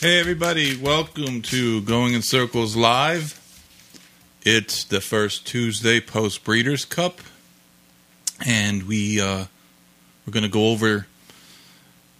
[0.00, 3.36] Hey, everybody, welcome to Going in Circles Live.
[4.42, 7.18] It's the first Tuesday post Breeders' Cup,
[8.46, 9.46] and we, uh,
[10.24, 11.08] we're going to go over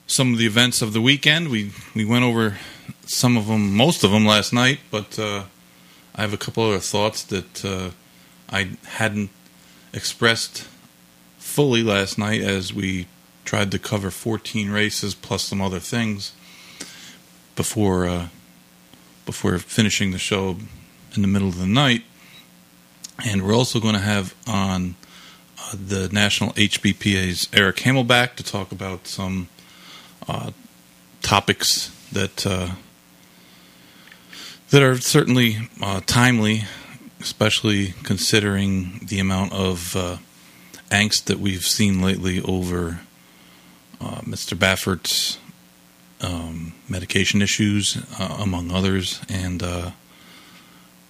[0.08, 1.50] some of the events of the weekend.
[1.50, 2.58] We, we went over
[3.06, 5.44] some of them, most of them last night, but uh,
[6.16, 7.90] I have a couple other thoughts that uh,
[8.50, 9.30] I hadn't
[9.92, 10.66] expressed
[11.38, 13.06] fully last night as we
[13.44, 16.32] tried to cover 14 races plus some other things
[17.58, 18.28] before uh,
[19.26, 20.56] before finishing the show
[21.14, 22.04] in the middle of the night.
[23.26, 24.94] And we're also going to have on
[25.58, 29.48] uh, the National HBPA's Eric Hamelback to talk about some
[30.28, 30.52] uh,
[31.20, 32.68] topics that uh,
[34.70, 36.62] that are certainly uh, timely,
[37.20, 40.18] especially considering the amount of uh,
[40.90, 43.00] angst that we've seen lately over
[44.00, 44.56] Mr.
[44.56, 45.38] Baffert's
[46.20, 49.90] um, medication issues, uh, among others, and uh,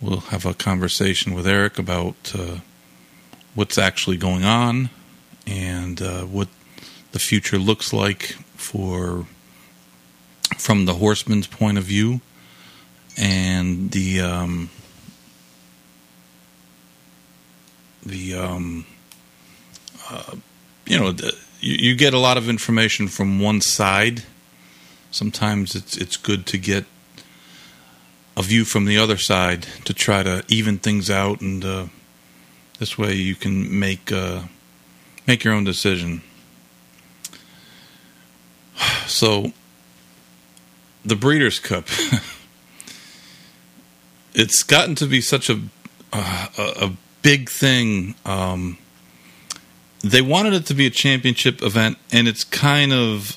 [0.01, 2.59] we'll have a conversation with Eric about uh,
[3.55, 4.91] what's actually going on
[5.47, 6.49] and uh, what
[7.13, 9.27] the future looks like for
[10.57, 12.21] from the horseman's point of view.
[13.17, 14.71] And the um,
[18.07, 18.87] the um,
[20.09, 20.37] uh,
[20.87, 24.23] you know the, you, you get a lot of information from one side
[25.11, 26.85] sometimes it's it's good to get
[28.37, 31.87] a view from the other side to try to even things out, and uh,
[32.79, 34.43] this way you can make uh,
[35.27, 36.23] make your own decision.
[39.09, 39.53] So,
[41.03, 41.87] the Breeders' Cup.
[44.35, 45.59] it's gotten to be such a
[46.13, 48.15] uh, a, big thing.
[48.25, 48.79] Um,
[50.03, 53.37] they wanted it to be a championship event, and it's kind of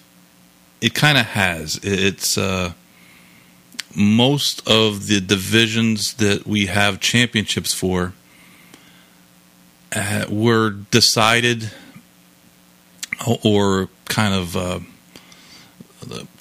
[0.82, 1.80] it kind of has.
[1.84, 2.74] It's uh,
[3.96, 8.14] most of the divisions that we have championships for
[9.96, 11.72] uh, were decided
[13.44, 14.80] or kind of uh,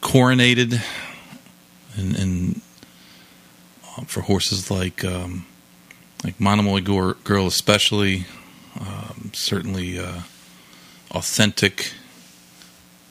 [0.00, 0.82] coronated
[1.96, 2.60] and, and
[3.96, 5.44] um, for horses like um,
[6.24, 8.26] like Monomoy Girl, especially
[8.78, 10.20] um, certainly uh,
[11.10, 11.92] authentic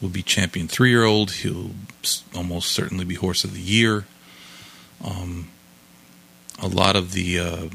[0.01, 1.31] will be champion three year old.
[1.31, 1.71] He'll
[2.35, 4.05] almost certainly be horse of the year.
[5.03, 5.49] Um,
[6.61, 7.69] a lot of the, uh,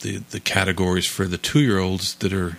[0.00, 2.58] the the categories for the two year olds that are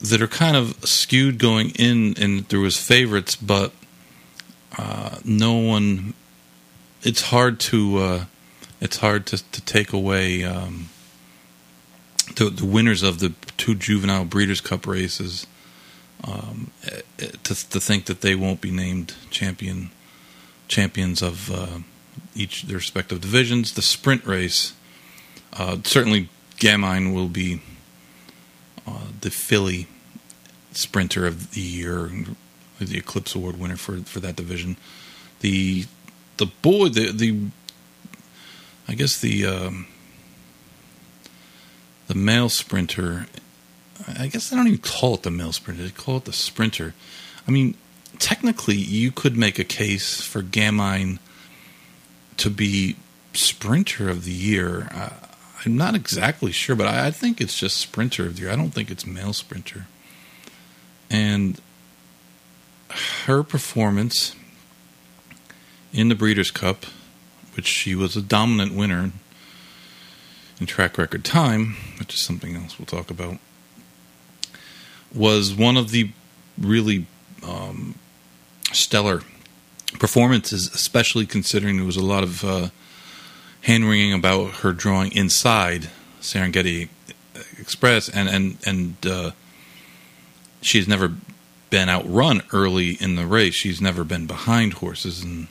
[0.00, 3.72] that are kind of skewed going in and through his favorites, but
[4.78, 6.14] uh, no one.
[7.02, 8.24] It's hard to uh,
[8.80, 10.90] it's hard to to take away um,
[12.36, 15.46] the, the winners of the two juvenile Breeders' Cup races
[16.24, 16.70] um,
[17.44, 19.90] to, to think that they won't be named champion
[20.68, 21.78] champions of uh,
[22.34, 23.74] each their respective divisions.
[23.74, 24.74] The sprint race,
[25.52, 26.28] uh, certainly
[26.58, 27.60] Gamine will be
[28.86, 29.88] uh, the filly
[30.72, 32.10] sprinter of the year,
[32.78, 34.76] the Eclipse Award winner for, for that division.
[35.40, 35.86] The
[36.36, 37.50] the boy the the
[38.86, 39.86] I guess the um,
[42.08, 43.26] the male sprinter
[44.18, 46.94] I guess they don't even call it the male sprinter; they call it the sprinter.
[47.46, 47.76] I mean,
[48.18, 51.18] technically, you could make a case for Gamine
[52.36, 52.96] to be
[53.32, 54.88] sprinter of the year.
[54.92, 55.10] Uh,
[55.64, 58.50] I'm not exactly sure, but I, I, think it's just sprinter of the year.
[58.50, 59.86] I don't think it's male sprinter.
[61.10, 61.60] And
[63.24, 64.34] her performance
[65.92, 66.86] in the Breeders' Cup,
[67.54, 69.12] which she was a dominant winner
[70.58, 73.38] in track record time, which is something else we'll talk about
[75.14, 76.10] was one of the
[76.58, 77.06] really
[77.42, 77.94] um,
[78.72, 79.22] stellar
[79.98, 82.68] performances, especially considering there was a lot of uh,
[83.62, 85.90] hand wringing about her drawing inside
[86.20, 86.88] Serengeti
[87.58, 89.30] Express, and and and uh,
[90.60, 91.12] she's never
[91.70, 93.54] been outrun early in the race.
[93.54, 95.48] She's never been behind horses, and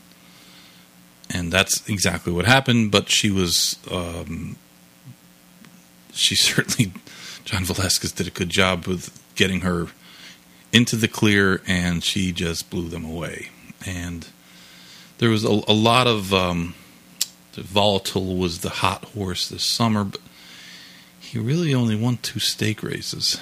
[1.30, 2.92] and that's exactly what happened.
[2.92, 4.58] But she was, um,
[6.12, 6.94] she certainly,
[7.46, 9.88] John Velazquez did a good job with getting her
[10.74, 13.50] into the clear, and she just blew them away.
[13.86, 14.28] And
[15.20, 16.76] there was a, a lot of um,
[17.54, 20.20] volatile was the hot horse this summer, but
[21.18, 23.40] he really only won two stake races.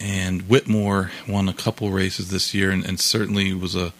[0.00, 3.92] And Whitmore won a couple races this year, and, and certainly was a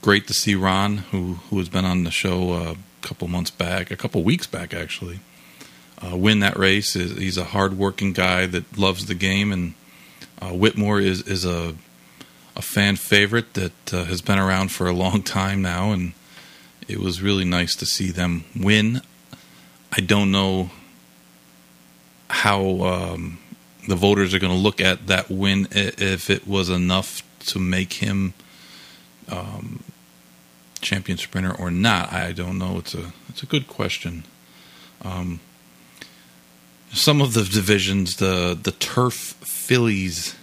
[0.00, 3.90] great to see Ron, who who has been on the show a couple months back,
[3.90, 5.18] a couple weeks back actually,
[6.02, 6.94] uh, win that race.
[6.94, 9.74] He's a hardworking guy that loves the game, and
[10.40, 11.74] uh, Whitmore is is a
[12.54, 16.12] a fan favorite that uh, has been around for a long time now, and
[16.88, 19.00] it was really nice to see them win.
[19.96, 20.70] I don't know
[22.28, 23.38] how um,
[23.88, 27.94] the voters are going to look at that win if it was enough to make
[27.94, 28.34] him
[29.28, 29.82] um,
[30.80, 32.12] champion sprinter or not.
[32.12, 32.78] I don't know.
[32.78, 34.24] It's a it's a good question.
[35.02, 35.40] Um,
[36.92, 40.36] some of the divisions, the the turf fillies.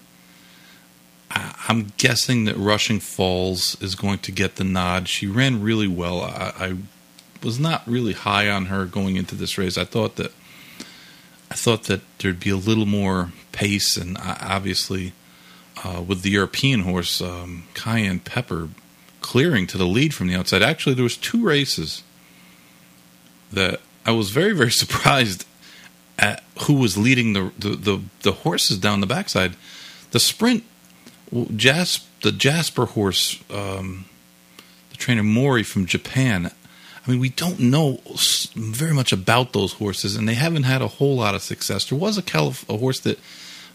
[1.31, 5.07] I, I'm guessing that Rushing Falls is going to get the nod.
[5.07, 6.22] She ran really well.
[6.22, 6.75] I, I
[7.44, 9.78] was not really high on her going into this race.
[9.78, 10.34] I thought that
[11.51, 15.13] I thought that there'd be a little more pace, and obviously,
[15.84, 18.69] uh, with the European horse um, Cayenne Pepper
[19.22, 20.63] clearing to the lead from the outside.
[20.63, 22.04] Actually, there was two races
[23.52, 25.45] that I was very very surprised
[26.19, 29.56] at who was leading the the, the, the horses down the backside.
[30.12, 30.63] The sprint,
[31.56, 34.06] Jasp, the Jasper horse, um,
[34.92, 36.51] the trainer Mori from Japan.
[37.06, 38.01] I mean, we don't know
[38.56, 41.86] very much about those horses, and they haven't had a whole lot of success.
[41.86, 43.19] There was a, Calif- a horse that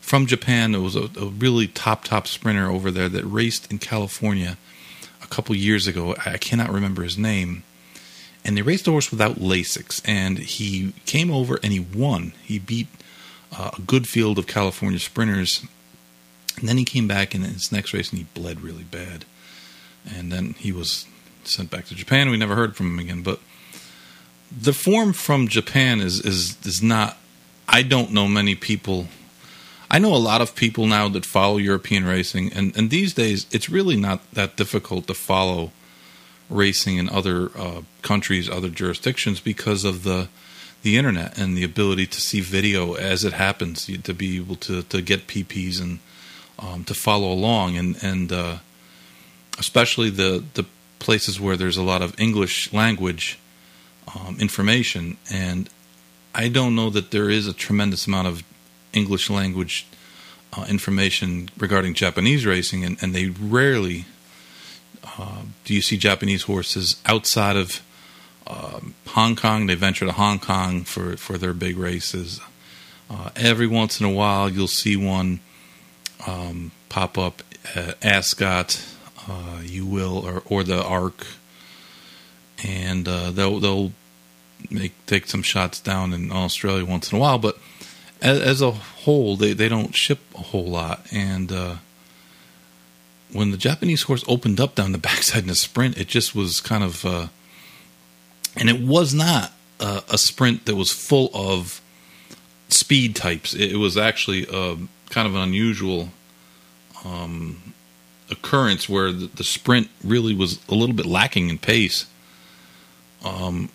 [0.00, 3.78] from Japan, it was a, a, really top top sprinter over there that raced in
[3.78, 4.58] California
[5.22, 6.14] a couple years ago.
[6.26, 7.62] I cannot remember his name,
[8.44, 12.32] and they raced a horse without Lasix, and he came over and he won.
[12.42, 12.88] He beat
[13.56, 15.64] uh, a good field of California sprinters,
[16.58, 19.24] and then he came back in his next race and he bled really bad,
[20.08, 21.06] and then he was
[21.44, 22.30] sent back to Japan.
[22.30, 23.22] We never heard from him again.
[23.22, 23.40] But
[24.50, 27.16] the form from Japan is is is not.
[27.66, 29.06] I don't know many people.
[29.90, 33.46] I know a lot of people now that follow European racing, and, and these days
[33.50, 35.70] it's really not that difficult to follow
[36.50, 40.28] racing in other uh, countries, other jurisdictions, because of the
[40.82, 44.82] the internet and the ability to see video as it happens, to be able to,
[44.82, 45.98] to get PPs and
[46.58, 48.58] um, to follow along, and and uh,
[49.58, 50.66] especially the the
[50.98, 53.38] places where there's a lot of English language
[54.14, 55.68] um, information, and
[56.34, 58.42] I don't know that there is a tremendous amount of
[58.92, 59.86] English language
[60.52, 64.04] uh, information regarding Japanese racing, and, and they rarely
[65.64, 67.82] do you see Japanese horses outside of
[68.46, 69.66] um, Hong Kong.
[69.66, 72.40] They venture to Hong Kong for, for their big races.
[73.08, 75.40] Uh, every once in a while, you'll see one
[76.26, 77.42] um, pop up
[77.74, 78.82] at Ascot
[79.28, 81.26] uh, you will, or, or the Arc,
[82.62, 83.92] and uh, they'll they'll
[84.70, 87.58] make take some shots down in Australia once in a while, but
[88.20, 91.06] as, as a whole, they they don't ship a whole lot.
[91.12, 91.76] And uh,
[93.32, 96.60] when the Japanese horse opened up down the backside in a sprint, it just was
[96.60, 97.28] kind of, uh,
[98.56, 101.82] and it was not a sprint that was full of
[102.68, 103.54] speed types.
[103.54, 104.76] It, it was actually uh,
[105.10, 106.10] kind of an unusual.
[107.04, 107.74] Um,
[108.30, 112.06] occurrence where the, the, sprint really was a little bit lacking in pace.
[113.22, 113.68] Um,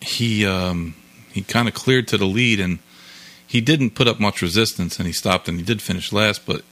[0.00, 0.94] he um,
[1.32, 2.78] he kind of cleared to the lead and
[3.46, 6.62] he didn't put up much resistance and he stopped and he did finish last, but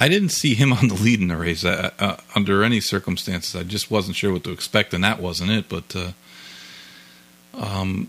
[0.00, 3.54] I didn't see him on the lead in the race uh, under any circumstances.
[3.54, 5.68] I just wasn't sure what to expect, and that wasn't it.
[5.68, 6.12] But uh,
[7.54, 8.08] um,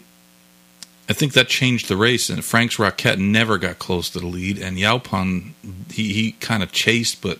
[1.08, 4.58] I think that changed the race, and Frank's Rocket never got close to the lead,
[4.58, 5.52] and Yaupon
[5.92, 7.40] he he kind of chased, but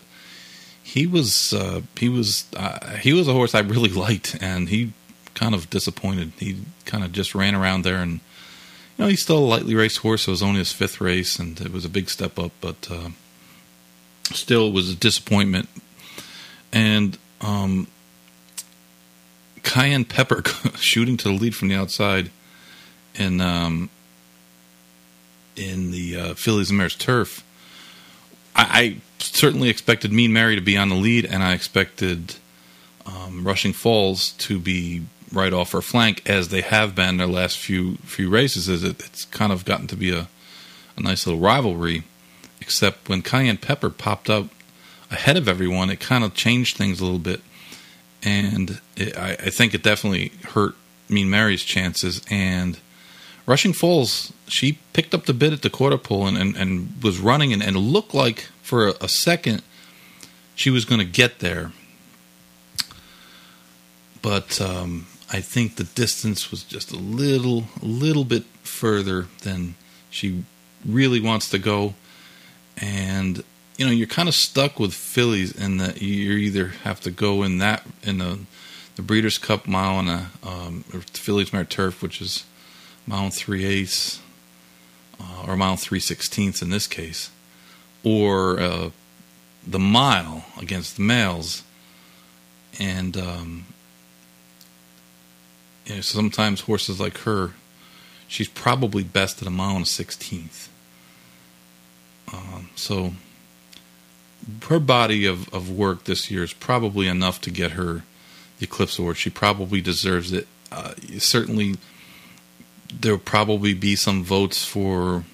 [0.82, 4.92] he was uh, he was uh, he was a horse I really liked, and he
[5.34, 6.32] kind of disappointed.
[6.38, 8.20] He kind of just ran around there, and you
[8.98, 10.28] know he's still a lightly raced horse.
[10.28, 13.08] It was only his fifth race, and it was a big step up, but uh,
[14.34, 15.68] still was a disappointment.
[16.72, 17.86] And um,
[19.62, 20.42] Cayenne Pepper
[20.76, 22.30] shooting to the lead from the outside
[23.14, 23.90] in um,
[25.56, 27.44] in the uh, Fillies and Mares turf.
[28.54, 32.36] I, I, certainly expected Mean Mary to be on the lead, and I expected
[33.06, 35.02] um, Rushing Falls to be
[35.32, 38.68] right off her flank, as they have been their last few few races.
[38.68, 40.28] As it, it's kind of gotten to be a,
[40.96, 42.04] a nice little rivalry.
[42.60, 44.46] Except when Cayenne Pepper popped up
[45.10, 47.40] ahead of everyone, it kind of changed things a little bit,
[48.22, 50.74] and it, I, I think it definitely hurt
[51.08, 52.22] Mean Mary's chances.
[52.30, 52.78] And
[53.46, 57.18] Rushing Falls, she picked up the bit at the quarter pole and, and, and was
[57.18, 59.62] running and, and looked like for a, a second
[60.56, 61.72] she was going to get there.
[64.22, 69.76] But um, I think the distance was just a little, a little bit further than
[70.10, 70.44] she
[70.84, 71.94] really wants to go.
[72.80, 73.42] And
[73.76, 77.42] you know, you're kind of stuck with fillies in that you either have to go
[77.42, 78.38] in that in the
[78.96, 82.44] the Breeders' Cup mile and a um, Fillies Mare Turf, which is
[83.06, 84.20] mile three eighths
[85.20, 87.30] uh, or mile three sixteenths in this case,
[88.02, 88.90] or uh,
[89.66, 91.62] the mile against the males,
[92.80, 93.66] and um,
[95.84, 97.52] you know, sometimes horses like her,
[98.26, 100.70] she's probably best at a mile and a sixteenth.
[102.36, 103.12] Um, so
[104.68, 108.02] her body of, of work this year is probably enough to get her
[108.58, 109.16] the Eclipse Award.
[109.16, 110.46] She probably deserves it.
[110.70, 111.76] Uh, certainly,
[112.92, 115.24] there'll probably be some votes for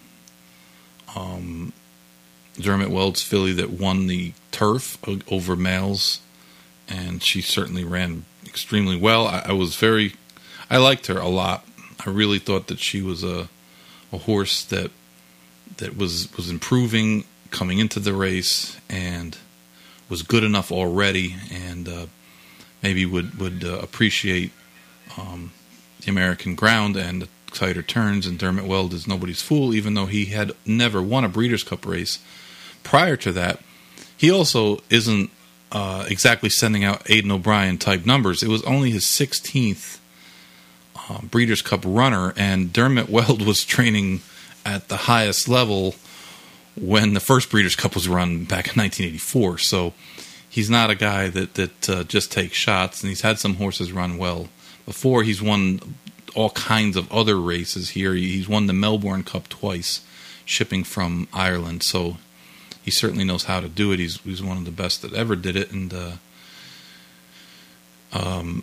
[1.15, 1.73] um,
[2.59, 4.99] Dermot Weld's filly that won the turf
[5.31, 6.21] over males,
[6.89, 9.27] and she certainly ran extremely well.
[9.27, 10.15] I, I was very,
[10.69, 11.67] I liked her a lot.
[12.05, 13.49] I really thought that she was a
[14.13, 14.91] a horse that
[15.79, 19.37] that was was improving coming into the race and
[20.09, 22.07] was good enough already, and uh,
[22.83, 24.53] maybe would would uh, appreciate
[25.19, 25.53] um,
[26.01, 28.27] the American ground and the tighter turns.
[28.27, 31.87] And Dermot Weld is nobody's fool, even though he had never won a Breeders' Cup
[31.87, 32.19] race
[32.83, 33.61] prior to that,
[34.17, 35.31] he also isn't
[35.71, 38.43] uh, exactly sending out Aidan O'Brien type numbers.
[38.43, 39.99] It was only his 16th
[41.09, 44.21] uh, Breeders' Cup runner, and Dermot Weld was training
[44.65, 45.95] at the highest level
[46.81, 49.59] when the first Breeders' Cup was run back in 1984.
[49.59, 49.93] So
[50.49, 53.93] he's not a guy that that uh, just takes shots, and he's had some horses
[53.93, 54.49] run well
[54.87, 55.23] before.
[55.23, 55.97] He's won
[56.35, 58.15] all kinds of other races here.
[58.15, 60.01] He's won the Melbourne Cup twice,
[60.45, 61.83] shipping from Ireland.
[61.83, 62.17] So
[62.83, 63.99] he certainly knows how to do it.
[63.99, 66.13] He's he's one of the best that ever did it, and uh,
[68.13, 68.63] um,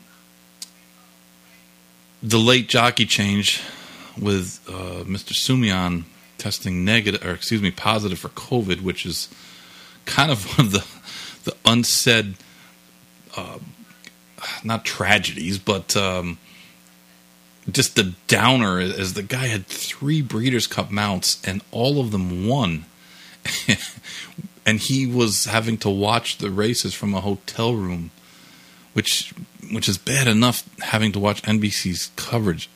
[2.22, 3.62] the late jockey change
[4.20, 5.34] with uh, Mr.
[5.34, 6.04] Soumillon
[6.38, 9.30] testing negative, or excuse me, positive for COVID, which is
[10.06, 10.86] kind of one of the
[11.46, 12.36] the unsaid,
[13.36, 13.60] uh,
[14.64, 16.38] not tragedies, but um,
[17.72, 22.48] just the downer as the guy had three Breeders' Cup mounts and all of them
[22.48, 22.86] won.
[24.66, 28.12] and he was having to watch the races from a hotel room,
[28.94, 29.34] which
[29.72, 32.70] which is bad enough having to watch NBC's coverage.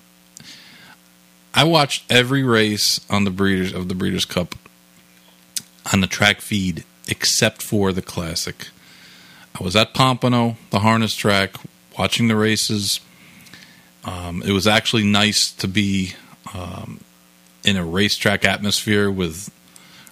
[1.53, 4.55] I watched every race on the Breeders of the Breeders' Cup
[5.91, 8.67] on the track feed except for the Classic.
[9.59, 11.55] I was at Pompano, the harness track,
[11.97, 12.99] watching the races.
[14.03, 16.13] Um, it was actually nice to be
[16.55, 17.01] um,
[17.63, 19.51] in a racetrack atmosphere with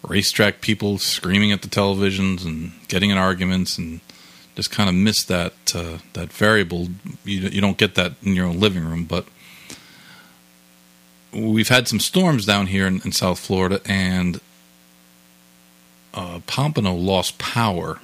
[0.03, 3.99] racetrack people screaming at the televisions and getting in arguments and
[4.55, 6.89] just kind of miss that uh, that variable.
[7.25, 9.25] You you don't get that in your own living room, but
[11.33, 14.39] we've had some storms down here in, in South Florida, and
[16.13, 17.99] uh, Pompano lost power.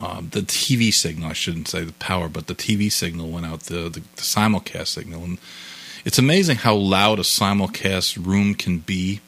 [0.00, 3.60] Uh, the TV signal, I shouldn't say the power, but the TV signal went out,
[3.60, 5.22] the, the, the simulcast signal.
[5.22, 5.38] And
[6.04, 9.20] it's amazing how loud a simulcast room can be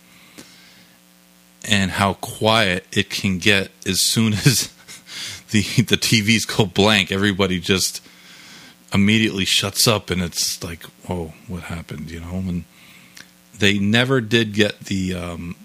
[1.67, 4.73] and how quiet it can get as soon as
[5.51, 7.13] the the TVs go blank.
[7.13, 8.03] Everybody just
[8.93, 12.35] immediately shuts up, and it's like, "Whoa, what happened?" You know.
[12.35, 12.65] And
[13.59, 15.57] they never did get the um,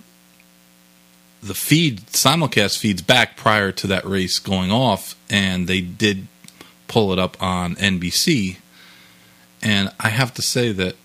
[1.42, 6.28] the feed simulcast feeds back prior to that race going off, and they did
[6.88, 8.58] pull it up on NBC.
[9.62, 10.96] And I have to say that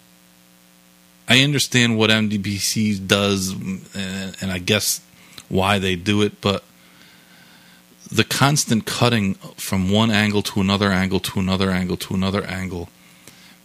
[1.28, 5.00] I understand what NBC does, and, and I guess
[5.48, 6.64] why they do it, but
[8.10, 12.88] the constant cutting from one angle to another angle to another angle to another angle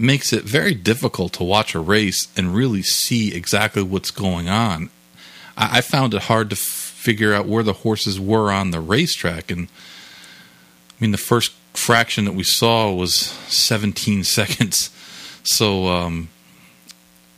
[0.01, 4.89] makes it very difficult to watch a race and really see exactly what's going on.
[5.57, 8.79] I, I found it hard to f- figure out where the horses were on the
[8.79, 14.89] racetrack, and I mean the first fraction that we saw was 17 seconds.
[15.43, 16.29] So um,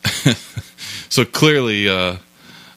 [1.10, 2.18] so clearly, uh,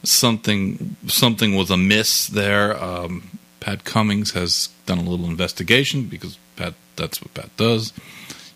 [0.02, 2.82] something something was amiss there.
[2.82, 7.92] Um, Pat Cummings has done a little investigation because Pat that's what Pat does.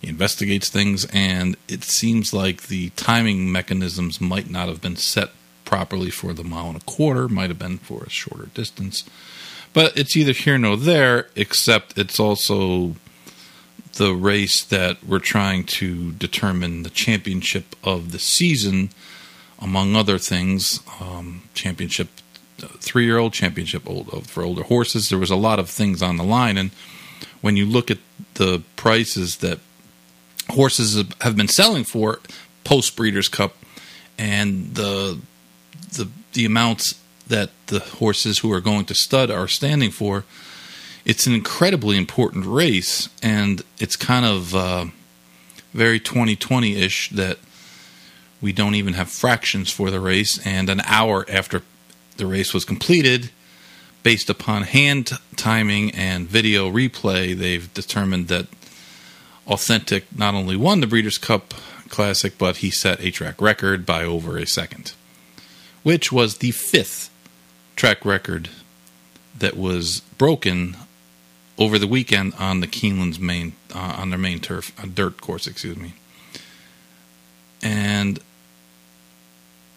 [0.00, 5.30] He investigates things, and it seems like the timing mechanisms might not have been set
[5.64, 7.28] properly for the mile and a quarter.
[7.28, 9.04] Might have been for a shorter distance,
[9.74, 11.28] but it's either here nor there.
[11.36, 12.96] Except it's also
[13.94, 18.90] the race that we're trying to determine the championship of the season,
[19.58, 20.80] among other things.
[20.98, 22.08] Um, championship,
[22.78, 25.10] three year old championship old, for older horses.
[25.10, 26.56] There was a lot of things on the line.
[26.56, 26.70] And
[27.42, 27.98] when you look at
[28.34, 29.58] the prices that
[30.50, 32.20] horses have been selling for
[32.64, 33.56] post Breeders' Cup
[34.18, 35.18] and the,
[35.92, 40.24] the, the amounts that the horses who are going to stud are standing for,
[41.04, 44.86] it's an incredibly important race, and it's kind of uh,
[45.72, 47.38] very 2020 ish that
[48.42, 50.44] we don't even have fractions for the race.
[50.46, 51.62] And an hour after
[52.16, 53.30] the race was completed,
[54.02, 58.46] based upon hand timing and video replay, they've determined that
[59.46, 61.54] Authentic not only won the Breeders' Cup
[61.88, 64.92] Classic, but he set a track record by over a second,
[65.82, 67.10] which was the fifth
[67.74, 68.48] track record
[69.36, 70.76] that was broken
[71.58, 75.46] over the weekend on the Keeneland's main uh, on their main turf, a dirt course,
[75.46, 75.92] excuse me.
[77.62, 78.18] And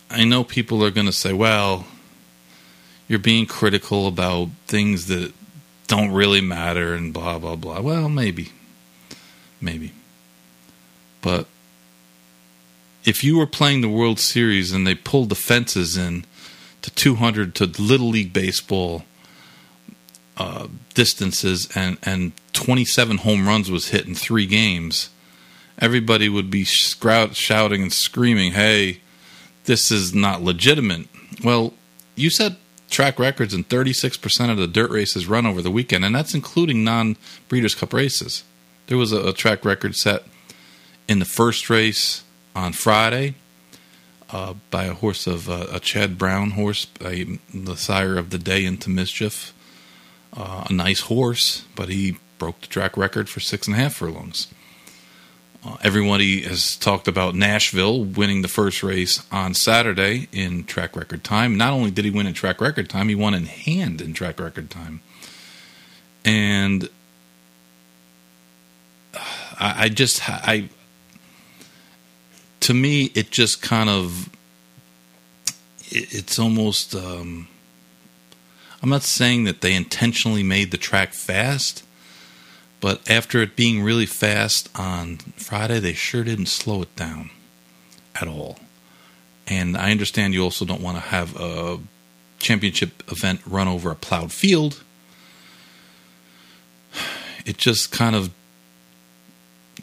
[0.10, 1.86] I know people are going to say, "Well,
[3.08, 5.34] you're being critical about things that
[5.88, 8.51] don't really matter and blah blah blah." Well, maybe,
[9.63, 9.93] maybe,
[11.22, 11.48] but
[13.05, 16.25] if you were playing the World Series and they pulled the fences in
[16.82, 19.03] to 200 to Little League baseball
[20.38, 25.10] uh, distances and and 27 home runs was hit in three games,
[25.79, 29.01] everybody would be sprout, shouting and screaming, "Hey,
[29.65, 31.08] this is not legitimate."
[31.43, 31.74] Well,
[32.15, 32.53] you set
[32.89, 36.84] track records in 36% of the dirt races run over the weekend, and that's including
[36.84, 37.17] non
[37.48, 38.43] Breeders' Cup races.
[38.93, 40.21] There was a, a track record set
[41.07, 42.23] in the first race
[42.55, 43.33] on Friday
[44.29, 48.38] uh, by a horse of uh, a Chad Brown horse, a, the sire of the
[48.38, 49.51] day into mischief.
[50.31, 53.95] Uh, a nice horse, but he broke the track record for six and a half
[53.95, 54.45] furlongs.
[55.65, 61.23] Uh, everybody has talked about Nashville winning the first race on Saturday in track record
[61.23, 61.57] time.
[61.57, 64.39] Not only did he win in track record time, he won in hand in track
[64.39, 65.01] record time.
[66.23, 66.89] And
[69.60, 70.69] I, I just, I,
[72.62, 74.29] to me, it just kind of
[75.93, 76.95] it's almost.
[76.95, 77.48] Um,
[78.81, 81.86] I'm not saying that they intentionally made the track fast,
[82.81, 87.29] but after it being really fast on Friday, they sure didn't slow it down
[88.15, 88.60] at all.
[89.48, 91.79] And I understand you also don't want to have a
[92.39, 94.83] championship event run over a plowed field.
[97.45, 98.31] It just kind of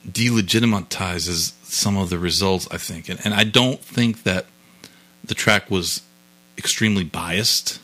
[0.07, 3.09] delegitimizes some of the results, I think.
[3.09, 4.47] And, and I don't think that
[5.23, 6.03] the track was
[6.57, 7.81] extremely biased.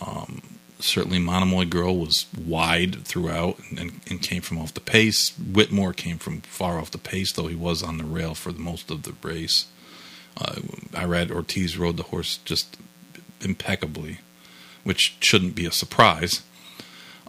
[0.00, 0.42] Um,
[0.80, 5.36] certainly, Monomoy Girl was wide throughout and, and, came from off the pace.
[5.38, 8.60] Whitmore came from far off the pace, though he was on the rail for the
[8.60, 9.66] most of the race.
[10.36, 10.56] Uh,
[10.92, 12.76] Irad Ortiz rode the horse just
[13.40, 14.18] impeccably,
[14.82, 16.42] which shouldn't be a surprise.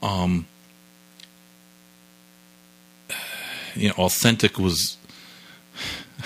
[0.01, 0.47] Um,
[3.75, 4.97] you know, authentic was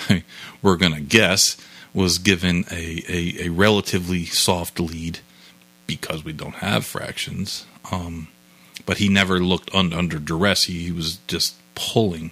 [0.62, 1.56] we're going to guess
[1.92, 5.18] was given a, a, a, relatively soft lead
[5.86, 7.66] because we don't have fractions.
[7.90, 8.28] Um,
[8.86, 10.64] but he never looked un, under duress.
[10.64, 12.30] He, he, was just pulling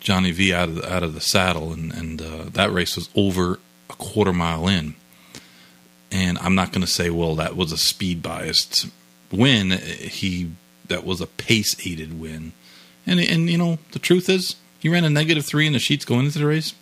[0.00, 3.08] Johnny V out of the, out of the saddle, and and uh, that race was
[3.14, 4.94] over a quarter mile in.
[6.10, 8.86] And I'm not going to say, well, that was a speed biased
[9.30, 9.70] win.
[9.70, 10.50] He
[10.88, 12.52] that was a pace aided win
[13.06, 16.04] and and you know the truth is, he ran a negative three in the sheets
[16.04, 16.74] going into the race,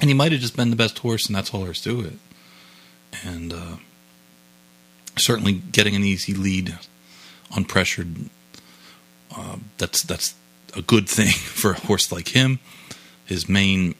[0.00, 2.18] and he might have just been the best horse, and that's all there's to it.
[3.24, 3.76] And uh,
[5.16, 6.78] certainly getting an easy lead,
[7.50, 8.28] unpressured.
[9.34, 10.34] Uh, that's that's
[10.76, 12.60] a good thing for a horse like him.
[13.24, 13.94] His main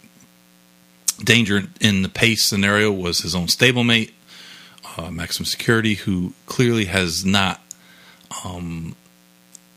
[1.22, 4.12] danger in the pace scenario was his own stablemate,
[4.96, 7.60] uh, Maximum Security, who clearly has not
[8.44, 8.94] um,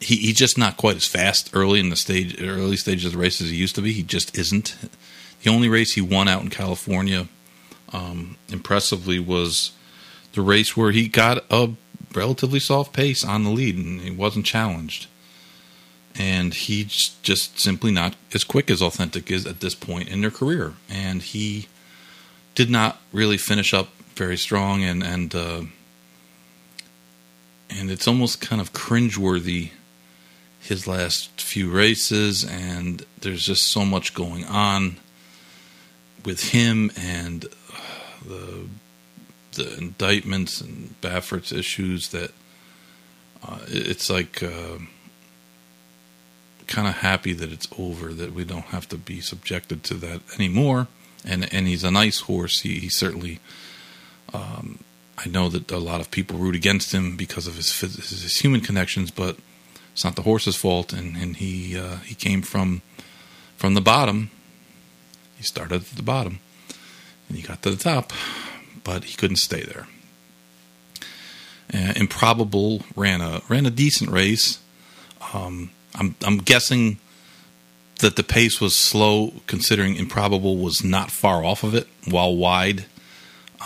[0.01, 3.17] he, he's just not quite as fast early in the stage, early stages of the
[3.17, 3.93] race as he used to be.
[3.93, 4.75] He just isn't.
[5.43, 7.27] The only race he won out in California,
[7.93, 9.71] um, impressively, was
[10.33, 11.71] the race where he got a
[12.13, 15.07] relatively soft pace on the lead and he wasn't challenged.
[16.15, 20.31] And he's just simply not as quick as Authentic is at this point in their
[20.31, 20.73] career.
[20.89, 21.67] And he
[22.53, 25.61] did not really finish up very strong, and and uh,
[27.69, 29.71] and it's almost kind of cringeworthy
[30.61, 34.97] his last few races, and there's just so much going on
[36.23, 38.67] with him and uh, the
[39.53, 42.31] the indictments and Baffert's issues that
[43.43, 44.77] uh, it's like uh,
[46.67, 50.21] kind of happy that it's over that we don't have to be subjected to that
[50.35, 50.87] anymore.
[51.25, 52.61] And and he's a nice horse.
[52.61, 53.39] He, he certainly.
[54.33, 54.79] Um,
[55.17, 58.61] I know that a lot of people root against him because of his his human
[58.61, 59.37] connections, but
[59.93, 62.81] it's not the horse's fault, and and he uh, he came from
[63.57, 64.31] from the bottom.
[65.37, 66.39] He started at the bottom,
[67.27, 68.13] and he got to the top,
[68.83, 69.87] but he couldn't stay there.
[71.73, 74.59] Uh, Improbable ran a ran a decent race.
[75.33, 76.97] Um, I'm I'm guessing
[77.99, 82.85] that the pace was slow, considering Improbable was not far off of it while wide.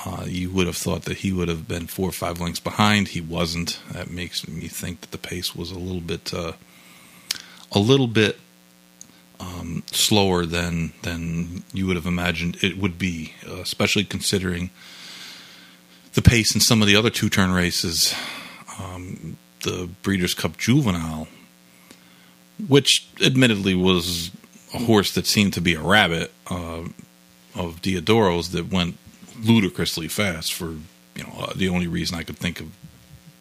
[0.04, 3.10] Uh, you would have thought that he would have been four or five lengths behind.
[3.10, 3.80] He wasn't.
[3.92, 6.54] That makes me think that the pace was a little bit, uh,
[7.72, 8.40] a little bit
[9.40, 14.70] um, slower than than you would have imagined it would be, uh, especially considering
[16.14, 18.14] the pace in some of the other two turn races.
[18.80, 21.28] Um, the Breeders' Cup Juvenile,
[22.68, 24.32] which admittedly was
[24.74, 26.84] a horse that seemed to be a rabbit uh,
[27.56, 28.98] of Diodoro's that went
[29.42, 30.72] ludicrously fast for
[31.16, 32.76] you know uh, the only reason I could think of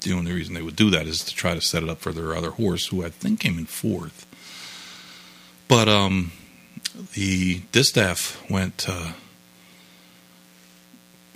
[0.00, 2.12] the only reason they would do that is to try to set it up for
[2.12, 4.26] their other horse who I think came in fourth.
[5.66, 6.32] But um,
[7.14, 9.12] the distaff went uh,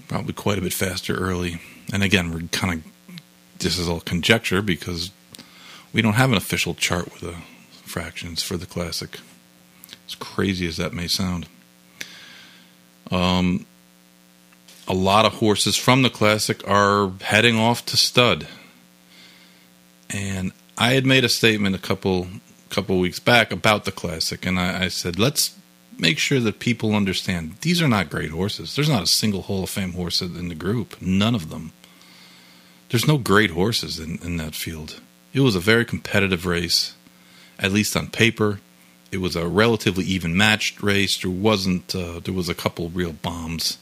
[0.06, 1.60] probably quite a bit faster early,
[1.92, 3.18] and again we're kind of
[3.58, 5.10] this is all conjecture because
[5.92, 7.36] we don't have an official chart with the
[7.70, 9.18] fractions for the classic.
[10.06, 11.46] As crazy as that may sound.
[13.10, 13.66] Um,
[14.88, 18.48] a lot of horses from the classic are heading off to stud.
[20.08, 22.26] And I had made a statement a couple
[22.70, 25.56] couple weeks back about the classic, and I, I, said, let's
[25.96, 28.76] make sure that people understand these are not great horses.
[28.76, 31.72] There's not a single Hall of Fame horse in the group, none of them.
[32.90, 35.00] There's no great horses in, in that field.
[35.32, 36.94] It was a very competitive race,
[37.58, 38.60] at least on paper.
[39.10, 41.18] It was a relatively even matched race.
[41.18, 41.94] There wasn't.
[41.94, 43.78] Uh, there was a couple real bombs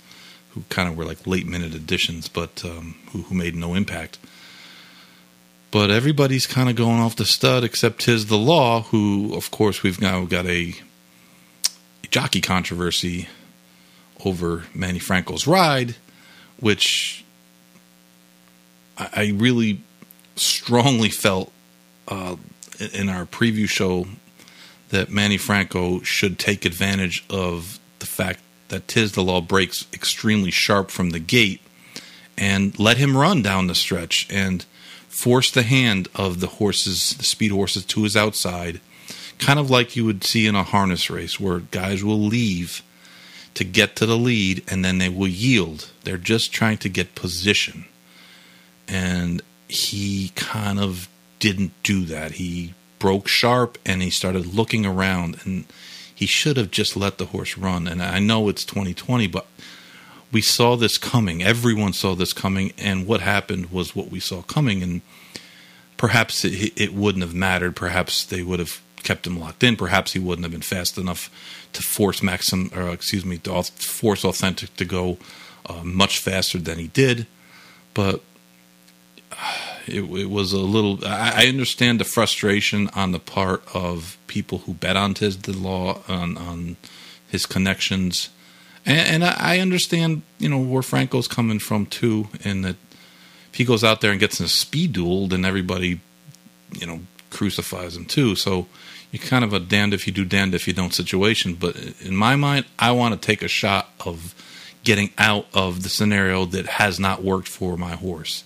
[0.56, 4.18] who kind of were like late minute additions, but um, who, who made no impact.
[5.70, 9.82] But everybody's kind of going off the stud except Tiz the Law, who, of course,
[9.82, 10.74] we've now got a,
[12.02, 13.28] a jockey controversy
[14.24, 15.96] over Manny Franco's ride,
[16.58, 17.22] which
[18.96, 19.82] I, I really
[20.36, 21.52] strongly felt
[22.08, 22.36] uh,
[22.94, 24.06] in our preview show
[24.88, 30.50] that Manny Franco should take advantage of the fact that Tiz the Law breaks extremely
[30.50, 31.60] sharp from the gate
[32.36, 34.64] and let him run down the stretch and
[35.08, 38.80] force the hand of the horses, the speed horses, to his outside,
[39.38, 42.82] kind of like you would see in a harness race where guys will leave
[43.54, 45.90] to get to the lead and then they will yield.
[46.04, 47.86] They're just trying to get position.
[48.86, 52.32] And he kind of didn't do that.
[52.32, 55.64] He broke sharp and he started looking around and
[56.16, 57.86] he should have just let the horse run.
[57.86, 59.46] And I know it's 2020, but
[60.32, 61.42] we saw this coming.
[61.42, 64.82] Everyone saw this coming, and what happened was what we saw coming.
[64.82, 65.02] And
[65.98, 67.76] perhaps it, it wouldn't have mattered.
[67.76, 69.76] Perhaps they would have kept him locked in.
[69.76, 71.30] Perhaps he wouldn't have been fast enough
[71.74, 75.18] to force Maxim, or excuse me, to force Authentic to go
[75.66, 77.26] uh, much faster than he did.
[77.92, 78.22] But
[79.86, 81.04] it, it was a little.
[81.06, 85.52] I, I, understand the frustration on the part of people who bet on Tiz the
[85.52, 86.76] Law on on
[87.28, 88.30] his connections
[88.86, 92.76] and, and I, understand, you know, where Franco's coming from too, and that
[93.50, 96.00] if he goes out there and gets in a speed duel, then everybody,
[96.78, 98.36] you know, crucifies him too.
[98.36, 98.68] So
[99.10, 101.54] you're kind of a damned if you do, damned if you don't situation.
[101.54, 104.34] But in my mind, I want to take a shot of
[104.84, 108.44] getting out of the scenario that has not worked for my horse.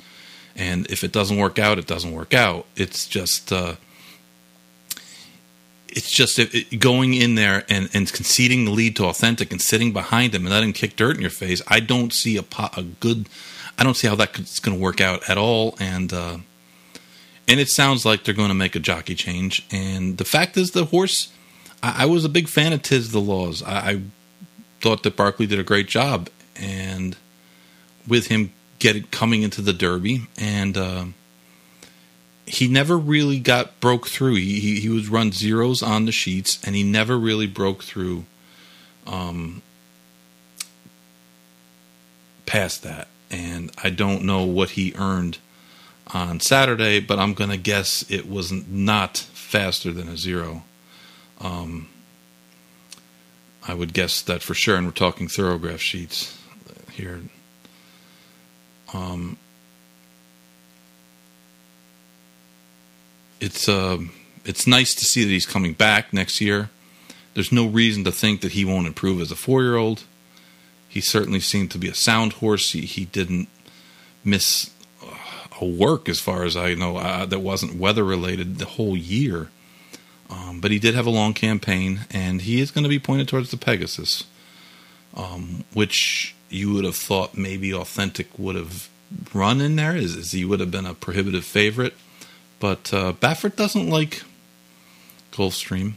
[0.56, 2.66] And if it doesn't work out, it doesn't work out.
[2.76, 3.52] It's just.
[3.52, 3.76] Uh,
[5.92, 9.92] it's just it, going in there and, and conceding the lead to authentic and sitting
[9.92, 11.60] behind him and letting him kick dirt in your face.
[11.68, 12.44] I don't see a,
[12.76, 13.28] a good.
[13.78, 15.74] I don't see how that's going to work out at all.
[15.80, 16.38] And uh,
[17.48, 19.66] and it sounds like they're going to make a jockey change.
[19.70, 21.32] And the fact is, the horse.
[21.82, 23.62] I, I was a big fan of Tiz the Laws.
[23.62, 24.02] I, I
[24.80, 27.16] thought that Barclay did a great job, and
[28.06, 30.76] with him getting coming into the Derby and.
[30.76, 31.04] Uh,
[32.50, 34.34] he never really got broke through.
[34.34, 38.24] He, he, he was run zeros on the sheets, and he never really broke through
[39.06, 39.62] um,
[42.46, 43.06] past that.
[43.30, 45.38] And I don't know what he earned
[46.12, 50.64] on Saturday, but I'm to guess it was not faster than a zero.
[51.40, 51.88] Um,
[53.66, 56.36] I would guess that for sure, and we're talking thorograph sheets
[56.90, 57.20] here.
[58.92, 59.36] Um,
[63.40, 63.98] it's uh,
[64.44, 66.70] it's nice to see that he's coming back next year.
[67.34, 70.04] There's no reason to think that he won't improve as a four year old.
[70.88, 72.72] He certainly seemed to be a sound horse.
[72.72, 73.48] He, he didn't
[74.24, 74.70] miss
[75.60, 79.48] a work, as far as I know, uh, that wasn't weather related the whole year.
[80.28, 83.28] Um, but he did have a long campaign, and he is going to be pointed
[83.28, 84.24] towards the Pegasus,
[85.14, 88.88] um, which you would have thought maybe Authentic would have
[89.32, 91.94] run in there, as, as he would have been a prohibitive favorite.
[92.58, 94.22] But uh, Baffert doesn't like
[95.32, 95.94] Gulfstream.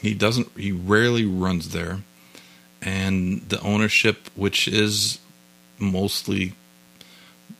[0.00, 0.48] He doesn't.
[0.56, 2.00] He rarely runs there,
[2.80, 5.18] and the ownership, which is
[5.78, 6.54] mostly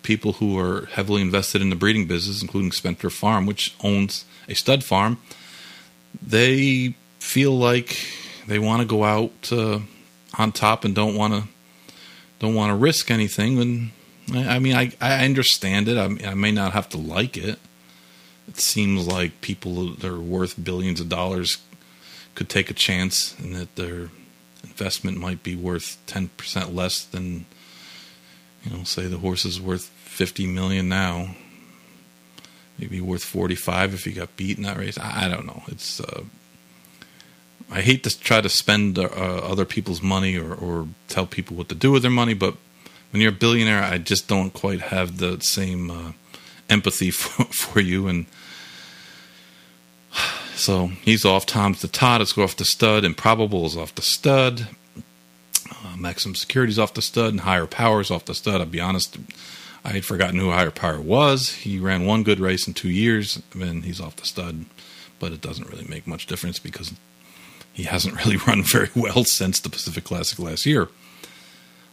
[0.02, 4.54] people who are heavily invested in the breeding business, including Spendthrift Farm, which owns a
[4.54, 5.18] stud farm.
[6.22, 7.98] They feel like
[8.46, 9.80] they want to go out uh,
[10.38, 11.48] on top and don't want to
[12.40, 13.58] don't want to risk anything.
[13.60, 13.90] And
[14.34, 15.96] I, I mean, I, I understand it.
[15.96, 17.60] I, I, may not have to like it.
[18.48, 21.58] It seems like people that are worth billions of dollars
[22.34, 24.08] could take a chance, and that their
[24.64, 27.46] investment might be worth ten percent less than,
[28.64, 31.36] you know, say the horse is worth fifty million now.
[32.78, 34.98] Maybe worth forty five if he got beat in that race.
[34.98, 35.62] I, I don't know.
[35.68, 36.22] It's uh,
[37.70, 41.68] I hate to try to spend uh, other people's money or, or, tell people what
[41.68, 42.56] to do with their money, but
[43.10, 46.12] when you're a billionaire, I just don't quite have the same uh,
[46.68, 48.08] empathy for, for, you.
[48.08, 48.26] And
[50.54, 51.46] so he's off.
[51.46, 53.04] Tom's d'Etat is off the stud.
[53.04, 54.68] Improbable is off the stud.
[55.70, 58.60] Uh, Maximum Security's off the stud, and Higher Power's off the stud.
[58.60, 59.16] I'll be honest,
[59.84, 61.50] I had forgotten who Higher Power was.
[61.50, 64.64] He ran one good race in two years, and he's off the stud.
[65.20, 66.92] But it doesn't really make much difference because
[67.72, 70.88] he hasn't really run very well since the Pacific Classic last year.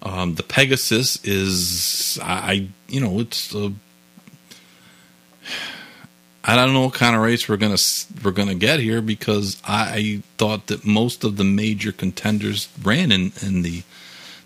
[0.02, 3.54] Um, the Pegasus is, I, you know, it's
[6.50, 7.78] I don't know what kind of race we're gonna
[8.24, 13.34] we're gonna get here because I thought that most of the major contenders ran in
[13.42, 13.84] in the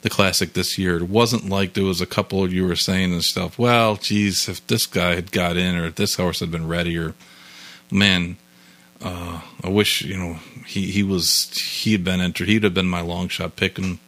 [0.01, 0.97] the classic this year.
[0.97, 3.59] It wasn't like there was a couple you were saying and stuff.
[3.59, 6.97] Well, geez, if this guy had got in or if this horse had been ready
[6.97, 7.13] or
[7.91, 8.37] man,
[8.99, 12.47] uh, I wish you know he he was he had been entered.
[12.47, 13.99] He'd have been my long shot pick, and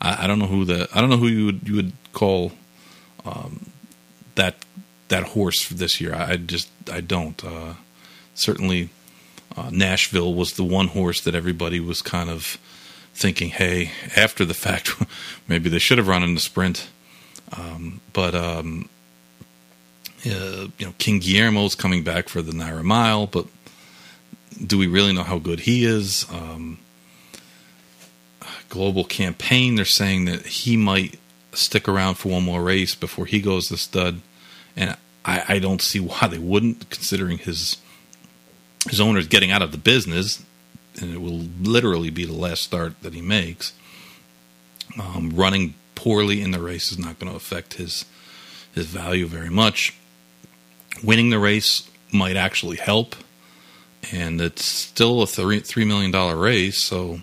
[0.00, 2.52] I, I don't know who the I don't know who you would you would call
[3.24, 3.70] um,
[4.34, 4.56] that
[5.08, 6.14] that horse for this year.
[6.14, 7.42] I, I just I don't.
[7.44, 7.74] Uh,
[8.34, 8.90] certainly,
[9.56, 12.58] uh, Nashville was the one horse that everybody was kind of
[13.14, 14.94] thinking, hey, after the fact,
[15.48, 16.88] maybe they should have run in the sprint.
[17.56, 18.88] Um, but um,
[20.26, 23.46] uh, you know, King Guillermo's coming back for the Naira Mile, but
[24.64, 26.26] do we really know how good he is?
[26.30, 26.78] Um,
[28.68, 31.18] global campaign, they're saying that he might
[31.52, 34.20] stick around for one more race before he goes to stud,
[34.76, 37.76] and I, I don't see why they wouldn't, considering his
[38.88, 40.44] his owner's getting out of the business,
[41.00, 43.72] and it will literally be the last start that he makes.
[45.00, 48.04] Um, running poorly in the race is not going to affect his
[48.74, 49.94] his value very much.
[51.02, 53.16] Winning the race might actually help
[54.12, 56.84] and it's still a three million dollar race.
[56.84, 57.20] So,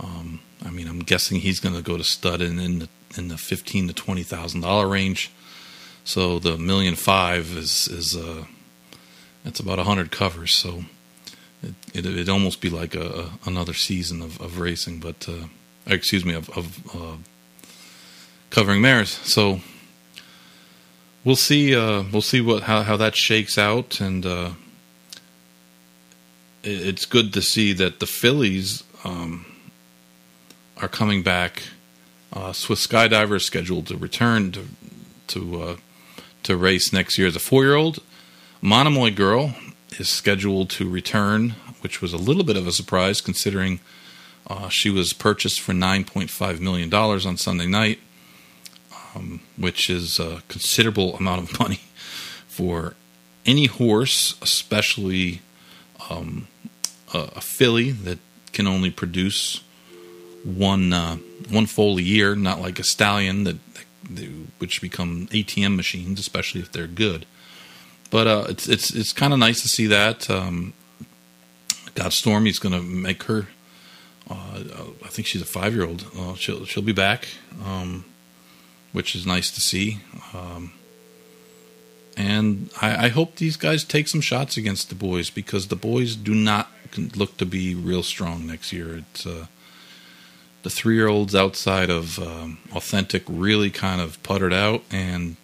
[0.00, 3.28] um, I mean, I'm guessing he's going to go to stud in, in the in
[3.28, 5.30] the fifteen to twenty thousand dollar range.
[6.04, 8.44] So the million five is is uh,
[9.44, 10.56] it's about hundred covers.
[10.56, 10.84] So
[11.62, 15.46] it, it would almost be like a, a, another season of, of racing, but uh,
[15.86, 17.16] excuse me, of, of uh,
[18.50, 19.10] covering mares.
[19.10, 19.60] So
[21.24, 21.74] we'll see.
[21.76, 24.50] Uh, we'll see what how, how that shakes out, and uh,
[26.64, 29.46] it's good to see that the fillies um,
[30.80, 31.62] are coming back.
[32.32, 34.66] Uh, Swiss Skydiver is scheduled to return to
[35.28, 35.76] to uh,
[36.44, 38.02] to race next year as a four year old.
[38.60, 39.54] Monomoy Girl
[39.98, 43.80] is scheduled to return, which was a little bit of a surprise considering
[44.46, 47.98] uh, she was purchased for nine point five million dollars on Sunday night,
[49.14, 51.80] um, which is a considerable amount of money
[52.46, 52.94] for
[53.44, 55.40] any horse, especially
[56.08, 56.46] um,
[57.12, 58.18] a, a, filly that
[58.52, 59.62] can only produce
[60.44, 61.16] one uh,
[61.48, 63.56] one foal a year, not like a stallion that,
[64.10, 67.26] that which become ATM machines, especially if they're good.
[68.10, 70.28] But uh, it's it's it's kind of nice to see that.
[70.28, 70.74] Um,
[71.94, 73.48] Got Stormy's going to make her.
[74.30, 74.62] Uh,
[75.04, 76.06] I think she's a five year old.
[76.38, 77.28] She'll she'll be back,
[77.64, 78.04] um,
[78.92, 80.00] which is nice to see.
[80.32, 80.72] Um,
[82.16, 86.14] and I, I, hope these guys take some shots against the boys because the boys
[86.14, 88.98] do not look to be real strong next year.
[88.98, 89.46] It's uh,
[90.62, 95.36] the three year olds outside of um, authentic really kind of puttered out, and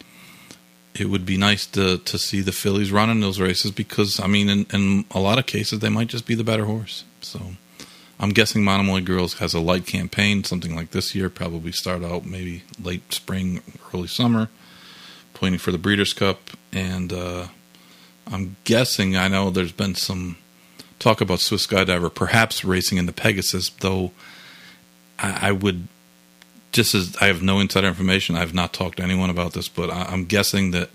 [0.95, 4.49] it would be nice to to see the fillies running those races because I mean,
[4.49, 7.03] in, in a lot of cases, they might just be the better horse.
[7.21, 7.41] So.
[8.21, 11.29] I'm guessing Monomoy Girls has a light campaign, something like this year.
[11.29, 13.61] Probably start out maybe late spring,
[13.93, 14.49] early summer
[15.39, 17.47] pointing for the Breeders' Cup, and uh,
[18.27, 20.37] I'm guessing I know there's been some
[20.99, 24.11] talk about Swiss Skydiver perhaps racing in the Pegasus, though
[25.17, 25.87] I, I would
[26.71, 29.89] just as I have no insider information, I've not talked to anyone about this, but
[29.89, 30.89] I, I'm guessing that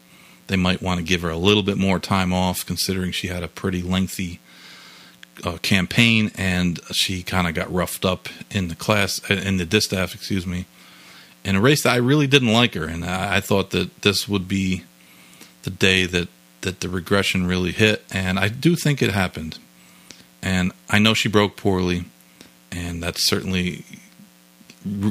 [0.46, 3.42] they might want to give her a little bit more time off, considering she had
[3.42, 4.40] a pretty lengthy
[5.42, 10.14] uh, campaign and she kind of got roughed up in the class in the distaff,
[10.14, 10.66] excuse me,
[11.44, 14.28] in a race that I really didn't like her, and I, I thought that this
[14.28, 14.84] would be
[15.62, 16.28] the day that
[16.60, 19.58] that the regression really hit, and I do think it happened.
[20.44, 22.04] And I know she broke poorly,
[22.70, 23.84] and that certainly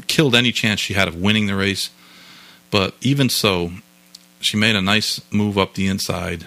[0.06, 1.90] killed any chance she had of winning the race.
[2.70, 3.72] But even so,
[4.40, 6.46] she made a nice move up the inside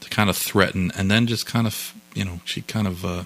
[0.00, 3.24] to kind of threaten, and then just kind of, you know, she kind of uh,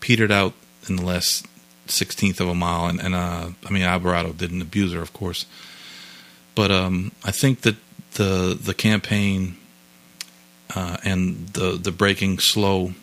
[0.00, 0.54] petered out
[0.88, 1.46] in the last
[1.86, 5.44] sixteenth of a mile, and, and uh, I mean Alvarado didn't abuse her, of course,
[6.54, 7.76] but um, I think that
[8.12, 9.56] the the campaign
[10.74, 12.94] uh, and the the breaking slow,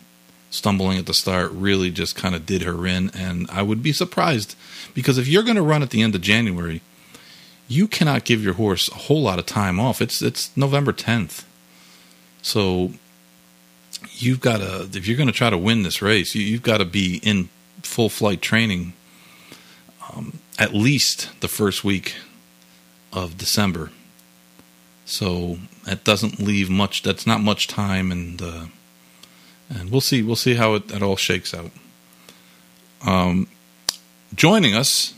[0.50, 3.92] stumbling at the start really just kind of did her in, and I would be
[3.92, 4.56] surprised
[4.94, 6.80] because if you're going to run at the end of January,
[7.68, 10.00] you cannot give your horse a whole lot of time off.
[10.00, 11.46] It's it's November tenth,
[12.40, 12.92] so
[14.12, 16.78] you've got to if you're going to try to win this race, you, have got
[16.78, 17.50] to be in
[17.82, 18.94] full flight training
[20.10, 22.16] um, at least the first week
[23.12, 23.90] of December.
[25.04, 27.02] So that doesn't leave much.
[27.02, 28.66] That's not much time, and uh,
[29.68, 30.22] and we'll see.
[30.22, 31.70] We'll see how it, all shakes out.
[33.06, 33.48] Um,
[34.34, 35.14] joining us,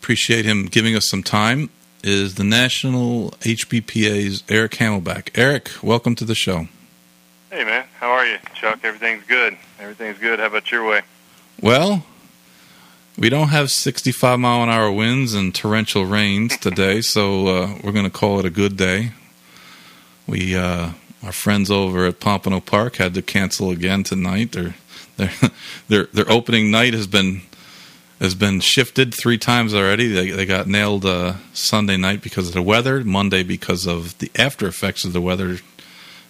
[0.00, 1.70] appreciate him giving us some time.
[2.02, 5.30] Is the National HBPA's Eric Hamelback.
[5.36, 6.66] Eric, welcome to the show.
[7.48, 8.80] Hey man, how are you, Chuck?
[8.82, 9.56] Everything's good.
[9.78, 10.40] Everything's good.
[10.40, 11.02] How about your way?
[11.60, 12.04] Well,
[13.16, 17.92] we don't have 65 mile an hour winds and torrential rains today, so uh, we're
[17.92, 19.12] going to call it a good day.
[20.26, 20.90] We uh,
[21.22, 24.52] our friends over at Pompano Park had to cancel again tonight.
[24.52, 24.74] Their
[25.16, 25.30] their
[25.88, 27.42] their their opening night has been
[28.20, 30.08] has been shifted three times already.
[30.08, 34.30] They they got nailed uh, Sunday night because of the weather, Monday because of the
[34.36, 35.58] after effects of the weather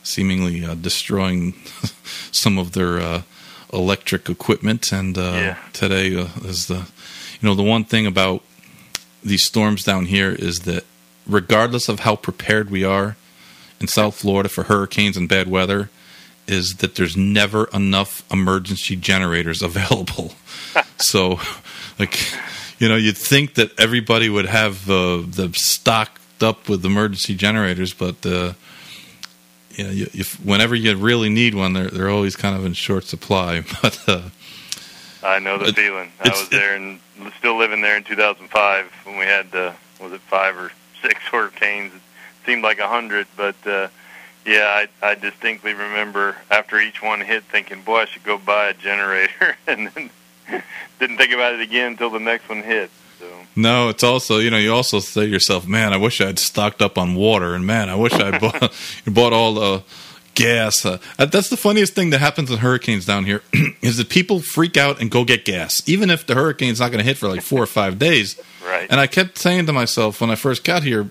[0.02, 1.52] seemingly uh, destroying
[2.32, 3.22] some of their uh,
[3.72, 4.92] electric equipment.
[4.92, 5.58] And uh, yeah.
[5.72, 6.88] today uh, is the,
[7.40, 8.42] you know, the one thing about
[9.24, 10.84] these storms down here is that
[11.26, 13.16] regardless of how prepared we are
[13.82, 15.90] in South Florida for hurricanes and bad weather,
[16.46, 20.32] is that there's never enough emergency generators available.
[20.98, 21.38] so,
[21.98, 22.18] like,
[22.78, 27.92] you know, you'd think that everybody would have uh, the stocked up with emergency generators,
[27.92, 28.52] but uh,
[29.70, 32.72] you know, you, you, whenever you really need one, they're they're always kind of in
[32.72, 33.62] short supply.
[33.82, 34.22] But uh,
[35.22, 36.10] I know the feeling.
[36.20, 36.98] I was there and
[37.38, 41.92] still living there in 2005 when we had uh, was it five or six hurricanes.
[42.46, 43.88] Seemed like a hundred, but uh,
[44.44, 48.68] yeah, I, I distinctly remember after each one hit, thinking, "Boy, I should go buy
[48.68, 50.10] a generator," and then
[50.98, 52.90] didn't think about it again until the next one hit.
[53.54, 56.80] No, it's also you know you also say to yourself, man, I wish I'd stocked
[56.82, 58.72] up on water, and man, I wish I bought
[59.06, 59.82] bought all the
[60.34, 60.84] gas.
[60.84, 63.42] Uh, that's the funniest thing that happens in hurricanes down here
[63.82, 66.98] is that people freak out and go get gas, even if the hurricane's not going
[66.98, 68.40] to hit for like four or five days.
[68.64, 68.86] Right.
[68.90, 71.10] And I kept saying to myself when I first got here,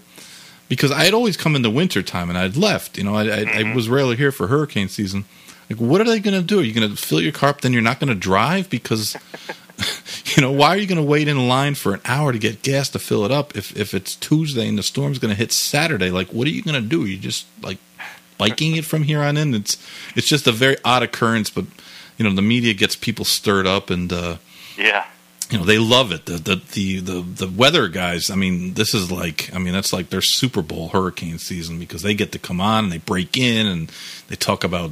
[0.72, 2.98] because I had always come in the winter time and I'd left.
[2.98, 3.72] You know, I, I, mm-hmm.
[3.72, 5.26] I was rarely here for hurricane season.
[5.70, 6.62] Like, what are they going to do?
[6.62, 7.60] Are you going to fill your car up?
[7.60, 9.18] Then you're not going to drive because
[10.38, 12.62] you know, why are you going to wait in line for an hour to get
[12.62, 15.52] gas to fill it up if if it's Tuesday and the storm's going to hit
[15.52, 16.10] Saturday?
[16.10, 17.06] Like, what are you going to do?
[17.06, 17.78] You just like
[18.38, 19.54] biking it from here on in.
[19.54, 19.76] It's
[20.16, 21.66] it's just a very odd occurrence, but
[22.18, 24.38] you know, the media gets people stirred up and uh,
[24.78, 25.06] yeah.
[25.52, 26.26] You know they love it.
[26.26, 28.30] The, the the the the weather guys.
[28.30, 29.54] I mean, this is like.
[29.54, 32.86] I mean, that's like their Super Bowl hurricane season because they get to come on
[32.86, 33.92] and they break in and
[34.30, 34.92] they talk about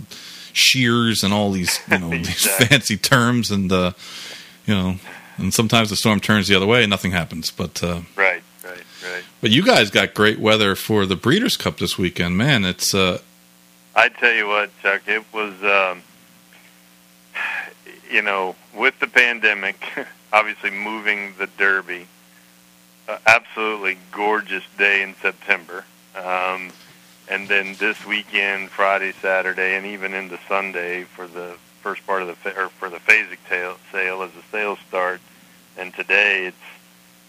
[0.51, 3.93] shears and all these you know these fancy terms and uh,
[4.65, 4.95] you know,
[5.37, 7.51] and sometimes the storm turns the other way and nothing happens.
[7.51, 9.23] But uh, right, right, right.
[9.39, 12.65] But you guys got great weather for the Breeders' Cup this weekend, man.
[12.65, 12.93] It's.
[12.93, 13.19] Uh,
[13.95, 15.53] I tell you what, Chuck, it was.
[15.63, 16.03] Um,
[18.11, 19.81] you know, with the pandemic,
[20.31, 22.07] obviously moving the Derby,
[23.07, 25.85] uh, absolutely gorgeous day in September.
[26.15, 26.71] Um,
[27.27, 32.27] and then this weekend, Friday, Saturday, and even into Sunday for the first part of
[32.27, 35.21] the or for the phasic tail, sale as the sales start,
[35.77, 36.57] and today it's,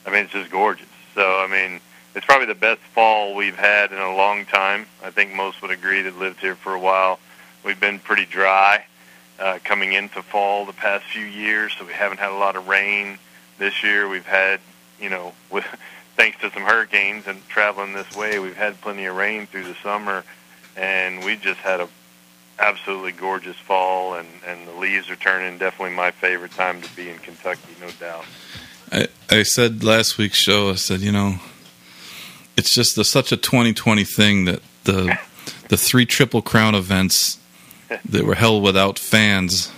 [0.07, 0.89] I mean, it's just gorgeous.
[1.15, 1.81] So I mean,
[2.15, 4.87] it's probably the best fall we've had in a long time.
[5.05, 7.21] I think most would agree that lived here for a while.
[7.65, 8.85] We've been pretty dry
[9.41, 12.69] uh, coming into fall the past few years, so we haven't had a lot of
[12.69, 13.19] rain.
[13.59, 14.61] This year we've had,
[15.01, 15.65] you know, with
[16.17, 19.77] thanks to some hurricanes and traveling this way, we've had plenty of rain through the
[19.83, 20.25] summer,
[20.77, 21.89] and we just had a
[22.59, 25.59] absolutely gorgeous fall, and and the leaves are turning.
[25.59, 28.25] Definitely my favorite time to be in Kentucky, no doubt.
[28.93, 30.71] I I said last week's show.
[30.71, 31.37] I said you know,
[32.57, 35.19] it's just a, such a 2020 thing that the
[35.69, 37.40] the three triple crown events
[38.05, 39.71] that were held without fans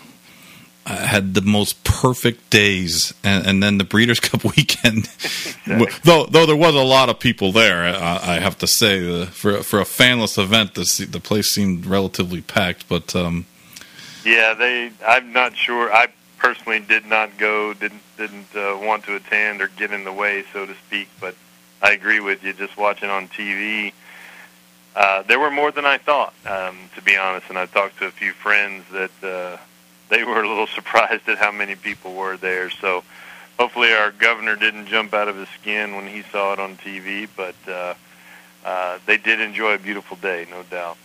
[0.84, 4.98] uh, had the most perfect days, and, and then the Breeders' Cup weekend.
[4.98, 5.86] exactly.
[6.04, 9.26] though, though there was a lot of people there, I, I have to say, uh,
[9.26, 12.88] for for a fanless event, the the place seemed relatively packed.
[12.88, 13.46] But um,
[14.24, 14.90] yeah, they.
[15.06, 15.92] I'm not sure.
[15.92, 16.08] I
[16.38, 20.44] personally did not go, didn't didn't uh, want to attend or get in the way,
[20.52, 21.08] so to speak.
[21.20, 21.36] But
[21.80, 22.52] I agree with you.
[22.52, 23.92] Just watching on TV,
[24.94, 27.48] uh, there were more than I thought, um, to be honest.
[27.48, 29.56] And I've talked to a few friends that uh,
[30.08, 32.70] they were a little surprised at how many people were there.
[32.70, 33.02] So
[33.58, 37.28] hopefully our governor didn't jump out of his skin when he saw it on TV,
[37.36, 37.94] but uh,
[38.64, 40.98] uh, they did enjoy a beautiful day, no doubt.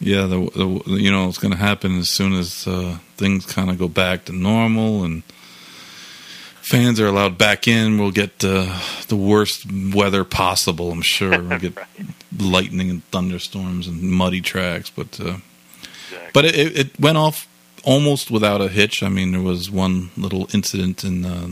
[0.00, 3.70] Yeah, the, the you know what's going to happen as soon as uh, things kind
[3.70, 5.22] of go back to normal and
[6.64, 7.98] fans are allowed back in.
[7.98, 10.90] We'll get uh, the worst weather possible.
[10.90, 11.88] I'm sure we'll get right.
[12.36, 15.36] lightning and thunderstorms and muddy tracks, but uh,
[15.82, 16.30] exactly.
[16.32, 17.46] but it, it went off
[17.84, 19.02] almost without a hitch.
[19.02, 21.48] I mean, there was one little incident in uh,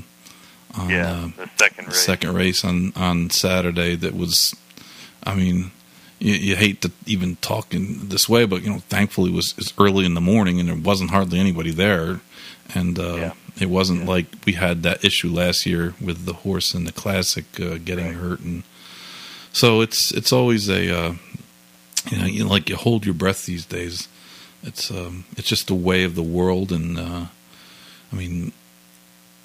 [0.75, 2.01] on yeah, uh, the second race.
[2.01, 4.57] second race on on Saturday that was,
[5.25, 5.73] I mean,
[6.21, 9.53] you, you, hate to even talk in this way, but you know, thankfully it was,
[9.53, 12.21] it was early in the morning and there wasn't hardly anybody there,
[12.75, 13.33] and uh, yeah.
[13.61, 14.09] It wasn't yeah.
[14.09, 18.07] like we had that issue last year with the horse in the classic uh, getting
[18.07, 18.15] right.
[18.15, 18.63] hurt, and
[19.53, 21.15] so it's it's always a uh,
[22.11, 24.09] you know, you like you hold your breath these days
[24.63, 27.27] it's um, it's just the way of the world, and uh,
[28.13, 28.53] I mean,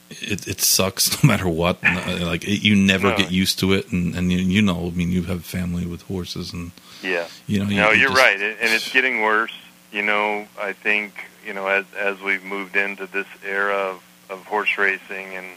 [0.09, 1.79] it it sucks no matter what.
[1.83, 3.17] Uh, like it, you never no.
[3.17, 6.03] get used to it, and and you, you, know, I mean, you have family with
[6.03, 9.53] horses, and yeah, you know, you, no, you're just, right, and it's getting worse.
[9.91, 11.13] You know, I think
[11.47, 15.47] you know as as we've moved into this era of, of horse racing and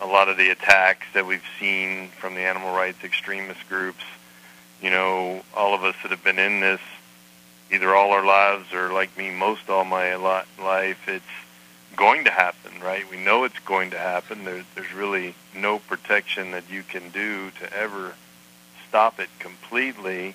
[0.00, 4.02] a lot of the attacks that we've seen from the animal rights extremist groups.
[4.82, 6.80] You know, all of us that have been in this
[7.72, 11.24] either all our lives or like me most all my life it's
[11.96, 16.50] going to happen right we know it's going to happen there, there's really no protection
[16.50, 18.14] that you can do to ever
[18.86, 20.34] stop it completely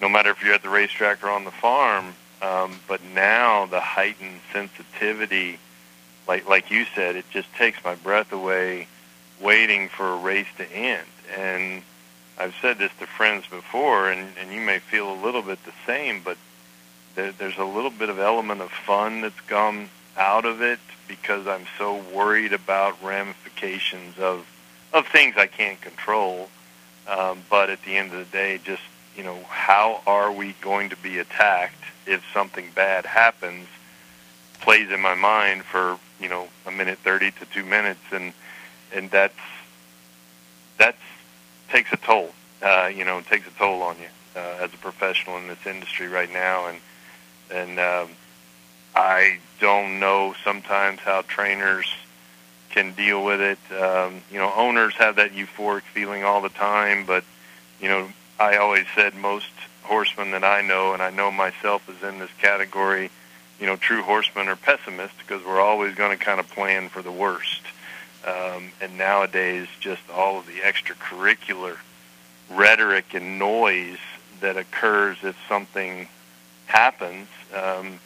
[0.00, 3.80] no matter if you're at the racetrack or on the farm um, but now the
[3.80, 5.58] heightened sensitivity
[6.26, 8.86] like like you said it just takes my breath away
[9.40, 11.82] waiting for a race to end and
[12.38, 15.72] I've said this to friends before, and, and you may feel a little bit the
[15.86, 16.36] same, but
[17.14, 21.46] there, there's a little bit of element of fun that's gone out of it because
[21.46, 24.46] I'm so worried about ramifications of
[24.92, 26.48] of things I can't control.
[27.08, 28.82] Um, but at the end of the day, just
[29.16, 33.66] you know, how are we going to be attacked if something bad happens?
[34.60, 38.32] Plays in my mind for you know a minute thirty to two minutes, and
[38.92, 39.34] and that's
[40.78, 40.98] that's
[41.68, 42.30] takes a toll.
[42.62, 46.08] Uh, you know, takes a toll on you uh, as a professional in this industry
[46.08, 46.78] right now, and
[47.50, 48.10] and um,
[48.94, 51.86] I don't know sometimes how trainers
[52.70, 53.58] can deal with it.
[53.80, 57.24] Um, you know, owners have that euphoric feeling all the time, but
[57.80, 58.08] you know,
[58.38, 59.50] I always said most
[59.82, 63.10] horsemen that I know, and I know myself is in this category.
[63.60, 67.02] You know, true horsemen are pessimists because we're always going to kind of plan for
[67.02, 67.62] the worst.
[68.26, 71.76] Um, and nowadays, just all of the extracurricular
[72.50, 73.98] rhetoric and noise
[74.40, 76.08] that occurs if something
[76.66, 77.28] happens.
[77.54, 78.00] Um,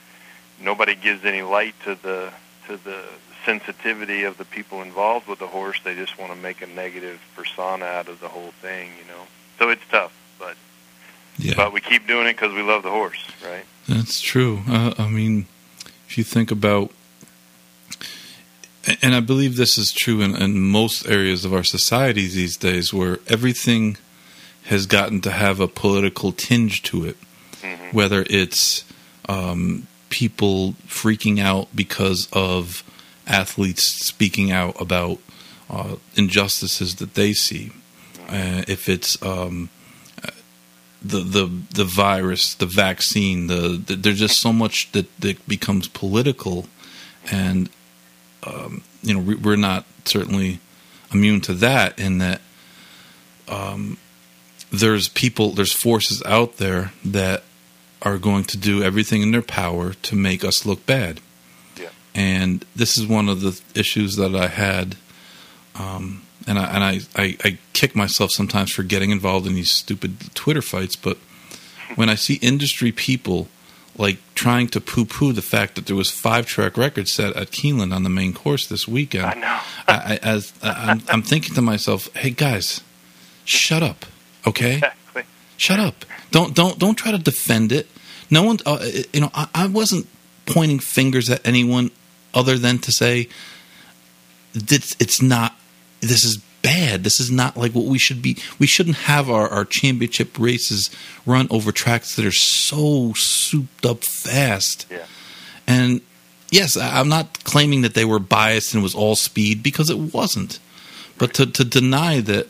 [0.60, 2.32] nobody gives any light to the
[2.66, 3.02] to the
[3.46, 5.80] sensitivity of the people involved with the horse.
[5.82, 9.22] They just want to make a negative persona out of the whole thing, you know.
[9.58, 10.56] So it's tough, but
[11.38, 11.54] yeah.
[11.56, 13.64] but we keep doing it because we love the horse, right?
[13.88, 14.60] That's true.
[14.68, 15.46] Uh, I mean,
[16.06, 16.90] if you think about,
[19.02, 22.92] and I believe this is true in, in most areas of our society these days,
[22.92, 23.96] where everything
[24.64, 27.16] has gotten to have a political tinge to it
[27.62, 27.96] mm-hmm.
[27.96, 28.84] whether it's
[29.28, 32.82] um, people freaking out because of
[33.26, 35.18] athletes speaking out about
[35.70, 37.70] uh, injustices that they see,
[38.28, 39.68] uh, if it's um,
[41.02, 45.88] the the the virus, the vaccine, the, the, there's just so much that, that becomes
[45.88, 46.66] political,
[47.30, 47.70] and
[48.44, 50.60] um, you know we're not certainly
[51.12, 51.98] immune to that.
[51.98, 52.40] In that
[53.46, 53.98] um,
[54.70, 57.44] there's people, there's forces out there that
[58.02, 61.20] are going to do everything in their power to make us look bad.
[61.76, 61.88] Yeah.
[62.14, 64.96] And this is one of the issues that I had.
[65.74, 69.70] Um, and I, and I, I, I kick myself sometimes for getting involved in these
[69.70, 70.96] stupid Twitter fights.
[70.96, 71.18] But
[71.94, 73.48] when I see industry people
[73.96, 77.94] like trying to poo-poo the fact that there was five track records set at Keeneland
[77.94, 79.60] on the main course this weekend, I know.
[79.86, 82.80] I, I, as I'm, I'm thinking to myself, "Hey guys,
[83.44, 84.06] shut up,
[84.46, 84.74] okay?
[84.74, 85.24] Exactly.
[85.56, 87.88] Shut up." Don't don't don't try to defend it.
[88.30, 90.06] No one, uh, you know, I, I wasn't
[90.46, 91.90] pointing fingers at anyone
[92.34, 93.28] other than to say
[94.54, 95.54] it's, it's not.
[96.00, 97.04] This is bad.
[97.04, 98.36] This is not like what we should be.
[98.58, 100.90] We shouldn't have our, our championship races
[101.26, 104.86] run over tracks that are so souped up fast.
[104.90, 105.06] Yeah.
[105.66, 106.00] And
[106.50, 110.14] yes, I'm not claiming that they were biased and it was all speed because it
[110.14, 110.58] wasn't.
[111.18, 112.48] But to, to deny that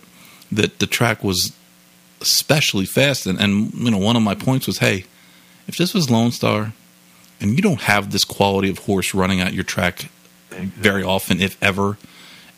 [0.50, 1.52] that the track was
[2.20, 5.04] especially fast and, and you know one of my points was hey
[5.66, 6.72] if this was lone star
[7.40, 10.10] and you don't have this quality of horse running out your track
[10.50, 11.96] very often if ever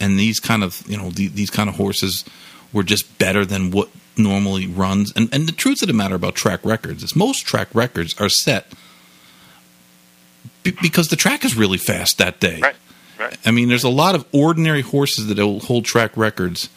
[0.01, 2.24] and these kind of you know the, these kind of horses
[2.72, 6.34] were just better than what normally runs and and the truth of the matter about
[6.34, 8.66] track records is most track records are set
[10.62, 12.76] be, because the track is really fast that day Right.
[13.20, 13.36] Right.
[13.44, 16.70] I mean, there's a lot of ordinary horses that will hold track records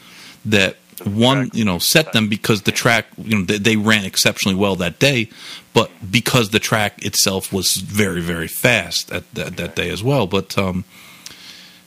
[0.43, 4.57] that one, you know, set them because the track, you know, they, they ran exceptionally
[4.57, 5.29] well that day,
[5.73, 10.27] but because the track itself was very, very fast at that, that day as well.
[10.27, 10.83] But, um,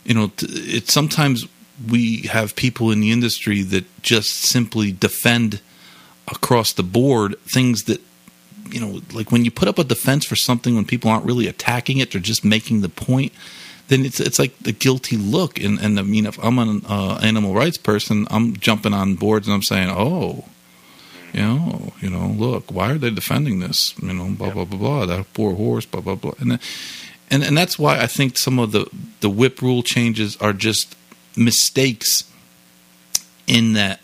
[0.07, 1.47] you know, it's sometimes
[1.91, 5.61] we have people in the industry that just simply defend
[6.29, 8.01] across the board things that
[8.71, 11.47] you know like when you put up a defense for something when people aren't really
[11.47, 13.33] attacking it they're just making the point
[13.89, 15.61] then it's it's like the guilty look.
[15.61, 19.47] And and I mean if I'm an uh, animal rights person I'm jumping on boards
[19.47, 20.45] and I'm saying oh
[21.33, 23.95] you know you know look why are they defending this?
[24.01, 26.33] You know blah blah blah blah that poor horse blah blah blah.
[26.39, 26.61] And then-
[27.31, 28.89] and and that's why I think some of the
[29.21, 30.97] the whip rule changes are just
[31.37, 32.31] mistakes
[33.47, 34.01] in that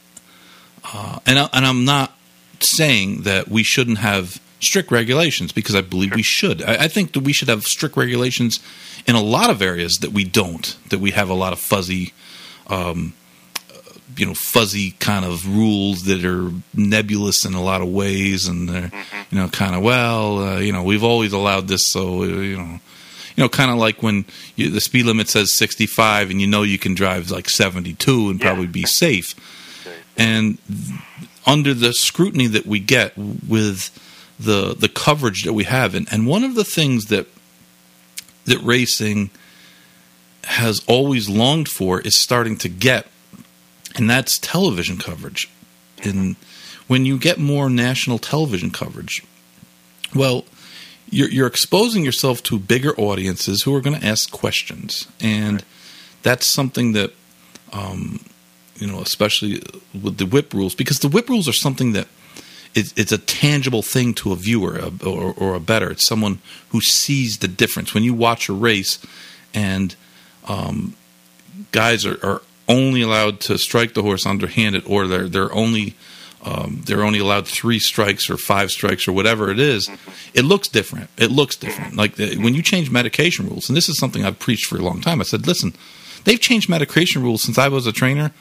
[0.84, 2.12] uh, and I, and I'm not
[2.60, 6.62] saying that we shouldn't have strict regulations because I believe we should.
[6.62, 8.60] I, I think that we should have strict regulations
[9.06, 10.76] in a lot of areas that we don't.
[10.90, 12.12] That we have a lot of fuzzy,
[12.68, 13.14] um,
[13.70, 18.46] uh, you know, fuzzy kind of rules that are nebulous in a lot of ways,
[18.46, 18.92] and they're
[19.30, 22.56] you know kind of well, uh, you know, we've always allowed this, so uh, you
[22.56, 22.80] know.
[23.36, 24.24] You know, kind of like when
[24.56, 28.38] you, the speed limit says 65 and you know you can drive like 72 and
[28.38, 28.46] Yeah.
[28.46, 29.34] probably be safe.
[30.16, 30.58] And
[31.46, 33.90] under the scrutiny that we get with
[34.38, 37.26] the the coverage that we have and, and one of the things that
[38.44, 39.30] that racing
[40.44, 43.06] has always longed for is starting to get
[43.94, 45.48] and that's television coverage.
[46.02, 46.36] And
[46.88, 49.22] when you get more national television coverage
[50.14, 50.44] well
[51.12, 55.06] you're, you're exposing yourself to bigger audiences who are going to ask questions.
[55.20, 55.62] And
[56.22, 57.12] that's something that
[57.72, 58.20] um,
[58.76, 59.62] you know, especially
[59.94, 62.08] with the whip rules, because the whip rules are something that
[62.74, 65.90] it's, it's a tangible thing to a viewer a, or, or a better.
[65.90, 66.38] It's someone
[66.70, 67.94] who sees the difference.
[67.94, 68.98] When you watch a race,
[69.54, 69.94] and
[70.48, 70.96] um,
[71.70, 75.94] guys are, are only allowed to strike the horse underhanded, or they're they're only
[76.42, 79.88] um, they're only allowed three strikes or five strikes or whatever it is.
[80.34, 81.08] It looks different.
[81.16, 81.96] It looks different.
[81.96, 84.82] Like the, when you change medication rules, and this is something I've preached for a
[84.82, 85.20] long time.
[85.20, 85.72] I said, listen,
[86.24, 88.32] they've changed medication rules since I was a trainer,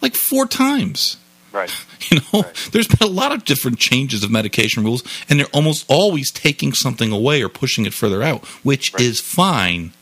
[0.00, 1.16] like four times.
[1.52, 1.72] Right.
[2.10, 2.68] You know, Right.
[2.72, 6.72] there's been a lot of different changes of medication rules, and they're almost always taking
[6.72, 9.02] something away or pushing it further out, which Right.
[9.02, 9.92] is fine.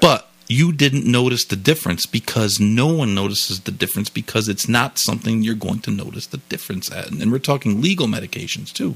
[0.00, 4.98] But you didn't notice the difference because no one notices the difference because it's not
[4.98, 7.10] something you're going to notice the difference at.
[7.10, 8.94] And we're talking legal medications too.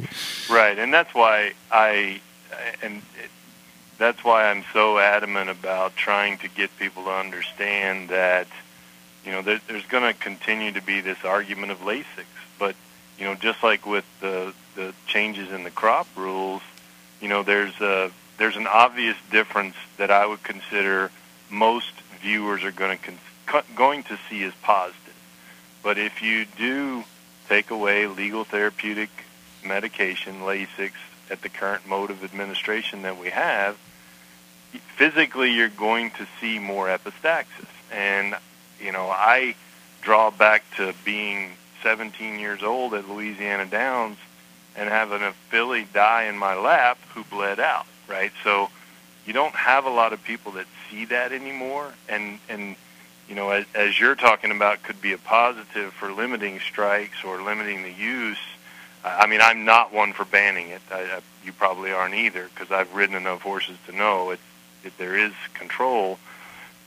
[0.53, 2.21] Right, and that's why I
[2.83, 3.03] and
[3.99, 8.47] that's why I'm so adamant about trying to get people to understand that
[9.25, 12.27] you know there, there's going to continue to be this argument of Lasix,
[12.59, 12.75] but
[13.19, 16.63] you know just like with the the changes in the crop rules,
[17.21, 21.11] you know there's a there's an obvious difference that I would consider
[21.51, 23.13] most viewers are going to
[23.47, 25.15] con- going to see as positive.
[25.83, 27.05] But if you do
[27.49, 29.11] take away legal therapeutic
[29.65, 30.93] medication, Lasix,
[31.31, 33.77] at the current mode of administration that we have,
[34.97, 37.67] physically you're going to see more epistaxis.
[37.93, 38.35] And,
[38.81, 39.55] you know, I
[40.03, 44.19] draw back to being 17 years old at Louisiana Downs
[44.77, 48.33] and having a filly die in my lap who bled out, right?
[48.45, 48.69] So
[49.25, 51.93] you don't have a lot of people that see that anymore.
[52.09, 52.76] And, and
[53.28, 57.43] you know, as, as you're talking about, could be a positive for limiting strikes or
[57.43, 58.39] limiting the use.
[59.05, 60.82] I mean, I'm not one for banning it.
[60.91, 64.41] I, I, you probably aren't either, because I've ridden enough horses to know it,
[64.82, 64.99] it.
[64.99, 66.18] There is control,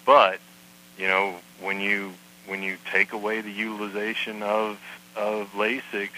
[0.05, 0.39] but
[0.97, 2.13] you know, when you
[2.45, 4.79] when you take away the utilization of
[5.15, 6.09] of Lasix,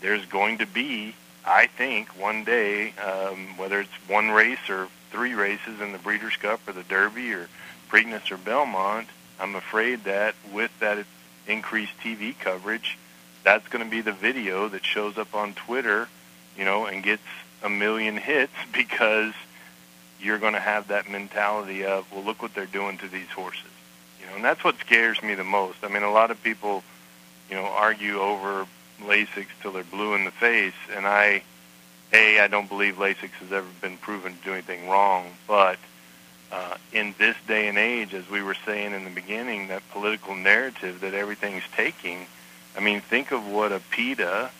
[0.00, 5.34] there's going to be, I think, one day, um, whether it's one race or three
[5.34, 7.48] races in the Breeders' Cup or the Derby or
[7.88, 9.06] Preakness or Belmont,
[9.38, 11.06] I'm afraid that with that
[11.46, 12.98] increased TV coverage,
[13.44, 16.08] that's going to be the video that shows up on Twitter,
[16.58, 17.22] you know, and gets
[17.62, 19.32] a million hits because
[20.20, 23.62] you're going to have that mentality of, well, look what they're doing to these horses.
[24.20, 25.78] You know, and that's what scares me the most.
[25.84, 26.82] I mean, a lot of people,
[27.48, 28.66] you know, argue over
[29.00, 31.42] Lasix till they're blue in the face, and I,
[32.12, 35.78] a, I don't believe Lasix has ever been proven to do anything wrong, but
[36.52, 40.34] uh, in this day and age, as we were saying in the beginning, that political
[40.34, 42.26] narrative that everything's taking.
[42.76, 44.50] I mean, think of what a PETA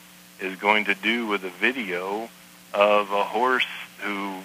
[0.41, 2.29] is going to do with a video
[2.73, 3.67] of a horse
[4.01, 4.39] who,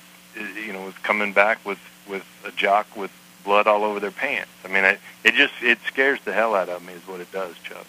[0.64, 3.12] you know, is coming back with with a jock with
[3.44, 4.52] blood all over their pants.
[4.64, 7.32] I mean, it, it just it scares the hell out of me, is what it
[7.32, 7.86] does, Chuck.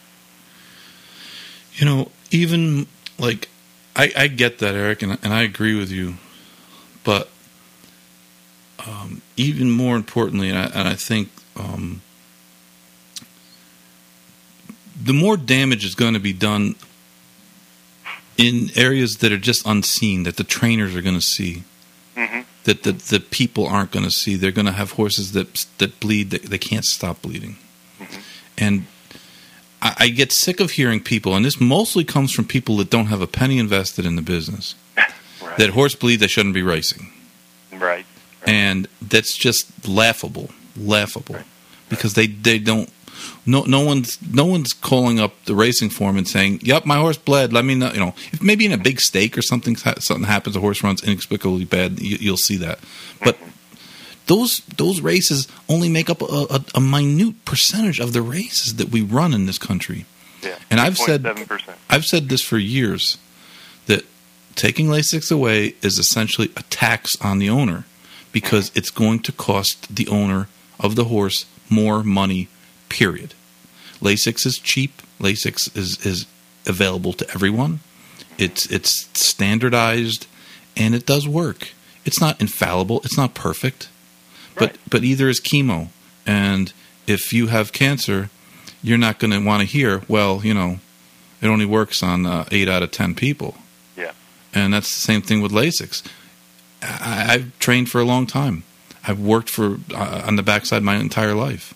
[1.74, 2.86] You know, even
[3.18, 3.48] like
[3.96, 6.14] I, I get that, Eric, and, and I agree with you,
[7.04, 7.28] but
[8.86, 12.02] um, even more importantly, and I, and I think um,
[15.02, 16.76] the more damage is going to be done
[18.36, 21.64] in areas that are just unseen, that the trainers are going to see,
[22.16, 22.40] mm-hmm.
[22.64, 24.36] that the, the people aren't going to see.
[24.36, 27.56] They're going to have horses that that bleed that they can't stop bleeding,
[27.98, 28.20] mm-hmm.
[28.56, 28.86] and
[29.82, 33.06] I, I get sick of hearing people, and this mostly comes from people that don't
[33.06, 34.74] have a penny invested in the business.
[34.96, 35.56] right.
[35.58, 37.12] That horse bleed, they shouldn't be racing.
[37.72, 38.04] Right.
[38.46, 41.44] and that's just laughable, laughable, Right.
[41.88, 42.90] because they they don't.
[43.46, 47.16] No, no one's no one's calling up the racing form and saying, "Yep, my horse
[47.18, 47.52] bled.
[47.52, 50.56] Let me know." You know, if maybe in a big stake or something something happens,
[50.56, 52.80] a horse runs inexplicably bad, you, you'll see that.
[53.22, 53.49] But mm-hmm.
[54.26, 58.90] Those those races only make up a, a, a minute percentage of the races that
[58.90, 60.04] we run in this country.
[60.42, 60.56] Yeah.
[60.70, 61.26] And I've said
[61.88, 63.18] I've said this for years
[63.86, 64.04] that
[64.54, 67.84] taking Lasix away is essentially a tax on the owner
[68.32, 70.48] because it's going to cost the owner
[70.78, 72.48] of the horse more money,
[72.88, 73.34] period.
[74.00, 75.02] Lasix is cheap.
[75.18, 76.26] Lasix is, is
[76.66, 77.80] available to everyone.
[78.38, 80.26] It's it's standardized
[80.76, 81.68] and it does work.
[82.04, 83.89] It's not infallible, it's not perfect.
[84.60, 84.78] But Right.
[84.88, 85.88] but either is chemo.
[86.26, 86.72] And
[87.06, 88.30] if you have cancer,
[88.82, 90.78] you're not going to want to hear, well, you know,
[91.42, 93.56] it only works on uh, 8 out of 10 people.
[93.96, 94.12] Yeah.
[94.54, 96.02] And that's the same thing with Lasix.
[96.82, 98.62] I, I've trained for a long time.
[99.06, 101.72] I've worked for uh, on the backside my entire life,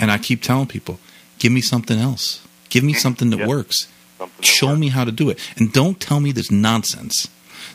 [0.00, 0.98] and I keep telling people,
[1.38, 2.40] "Give me something else.
[2.70, 3.46] Give me something that Yeah.
[3.46, 3.86] works.
[4.18, 4.80] Something that Show works.
[4.80, 7.28] me how to do it, and don't tell me this nonsense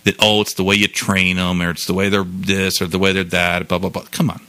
[0.03, 2.88] that oh, it's the way you train them, or it's the way they're this, or
[2.88, 3.68] the way they're that.
[3.68, 4.05] Blah blah blah.
[4.12, 4.41] Come on,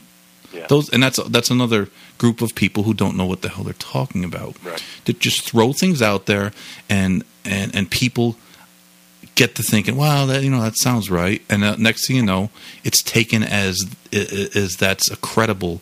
[0.53, 0.65] Yeah.
[0.67, 3.73] those and that's that's another group of people who don't know what the hell they're
[3.73, 4.55] talking about.
[4.63, 4.83] Right.
[5.05, 6.51] That just throw things out there,
[6.89, 8.35] and and and people
[9.35, 12.23] get to thinking, wow, that you know that sounds right, and uh, next thing you
[12.23, 12.49] know,
[12.83, 15.81] it's taken as as that's a credible,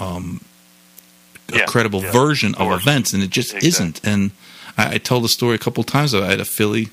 [0.00, 0.40] um,
[1.52, 3.68] a Yeah, credible yeah, version of of events, and it just Exactly.
[3.68, 4.00] isn't.
[4.04, 4.30] And
[4.76, 6.14] I, I told the story a couple times.
[6.14, 6.88] I had a filly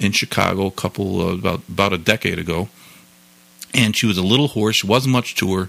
[0.00, 2.68] in Chicago a couple uh, about about a decade ago,
[3.72, 4.76] and she was a little horse.
[4.78, 5.68] She wasn't much to her.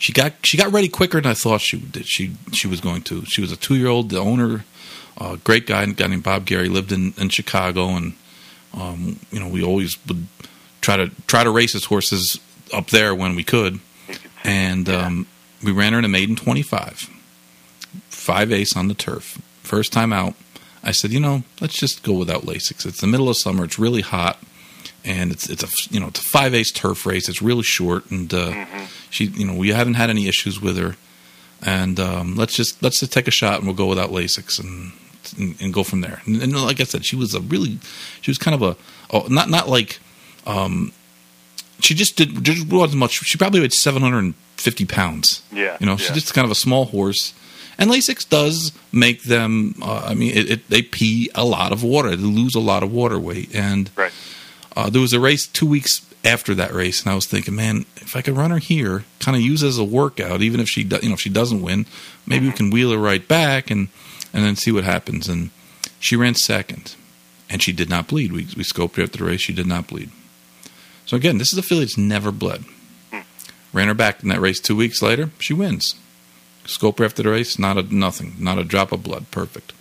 [0.00, 3.24] She got she got ready quicker than I thought she she she was going to.
[3.26, 4.10] She was a two year old.
[4.10, 4.64] The owner,
[5.18, 8.14] uh, great guy, guy named Bob Gary, lived in, in Chicago, and
[8.74, 10.26] um, you know we always would
[10.80, 12.40] try to try to race his horses
[12.72, 13.74] up there when we could.
[13.74, 15.26] You could see- And um,
[15.62, 17.08] we ran her in a maiden twenty five,
[18.08, 19.38] five ace on the turf.
[19.62, 20.34] First time out,
[20.82, 22.86] I said, you know, let's just go without Lasix.
[22.86, 23.64] It's the middle of summer.
[23.64, 24.42] It's really hot,
[25.04, 27.28] and it's it's a you know it's a five ace turf race.
[27.28, 28.88] It's really short, and uh, Mhm.
[29.10, 30.96] she you know we haven't had any issues with her.
[31.62, 34.92] And um, let's just let's just take a shot, and we'll go without Lasix, and
[35.38, 36.22] and, and go from there.
[36.24, 37.78] And, and like I said, she was a really
[38.22, 38.76] she was kind of a
[39.12, 39.98] oh, not not like
[40.46, 40.92] um,
[41.80, 43.12] she just did just wasn't much.
[43.24, 45.42] She probably weighed seven hundred and fifty pounds.
[45.52, 45.76] Yeah.
[45.80, 45.98] You know, yeah.
[45.98, 47.34] she's just kind of a small horse.
[47.78, 49.74] And Lasix does make them.
[49.82, 52.10] Uh, I mean, it, it, they pee a lot of water.
[52.10, 53.54] They lose a lot of water weight.
[53.54, 54.12] And Right.
[54.76, 57.86] Uh, there was a race two weeks after that race, and I was thinking, man,
[57.96, 60.68] if I could run her here, kind of use it as a workout, even if
[60.68, 61.86] she, do, you know, if she doesn't win,
[62.26, 63.88] maybe we can wheel her right back and
[64.32, 65.28] and then see what happens.
[65.28, 65.50] And
[65.98, 66.94] she ran second,
[67.48, 68.32] and she did not bleed.
[68.32, 70.10] We we scoped her after the race; she did not bleed.
[71.06, 72.64] So again, this is a filly that's never bled.
[73.72, 75.30] Ran her back in that race two weeks later.
[75.38, 75.94] She wins.
[76.66, 79.30] Scope her after the race, not a nothing, not a drop of blood.
[79.30, 79.72] Perfect.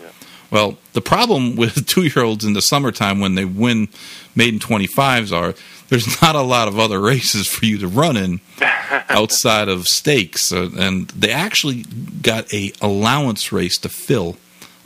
[0.52, 3.90] Well, the problem with two year olds in the summertime when they win
[4.36, 5.53] maiden 25s are
[5.89, 8.39] there's not a lot of other races for you to run in
[9.09, 10.51] outside of stakes.
[10.51, 11.84] Uh, and they actually
[12.21, 14.38] got a allowance race to fill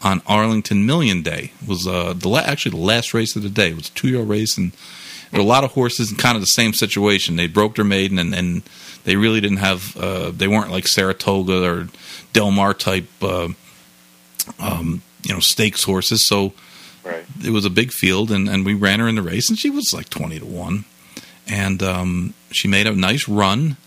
[0.01, 1.51] on Arlington Million Day.
[1.61, 3.69] It was uh, the la- actually the last race of the day.
[3.69, 4.71] It was a two year race, and
[5.31, 7.35] there were a lot of horses in kind of the same situation.
[7.35, 8.63] They broke their maiden, and, and
[9.05, 9.95] they really didn't have.
[9.95, 11.87] Uh, they weren't like Saratoga or
[12.33, 13.49] Del Mar type, uh,
[14.59, 16.27] um, you know, stakes horses.
[16.27, 16.53] So
[17.04, 17.26] Right.
[17.43, 19.70] it was a big field, and, and we ran her in the race, and she
[19.70, 20.86] was like twenty to one.
[21.47, 23.78] and um, she made a nice run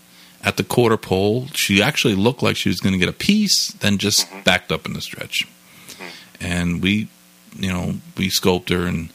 [0.43, 1.47] at the quarter pole.
[1.53, 4.41] She actually looked like she was going to get a piece, then just mm-hmm.
[4.43, 5.47] backed up in the stretch.
[5.87, 6.45] Mm-hmm.
[6.45, 7.07] And we,
[7.55, 9.09] you know, we scoped her, and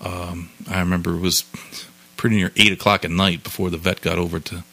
[0.00, 1.44] um, I remember it was
[2.16, 4.64] pretty near eight o'clock at night before the vet got over to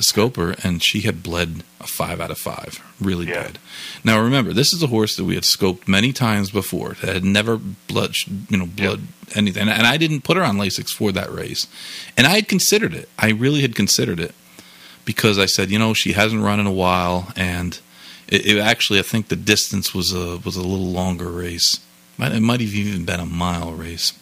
[0.00, 3.42] the scoper, and she had bled a five out of five, really yeah.
[3.42, 3.58] bad.
[4.02, 7.24] Now remember, this is a horse that we had scoped many times before that had
[7.24, 8.14] never blood,
[8.48, 9.36] you know, blood yep.
[9.36, 11.66] anything, and I didn't put her on Lasix for that race,
[12.16, 13.10] and I had considered it.
[13.18, 14.34] I really had considered it
[15.04, 17.78] because I said, you know, she hasn't run in a while, and
[18.26, 21.78] it, it actually, I think the distance was a was a little longer race.
[22.18, 24.14] It might have even been a mile race.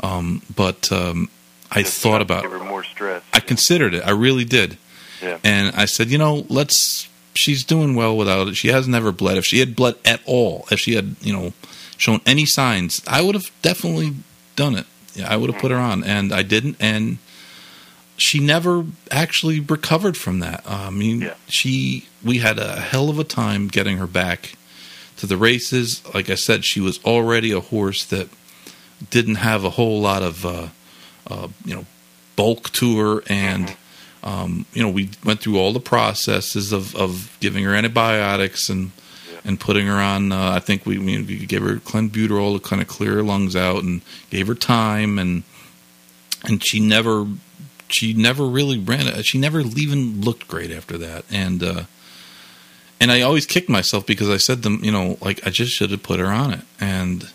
[0.00, 1.30] Um, but um,
[1.70, 3.22] I thought about give her more stress.
[3.32, 4.04] I considered it.
[4.04, 4.76] I really did.
[5.22, 5.38] Yeah.
[5.44, 7.08] And I said, you know, let's.
[7.34, 8.56] She's doing well without it.
[8.56, 9.38] She has never bled.
[9.38, 11.54] If she had bled at all, if she had, you know,
[11.96, 14.16] shown any signs, I would have definitely
[14.54, 14.84] done it.
[15.14, 16.76] Yeah, I would have put her on, and I didn't.
[16.78, 17.16] And
[18.16, 20.62] she never actually recovered from that.
[20.66, 21.34] Uh, I mean, yeah.
[21.48, 24.54] she we had a hell of a time getting her back
[25.16, 26.02] to the races.
[26.14, 28.28] Like I said, she was already a horse that
[29.10, 30.68] didn't have a whole lot of uh,
[31.26, 31.86] uh, you know
[32.36, 33.81] bulk to her, and mm-hmm.
[34.22, 38.92] Um, you know we went through all the processes of, of giving her antibiotics and
[39.30, 39.40] yeah.
[39.44, 40.32] and putting her on.
[40.32, 43.82] Uh, I think we, we gave her clenbuterol to kind of clear her lungs out,
[43.82, 45.42] and gave her time, and
[46.44, 47.26] and she never
[47.88, 49.24] she never really ran it.
[49.24, 51.62] She never even looked great after that, and.
[51.62, 51.82] Uh,
[53.00, 55.90] and I always kicked myself because I said them, you know, like I just should
[55.90, 56.60] have put her on it.
[56.78, 57.28] And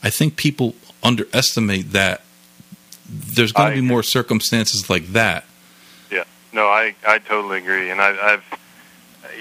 [0.00, 2.22] I think people underestimate that
[3.08, 5.44] there's going to be more circumstances like that.
[6.52, 8.60] No, I I totally agree, and I, I've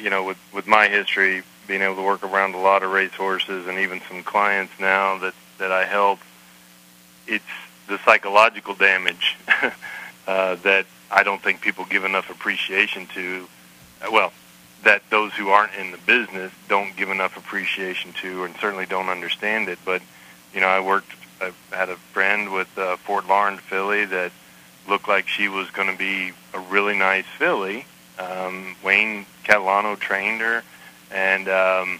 [0.01, 3.13] you know with with my history being able to work around a lot of race
[3.13, 6.19] horses and even some clients now that that I help,
[7.27, 7.43] it's
[7.87, 9.37] the psychological damage
[10.27, 13.47] uh, that I don't think people give enough appreciation to.
[14.01, 14.33] Uh, well,
[14.83, 19.09] that those who aren't in the business don't give enough appreciation to, and certainly don't
[19.09, 19.79] understand it.
[19.85, 20.01] But
[20.53, 24.31] you know, I worked I had a friend with a Fort Larned filly that
[24.87, 27.85] looked like she was going to be a really nice filly.
[28.19, 30.63] Um, Wayne Catalano trained her,
[31.11, 31.99] and um,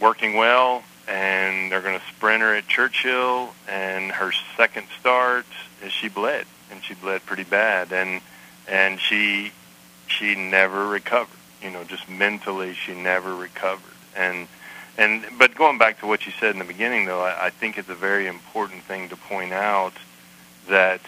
[0.00, 0.82] working well.
[1.06, 3.54] And they're going to sprint her at Churchill.
[3.68, 5.44] And her second start,
[5.90, 7.92] she bled, and she bled pretty bad.
[7.92, 8.22] And
[8.66, 9.52] and she
[10.06, 11.36] she never recovered.
[11.62, 13.92] You know, just mentally, she never recovered.
[14.16, 14.48] And
[14.96, 17.76] and but going back to what you said in the beginning, though, I, I think
[17.76, 19.92] it's a very important thing to point out
[20.68, 21.00] that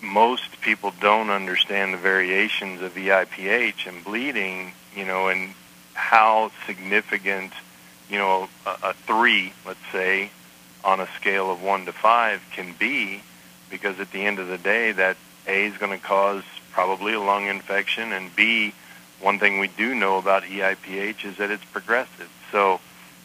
[0.00, 5.54] most people don't understand the variations of EIPH and bleeding, you know, and
[5.94, 7.52] how significant,
[8.08, 10.30] you know, a, a three, let's say,
[10.84, 13.22] on a scale of one to five can be,
[13.70, 17.20] because at the end of the day, that A is going to cause probably a
[17.20, 18.72] lung infection, and B,
[19.20, 22.30] one thing we do know about EIPH is that it's progressive.
[22.52, 22.80] So,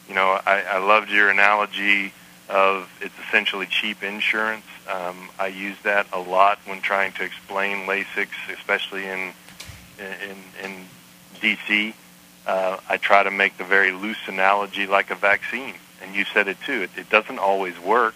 [0.09, 2.13] you know, I, I loved your analogy
[2.49, 4.65] of it's essentially cheap insurance.
[4.91, 9.33] Um, I use that a lot when trying to explain Lasix, especially in
[9.99, 10.85] in, in
[11.39, 11.93] DC.
[12.45, 16.47] Uh, I try to make the very loose analogy like a vaccine, and you said
[16.47, 16.81] it too.
[16.81, 18.15] It, it doesn't always work,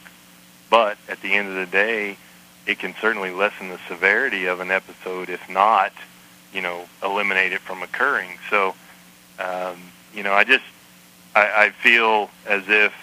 [0.69, 2.17] but at the end of the day,
[2.65, 5.93] it can certainly lessen the severity of an episode, if not
[6.53, 8.32] you know, eliminate it from occurring.
[8.49, 8.75] So,
[9.39, 9.78] um,
[10.13, 10.63] you know, I just
[11.36, 12.93] I, I feel as if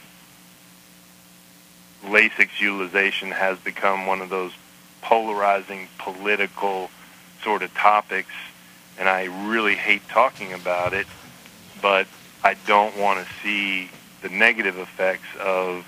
[2.06, 4.52] Lasix utilization has become one of those
[5.02, 6.90] polarizing political
[7.42, 8.32] sort of topics,
[8.98, 11.06] and I really hate talking about it,
[11.82, 12.06] but
[12.42, 13.90] I don't want to see
[14.22, 15.86] the negative effects of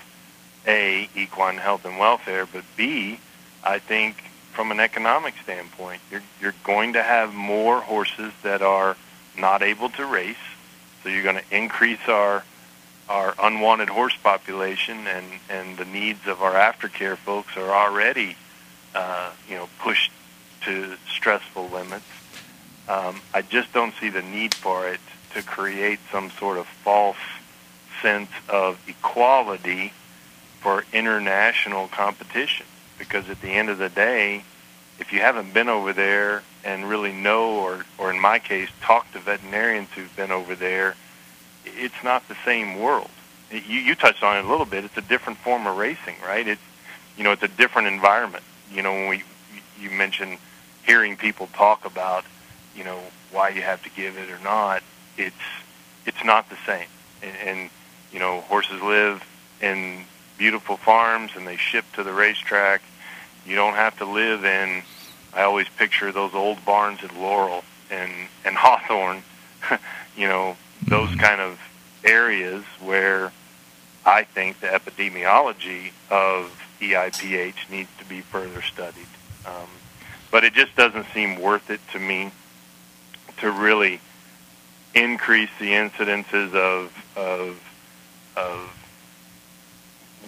[0.67, 3.19] A, equine health and welfare, but B,
[3.63, 4.23] I think
[4.57, 6.01] from an economic standpoint.
[6.09, 8.97] You're you're going to have more horses that are
[9.37, 10.35] not able to race,
[11.03, 12.43] so you're going to increase our
[13.09, 18.35] our unwanted horse population and and the needs of our aftercare folks are already
[18.95, 20.11] uh, you know pushed
[20.65, 22.05] to stressful limits.
[22.89, 24.99] Um, I just don't see the need for it
[25.33, 27.17] to create some sort of false
[28.01, 29.91] sense of equality
[30.61, 32.65] for international competition
[32.97, 34.43] because at the end of the day,
[34.99, 39.11] if you haven't been over there and really know, or, or in my case, talk
[39.11, 40.95] to veterinarians who've been over there,
[41.77, 43.09] it's not the same world.
[43.51, 44.83] You, you touched on it a little bit.
[44.83, 46.47] It's a different form of racing, right?
[46.47, 46.61] It's,
[47.17, 48.43] you know, it's a different environment.
[48.71, 49.23] You know, when we,
[49.79, 50.37] you mentioned
[50.85, 52.25] hearing people talk about,
[52.75, 52.99] you know,
[53.31, 54.83] why you have to give it or not,
[55.17, 55.35] it's,
[56.05, 56.87] it's not the same.
[57.21, 57.69] And, and
[58.11, 59.23] you know, horses live
[59.61, 60.03] in
[60.37, 62.81] beautiful farms and they ship to the racetrack
[63.45, 64.83] You don't have to live in.
[65.33, 68.11] I always picture those old barns at Laurel and
[68.45, 69.23] and Hawthorne.
[70.17, 70.57] you know
[70.87, 71.19] those Mhm.
[71.19, 71.59] kind of
[72.03, 73.31] areas where
[74.05, 79.07] I think the epidemiology of EIPH needs to be further studied.
[79.45, 79.67] Um,
[80.31, 82.31] but it just doesn't seem worth it to me
[83.37, 83.99] to really
[84.93, 87.59] increase the incidences of of
[88.35, 88.69] of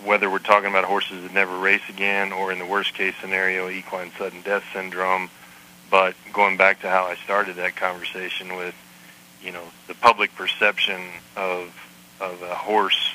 [0.03, 3.70] whether we're talking about horses that never race again or in the worst case scenario
[3.70, 5.30] equine sudden death syndrome
[5.89, 8.76] but going back to how I started that conversation with
[9.44, 11.02] you know the public perception
[11.36, 11.74] of
[12.20, 13.14] of a horse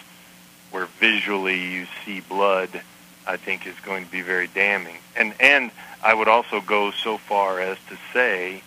[0.70, 2.82] where visually you see blood
[3.26, 4.96] I think is going to be very damning.
[5.16, 5.70] And and
[6.02, 8.62] I would also go so far as to say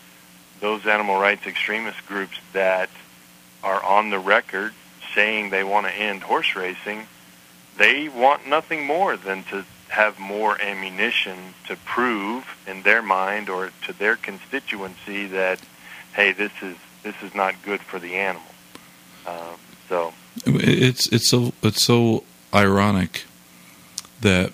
[0.59, 2.89] those animal rights extremist groups that
[3.63, 4.73] are on the record
[5.13, 7.07] saying they want to end horse racing,
[7.77, 11.37] they want nothing more than to have more ammunition
[11.67, 15.61] to prove in their mind or to their constituency that,
[16.13, 16.75] hey, this is
[17.07, 18.51] this is not good for the animal.
[19.25, 19.55] Um,
[19.89, 20.13] so
[20.45, 23.23] It's it's so it's so ironic
[24.21, 24.51] that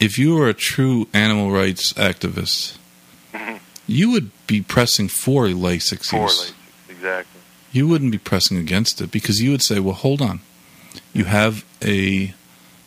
[0.00, 2.74] if you were a true animal rights activist,
[3.32, 3.60] Mhm.
[3.86, 6.40] you would be pressing for Lasix for use.
[6.40, 6.52] Lasix,
[6.90, 7.40] exactly.
[7.72, 10.40] You wouldn't be pressing against it because you would say, "Well, hold on,
[11.12, 12.34] you have a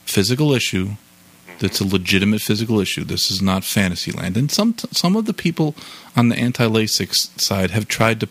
[0.05, 0.97] physical issue
[1.59, 3.03] that's a legitimate physical issue.
[3.05, 5.75] This is not fantasy land." And some some of the people
[6.17, 8.27] on the anti-Lasix side have tried to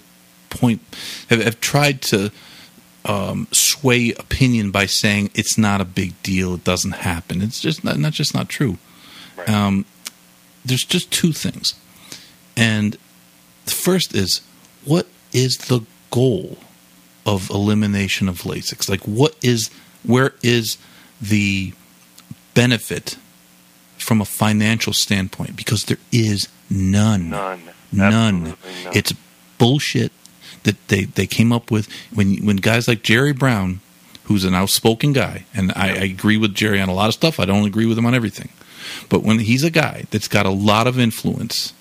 [0.53, 0.81] point
[1.29, 2.31] have, have tried to
[3.05, 6.55] um, sway opinion by saying it's not a big deal.
[6.55, 7.43] It doesn't happen.
[7.43, 8.79] It's just not, not just not true.
[9.37, 9.49] Right.
[9.49, 9.85] Um,
[10.65, 11.75] there's just two things,
[12.57, 12.97] and
[13.65, 14.43] the first is
[14.85, 15.81] what is the
[16.11, 16.59] goal
[17.27, 18.89] of elimination of Lasix?
[18.89, 19.71] Like, what is
[20.05, 20.77] where is
[21.21, 21.73] the
[22.55, 23.17] benefit
[23.99, 25.57] from a financial standpoint?
[25.57, 27.31] Because there is none.
[27.31, 27.63] None.
[27.91, 28.45] None.
[28.45, 28.57] None.
[28.95, 29.13] It's
[29.59, 30.13] bullshit
[30.65, 33.81] that they, they came up with when when guys like Jerry Brown,
[34.25, 37.41] who's an outspoken guy, and I, I agree with Jerry on a lot of stuff.
[37.41, 38.51] I don't agree with him on everything,
[39.09, 41.73] but when he's a guy that's got a lot of influence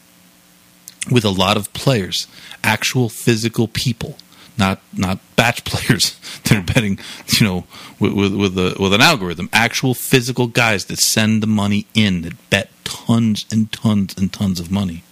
[1.10, 2.28] with a lot of players,
[2.64, 4.18] actual physical people,
[4.58, 7.00] not not batch players that are betting,
[7.40, 7.66] you know,
[8.00, 9.50] with with with, a, with an algorithm.
[9.54, 14.60] Actual physical guys that send the money in that bet tons and tons and tons
[14.60, 15.04] of money.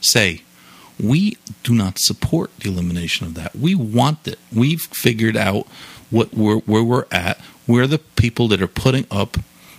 [0.00, 0.42] Say,
[0.98, 3.54] we do not support the elimination of that.
[3.54, 4.38] We want it.
[4.52, 5.66] We've figured out
[6.10, 7.40] what we're, where we're at.
[7.66, 9.36] We're the people that are putting up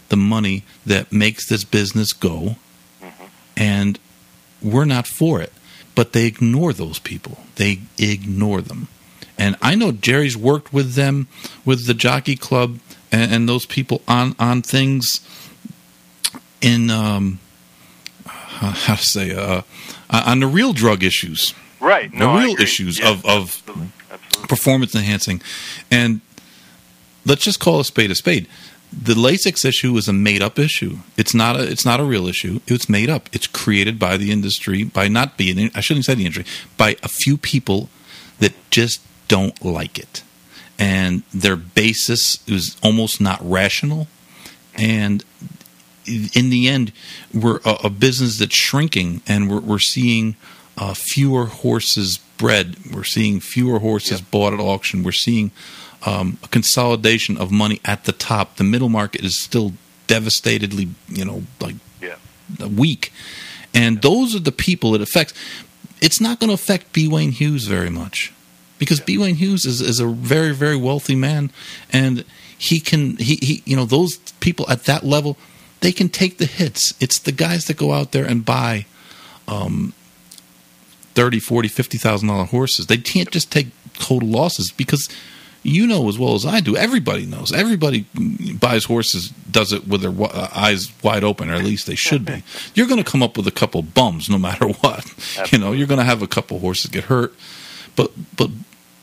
[0.09, 2.55] the money that makes this business go,
[3.55, 3.99] and
[4.61, 5.51] we're not for it.
[5.95, 7.39] But they ignore those people.
[7.55, 8.87] They ignore them.
[9.37, 11.27] And I know Jerry's worked with them,
[11.65, 12.79] with the Jockey Club,
[13.11, 15.21] and, and those people on on things
[16.61, 17.39] in um,
[18.25, 19.61] how to say uh,
[20.09, 22.09] Uh, on the real drug issues, right.
[22.11, 23.87] the No, I real issues Yes, of of absolutely.
[24.11, 24.47] absolutely.
[24.47, 25.41] performance enhancing.
[25.91, 26.21] And
[27.25, 28.47] let's just call a spade a spade.
[28.93, 30.99] The LASIX issue is a made up issue.
[31.17, 32.61] It's not a it's not a real issue.
[32.67, 33.27] It's made up.
[33.33, 36.45] It's created by the industry by not being I shouldn't say the industry
[36.77, 37.89] by a few people
[38.39, 40.23] that just don't like it.
[40.79, 44.07] And their basis is almost not rational.
[44.75, 45.25] And
[46.07, 46.91] in the end,
[47.33, 50.35] we're a, a business that's shrinking, and we're, we're seeing
[50.77, 52.77] uh, fewer horses bred.
[52.93, 55.03] We're seeing fewer horses bought at auction.
[55.03, 55.51] We're seeing
[56.05, 58.57] um, a consolidation of money at the top.
[58.57, 59.73] The middle market is still
[60.07, 62.15] devastatedly, you know, like Yeah.
[62.67, 63.11] weak.
[63.73, 65.33] And those are the people it affects.
[66.01, 67.07] It's not going to affect B.
[67.07, 68.31] Wayne Hughes very much
[68.77, 69.17] because B.
[69.17, 71.51] Wayne Hughes is, is a very, very wealthy man.
[71.91, 72.23] And
[72.57, 75.37] he can, he, he, you know, those people at that level,
[75.81, 76.93] they can take the hits.
[76.99, 78.85] It's the guys that go out there and buy
[79.47, 79.93] um,
[81.13, 82.87] 30, 40, 50,000 dollar horses.
[82.87, 85.09] They can't just take total losses because
[85.63, 86.77] you know as well as I do.
[86.77, 87.51] Everybody knows.
[87.51, 88.05] Everybody
[88.59, 92.23] buys horses, does it with their uh, eyes wide open, or at least they should
[92.23, 92.43] be.
[92.73, 95.51] You're going to come up with a couple bums no matter what.
[95.51, 97.33] You know, you're going to have a couple horses get hurt,
[97.95, 98.51] but but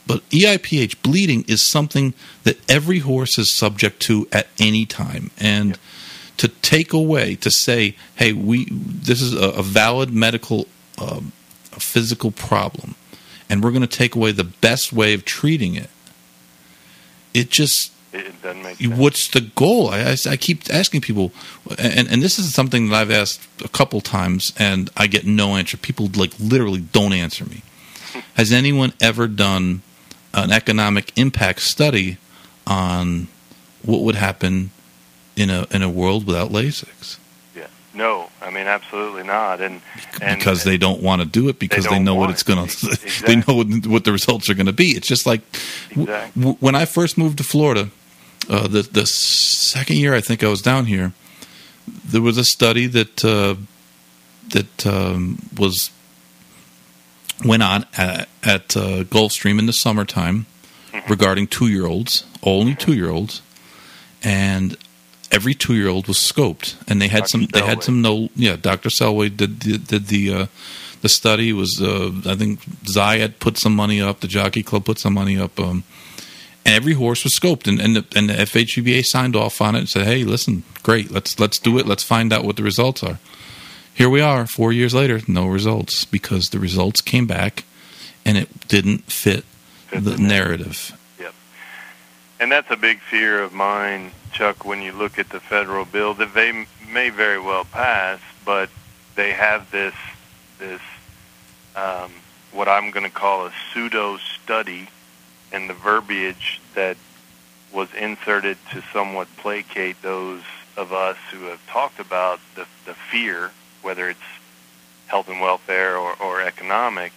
[0.07, 2.15] but EIPH bleeding is something
[2.45, 5.79] that every horse is subject to at any time, and
[6.37, 10.67] to take away to say, hey, we this is a, a valid medical
[10.99, 11.33] um,
[11.73, 12.95] a physical problem,
[13.49, 15.91] and we're going to take away the best way of treating it.
[17.33, 18.95] It just It, it doesn't make sense.
[18.95, 19.91] what's the goal?
[19.91, 21.33] I, I, I keep asking people,
[21.79, 25.57] and, and this is something that I've asked a couple times, and I get no
[25.57, 25.77] answer.
[25.77, 27.63] People like literally don't answer me.
[28.35, 29.83] Has anyone ever done
[30.33, 32.19] an economic impact study
[32.67, 33.29] on
[33.83, 34.71] what would happen
[35.37, 37.19] in a in a world without LASIX?
[37.57, 37.67] Yeah.
[37.95, 39.81] No, I mean absolutely not, and,
[40.21, 42.47] and because they don't want to do it because They they, know what it's it.
[42.47, 42.73] going to.
[42.91, 43.27] Exactly.
[43.27, 43.57] They know
[43.91, 44.91] what, the results are going to be.
[44.91, 45.41] It's just like
[45.91, 46.41] Exactly.
[46.43, 47.91] w- when I first moved to Florida,
[48.49, 51.13] uh, the the second year I think I was down here,
[52.05, 53.55] there was a study that uh,
[54.51, 55.91] that um, was
[57.45, 60.47] went on at, at uh, Gulfstream in the summertime
[60.93, 61.11] Mm-hmm.
[61.11, 63.43] regarding two year olds, only two year olds,
[64.23, 64.77] and
[65.35, 67.29] every two year old was scoped, and they had Dr.
[67.29, 68.89] some they had some no yeah Dr.
[68.89, 70.47] Selway did did, did the uh,
[71.03, 74.99] the study was uh, I think Zayed put some money up, the Jockey Club put
[74.99, 75.59] some money up.
[75.59, 75.85] Um,
[76.67, 79.81] and every horse was scoped, and and the, and the FHBA signed off on it
[79.81, 81.87] and said, "Hey, listen, great, let's let's do it.
[81.87, 83.19] Let's find out what the results are."
[83.95, 87.65] Here we are, four years later, no results because the results came back,
[88.25, 89.45] and it didn't fit
[89.93, 90.99] the narrative.
[92.45, 96.13] And that's a big fear of mine, Chuck, when you look at the federal bill
[96.13, 98.69] that they may very well pass, but
[99.15, 99.95] they have this
[100.59, 100.83] this
[101.75, 102.13] um,
[102.53, 104.89] what I'm going to call a pseudo study
[105.53, 106.99] and the verbiage that
[107.73, 110.43] was inserted to somewhat placate those
[110.77, 114.21] of us who have talked about the, the fear, whether it's
[115.07, 117.15] health and welfare or, or economic,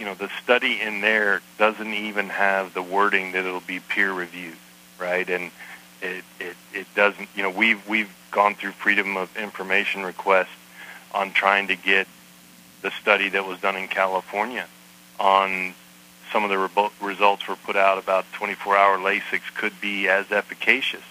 [0.00, 4.10] you know the study in there doesn't even have the wording that it'll be peer
[4.12, 4.56] reviewed,
[4.98, 5.28] right?
[5.28, 5.50] And
[6.00, 10.48] it, it it doesn't you know we've we've gone through freedom of information requests
[11.12, 12.08] on trying to get
[12.80, 14.66] the study that was done in California
[15.18, 15.74] on
[16.32, 21.02] some of the rebu- results were put out about 24-hour Lasix could be as efficacious.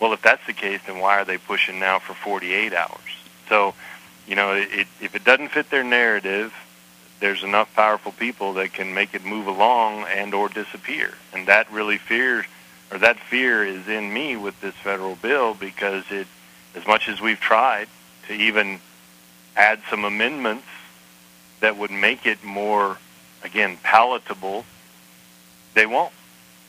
[0.00, 2.98] Well, if that's the case, then why are they pushing now for 48 hours?
[3.48, 3.74] So,
[4.26, 6.54] you know, it, if it doesn't fit their narrative,
[7.20, 11.14] there's enough powerful people that can make it move along and or disappear.
[11.32, 12.46] And that really fear,
[12.90, 16.26] or that fear is in me with this federal bill because it,
[16.74, 17.88] as much as we've tried
[18.26, 18.80] to even
[19.54, 20.66] add some amendments
[21.60, 22.96] that would make it more,
[23.44, 24.64] again, palatable,
[25.74, 26.12] they won't.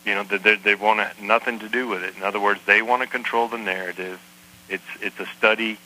[0.06, 2.16] You know, they, they want nothing to do with it.
[2.18, 4.20] In other words, they want to control the narrative.
[4.68, 5.78] It's it's a study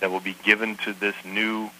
[0.00, 1.70] that will be given to this new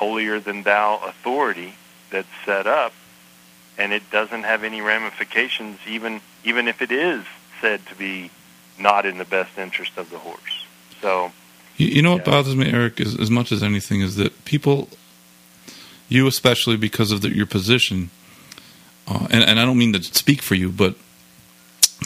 [0.00, 1.74] holier than thou authority
[2.10, 2.92] that's set up,
[3.76, 7.22] and it doesn't have any ramifications, even even if it is
[7.60, 8.30] said to be
[8.78, 10.56] not in the best interest of the horse.
[11.02, 11.32] So,
[11.76, 14.88] You, you know what bothers me, Eric, is, as much as anything, is that people,
[16.08, 18.10] you especially because of the, your position,
[19.06, 20.94] uh, and, and I don't mean to speak for you, but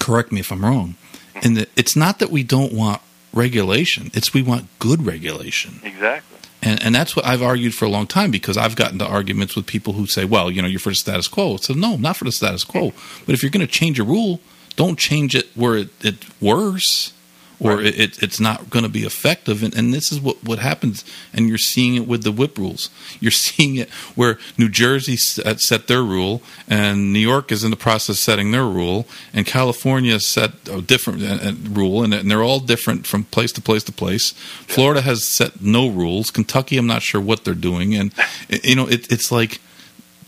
[0.00, 0.96] correct me if I'm wrong.
[1.42, 5.80] That it's not that we don't want regulation; it's we want good regulation.
[5.84, 6.33] exactly.
[6.64, 9.54] And, and that's what I've argued for a long time because I've gotten to arguments
[9.54, 11.58] with people who say, well, you know, you're for the status quo.
[11.58, 12.92] So, no, not for the status quo.
[13.26, 14.40] But if you're going to change a rule,
[14.74, 17.12] don't change it where it, it's worse
[17.60, 17.86] or Right.
[17.86, 19.62] it, it, it's not going to be effective.
[19.62, 21.04] And, and this is what, what happens.
[21.32, 22.90] And you're seeing it with the whip rules.
[23.20, 27.70] You're seeing it where New Jersey set, set their rule and New York is in
[27.70, 32.12] the process of setting their rule and California set a different uh, uh, rule and,
[32.12, 34.32] and they're all different from place to place to place.
[34.66, 36.30] Florida has set no rules.
[36.30, 37.94] Kentucky, I'm not sure what they're doing.
[37.94, 38.12] And,
[38.64, 39.60] you know, it, it's like,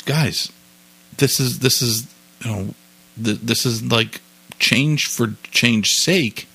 [0.04, 0.52] guys,
[1.18, 2.06] this is, this is,
[2.44, 2.74] you know,
[3.22, 4.20] th- this is like
[4.58, 6.46] change for change's sake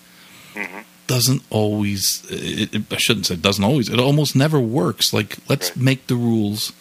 [0.55, 0.83] Mhm.
[1.07, 5.69] doesn't always it, it, i shouldn't say doesn't always it almost never works like let's
[5.69, 5.77] Right.
[5.77, 6.71] make the rules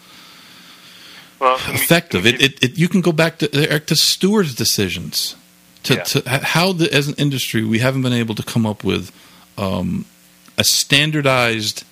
[1.39, 5.35] Well, effective it, it, it you can go back to Eric, to stewards decisions
[5.83, 6.03] to, Yeah.
[6.03, 9.11] to how the, as an industry we haven't been able to come up with
[9.57, 10.05] um,
[10.57, 11.83] a standardized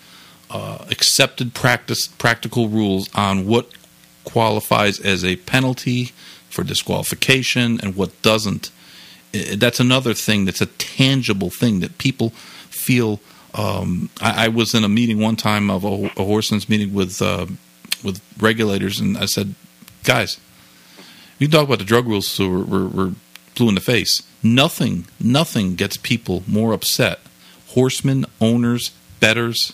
[0.52, 3.70] uh, accepted practice practical rules on what
[4.24, 6.12] qualifies as a penalty
[6.50, 8.72] for disqualification and what doesn't
[9.56, 12.30] that's another thing that's a tangible thing that people
[12.70, 13.20] feel.
[13.54, 17.22] Um, I, I was in a meeting one time of a, a horseman's meeting with
[17.22, 17.46] uh,
[18.04, 19.56] with regulators, and I said,
[20.04, 20.40] "Guys,
[21.40, 23.14] you talk about the drug rules, so we're, we're, we're
[23.56, 24.22] blue in the face.
[24.42, 27.20] Nothing, nothing gets people more upset,
[27.70, 29.74] horsemen, owners, betters,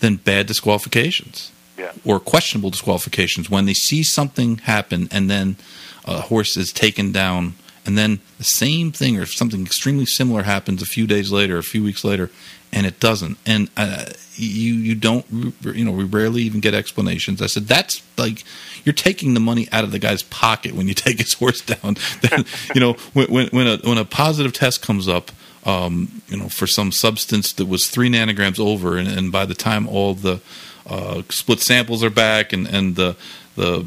[0.00, 1.92] than bad disqualifications Yeah.
[2.04, 5.56] or questionable disqualifications when they see something happen and then
[6.04, 7.54] a horse is taken down
[7.86, 11.62] and then the same thing or something extremely similar happens a few days later a
[11.62, 12.30] few weeks later
[12.72, 13.38] and it doesn't.
[13.46, 15.26] And uh, you you don't
[15.62, 17.40] you know we rarely even get explanations.
[17.42, 18.44] I said that's like
[18.84, 21.96] you're taking the money out of the guy's pocket when you take his horse down.
[22.20, 25.30] Then you know when when when a when a positive test comes up
[25.64, 29.54] um, you know for some substance that was three nanograms over and, and by the
[29.54, 30.40] time all the
[30.86, 33.16] uh, split samples are back and and the
[33.56, 33.86] the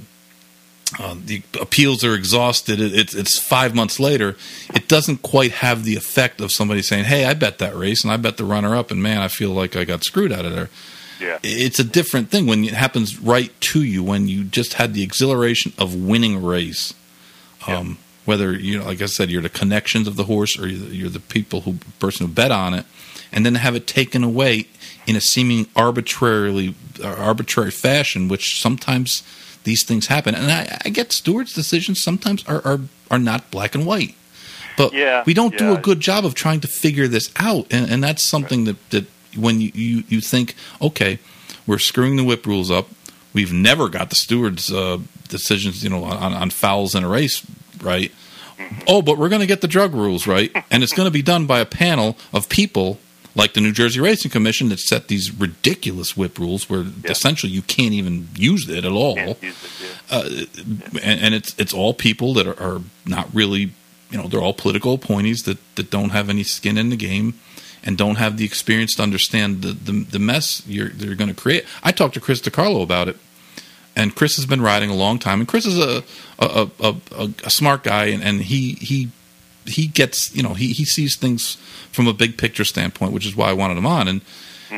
[1.02, 2.80] uh, the appeals are exhausted.
[2.80, 4.36] It, it's it's five months later.
[4.76, 8.14] It doesn't quite have the effect of somebody saying, "Hey, I bet that race, and
[8.14, 10.54] I bet the runner up, and man, I feel like I got screwed out of
[10.54, 10.70] there."
[11.20, 11.40] Yeah.
[11.42, 15.04] It's a different thing when it happens right to you when you just had the
[15.04, 16.94] exhilaration of winning a race.
[17.68, 20.86] Um, Whether you know, like I said, you're the connections of the horse, or you're
[20.86, 22.86] the, you're the people who person who bet on it,
[23.32, 24.68] and then have it taken away
[25.08, 29.24] in a seeming arbitrarily uh, arbitrary fashion, which sometimes
[29.64, 30.36] these things happen.
[30.36, 34.16] And I, I get stewards' decisions sometimes are, are are not black and white,
[34.78, 37.90] but Yeah, we don't do a good job of trying to figure this out, and,
[37.92, 39.06] and that's something that that
[39.36, 41.20] when you, you you think, okay,
[41.68, 42.88] we're screwing the whip rules up.
[43.34, 44.98] We've never got the stewards' uh,
[45.30, 47.46] decisions, you know, on, on fouls in a race
[47.82, 48.12] right.
[48.88, 51.22] Oh, but we're going to get the drug rules right, and it's going to be
[51.22, 53.00] done by a panel of people
[53.36, 57.62] like the New Jersey Racing Commission that set these ridiculous whip rules, where essentially you
[57.62, 59.52] can't even use it at all it, yeah.
[60.10, 60.30] uh,
[61.02, 63.72] and, and it's it's all people that are, are not really,
[64.10, 67.40] you know, they're all political appointees that, that don't have any skin in the game
[67.84, 71.42] and don't have the experience to understand the the, the mess you're they're going to
[71.42, 71.66] create.
[71.84, 73.18] I talked to Chris DeCarlo about it,
[73.96, 76.04] and Chris has been riding a long time, and Chris is a
[76.38, 79.10] a, a, a, a smart guy, and, and he he
[79.66, 81.56] he gets you know he he sees things
[81.92, 84.22] from a big picture standpoint, which is why I wanted him on, and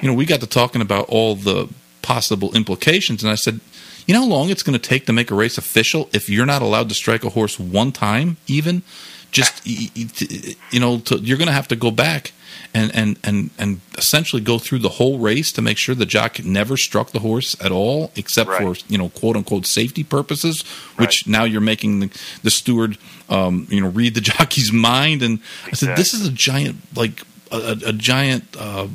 [0.02, 1.70] you know we got to talking about all the
[2.02, 3.60] possible implications, and I said.
[4.06, 6.46] You know how long it's going to take to make a race official if you're
[6.46, 8.84] not allowed to strike a horse one time, even?
[9.32, 12.34] Just you know, to, you're going to have to go back
[12.74, 16.44] and, and and and essentially go through the whole race to make sure the jockey
[16.44, 18.78] never struck the horse at all, except Right.
[18.78, 20.64] for you know quote unquote safety purposes.
[20.98, 22.10] Which now you're making the,
[22.42, 22.98] the steward,
[23.30, 25.22] um, you know, read the jockey's mind.
[25.22, 27.22] And I said, this is a giant like
[27.52, 28.88] a, a, a giant uh,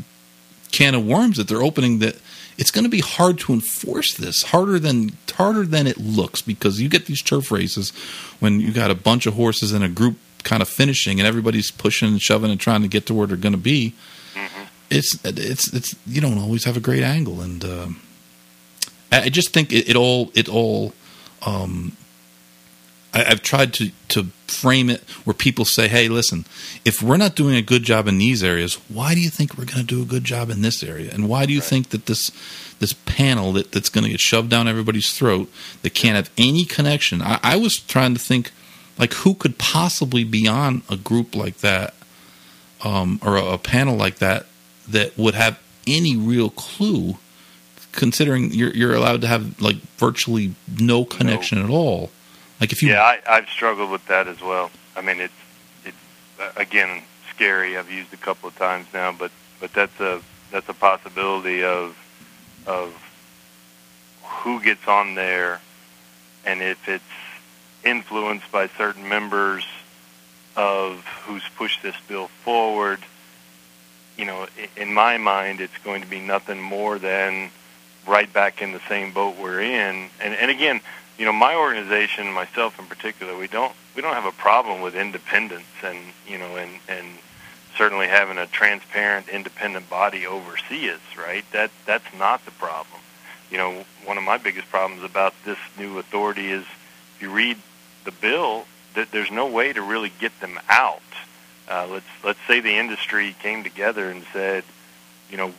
[0.72, 2.16] can of worms that they're opening that
[2.58, 6.80] it's going to be hard to enforce this harder than harder than it looks because
[6.80, 7.90] you get these turf races
[8.40, 10.16] when you got a bunch of horses in a group
[10.48, 13.36] kind of finishing and everybody's pushing and shoving and trying to get to where they're
[13.36, 13.94] going to be
[14.90, 18.00] it's it's it's you don't always have a great angle and um
[19.10, 20.92] I, just think it, it all it all
[21.46, 21.96] um
[23.14, 26.44] I, I've tried to to frame it where people say, "Hey, listen,
[26.84, 29.64] if we're not doing a good job in these areas, why do you think we're
[29.64, 31.10] going to do a good job in this area?
[31.12, 32.30] And why do you think that this
[32.78, 35.50] this panel that, that's going to get shoved down everybody's throat
[35.82, 38.52] that can't have any connection?" I, I was trying to think,
[38.98, 41.94] like, who could possibly be on a group like that,
[42.84, 44.46] um, or a, a panel like that
[44.88, 47.16] that would have any real clue,
[47.92, 52.10] considering you're you're allowed to have like virtually no connection at all.
[52.60, 54.70] Like if you yeah, I, I've struggled with that as well.
[54.96, 55.32] I mean, it's
[55.84, 55.96] it's
[56.56, 57.76] again scary.
[57.76, 59.30] I've used a couple of times now, but
[59.60, 60.20] but that's a
[60.50, 61.96] that's a possibility of
[62.66, 62.94] of
[64.22, 65.60] who gets on there,
[66.44, 67.04] and if it's
[67.88, 69.64] influenced by certain members
[70.56, 72.98] of who's pushed this bill forward.
[74.16, 77.50] You know, in my mind, it's going to be nothing more than
[78.06, 80.08] right back in the same boat we're in.
[80.20, 80.80] And and again,
[81.18, 84.94] you know, my organization, myself in particular, we don't we don't have a problem with
[84.94, 87.06] independence and you know and and
[87.76, 91.00] certainly having a transparent, independent body oversee us.
[91.16, 91.44] Right?
[91.52, 93.00] That that's not the problem.
[93.50, 96.62] You know, one of my biggest problems about this new authority is
[97.16, 97.56] if you read
[98.08, 101.02] the bill, that there's no way to really get them out.
[101.68, 104.64] Uh, let's let's say the industry came together and said,
[105.30, 105.52] you know,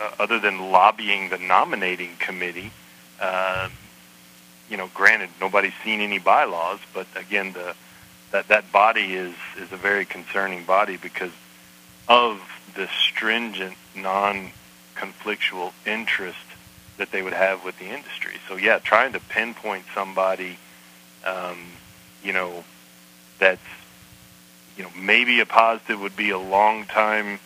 [0.00, 2.70] uh, other than lobbying the nominating committee,
[3.20, 3.68] uh,
[4.68, 7.76] you know, granted nobody's seen any bylaws, but again, the
[8.32, 11.30] that that body is is a very concerning body because
[12.08, 12.40] of
[12.74, 16.46] the stringent, non-conflictual interest
[16.96, 18.34] that they would have with the industry.
[18.48, 20.58] So yeah, trying to pinpoint somebody,
[21.24, 21.58] um,
[22.24, 22.64] you know,
[23.38, 23.60] that's
[24.76, 27.38] you know maybe a positive would be a long time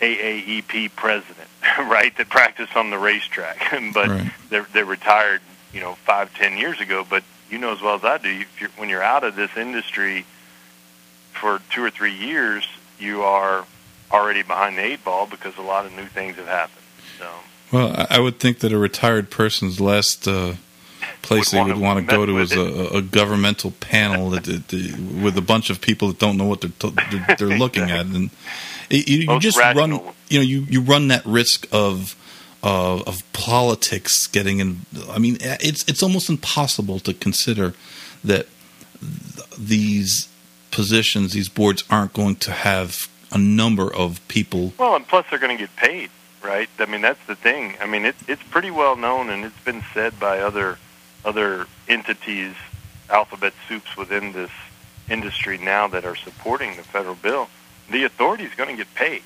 [0.00, 3.58] AAEP president, right, that practiced on the racetrack,
[3.94, 4.30] but Right.
[4.50, 5.40] they're they're retired,
[5.72, 7.06] you know, five ten years ago.
[7.08, 9.56] But you know as well as I do, if you're, when you're out of this
[9.56, 10.26] industry
[11.32, 12.66] for two or three years,
[12.98, 13.64] you are
[14.10, 16.84] already behind the eight ball because a lot of new things have happened.
[17.18, 17.28] So
[17.72, 20.54] Well, I- I would think that a retired person's last uh,
[21.26, 22.60] place Would they would wanna go to is a,
[22.98, 26.60] a governmental panel that, that, that- with a bunch of people that don't know what
[26.62, 28.30] they're t- they're, they're looking at, and
[28.90, 29.90] it- you, you just run
[30.28, 32.14] you know you, you run that risk of
[32.62, 34.80] uh, of politics getting in.
[35.10, 37.74] I mean, it's it's almost impossible to consider
[38.24, 38.46] that
[39.00, 40.28] th- these
[40.70, 44.72] positions, these boards, aren't going to have a number of people.
[44.78, 46.10] Well, and plus they're going to get paid,
[46.42, 46.68] right?
[46.78, 47.74] I mean, that's the thing.
[47.80, 50.78] I mean, it, it's pretty well known, and it's been said by other
[51.26, 52.54] other entities,
[53.10, 54.50] alphabet soups within this
[55.10, 57.48] industry now that are supporting the federal bill,
[57.90, 59.22] the authority is going to get paid.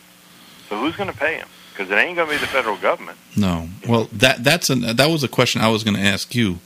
[0.68, 1.48] So who's going to pay them?
[1.72, 3.18] Because it ain't going to be the federal government.
[3.36, 3.68] No.
[3.89, 6.59] Well, that that's an, that was a question I was going to ask you.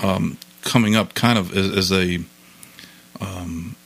[0.00, 2.18] Um, coming up, kind of as, as a
[3.20, 3.76] um,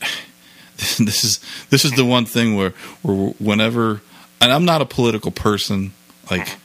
[0.76, 1.40] this is
[1.70, 2.70] this is the one thing where
[3.02, 4.00] where whenever
[4.40, 5.92] and I'm not a political person
[6.30, 6.56] like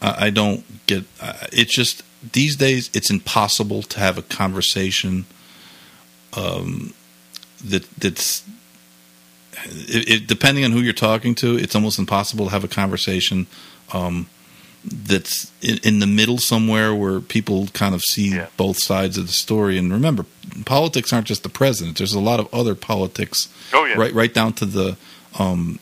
[0.00, 5.24] I, I don't get uh, it's just these days it's impossible to have a conversation
[6.36, 6.92] um,
[7.64, 8.44] that that's
[9.64, 13.46] it, it, depending on who you're talking to it's almost impossible to have a conversation
[13.92, 14.28] um,
[14.84, 18.46] that's in, in, the middle somewhere where people kind of see yeah.
[18.56, 19.76] both sides of the story.
[19.76, 20.24] And remember,
[20.64, 21.98] politics aren't just the president.
[21.98, 23.48] There's a lot of other politics.
[23.72, 23.98] Oh, yeah.
[23.98, 24.96] Right, right down to the,
[25.38, 25.78] um,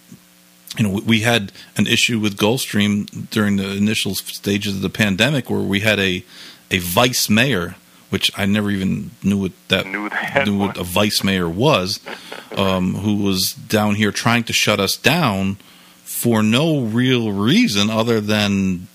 [0.78, 5.48] you know, we had an issue with Gulfstream during the initial stages of the pandemic
[5.51, 6.24] where we had a
[6.70, 7.77] a vice mayor,
[8.11, 10.11] which I never even knew what that knew,
[10.44, 12.01] knew what a vice mayor was,
[12.57, 15.57] um, who was down here trying to shut us down
[16.05, 18.89] for no real reason other than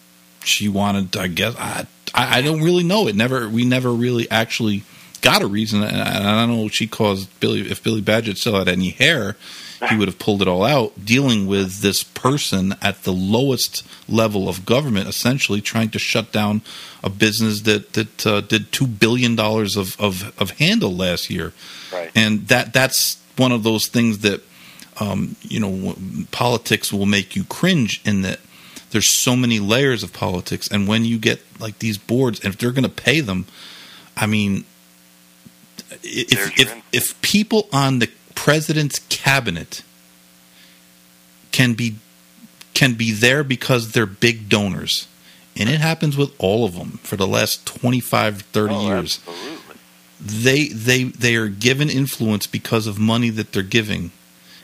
[0.43, 1.15] she wanted.
[1.15, 3.07] I guess I I don't really know.
[3.07, 4.83] It never we never really actually
[5.21, 7.61] got a reason, and I don't know what she caused Billy.
[7.61, 9.35] If Billy Badgett still had any hair,
[9.89, 11.05] he would have pulled it all out.
[11.05, 16.61] Dealing with this person at the lowest level of government, essentially trying to shut down
[17.03, 21.53] a business that that uh, did two billion dollars of, of of handle last year,
[21.91, 22.11] right.
[22.15, 24.43] and that that's one of those things that
[24.99, 25.95] um, you know,
[26.31, 28.39] politics will make you cringe in that
[28.91, 32.59] there's so many layers of politics, and when you get like these boards, and if
[32.59, 33.47] they're going to pay them,
[34.15, 34.65] I mean,
[36.03, 38.09] if if if people on the
[38.43, 39.83] president's cabinet
[41.51, 41.95] can be
[42.73, 45.07] can be there because they're big donors
[45.55, 49.75] and it happens with all of them for the last 25 30 oh, years absolutely.
[50.19, 54.11] they they they are given influence because of money that they're giving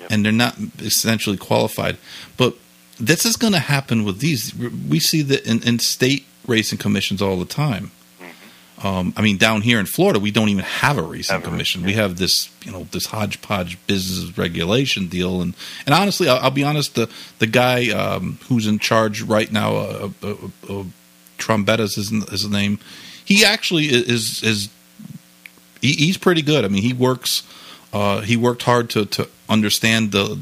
[0.10, 1.98] and they're not essentially qualified.
[2.36, 2.56] But
[3.00, 4.56] this is going to happen with these.
[4.56, 7.92] We see that in, in state racing commissions all the time.
[8.84, 11.84] Um, I mean, down here in Florida, we don't even have a racing commission.
[11.84, 15.56] We have this, you know, this hodgepodge business regulation deal, and
[15.86, 17.10] and honestly, I'll, I'll be honest, the
[17.40, 20.36] the guy um, who's in charge right now, uh, uh,
[20.70, 20.84] uh,
[21.40, 22.80] Trombetta's is his name.
[23.26, 24.70] He actually is is
[25.82, 26.66] he, he's pretty good.
[26.66, 27.44] I mean, he works.
[27.94, 30.38] Uh, he worked hard to, to understand the,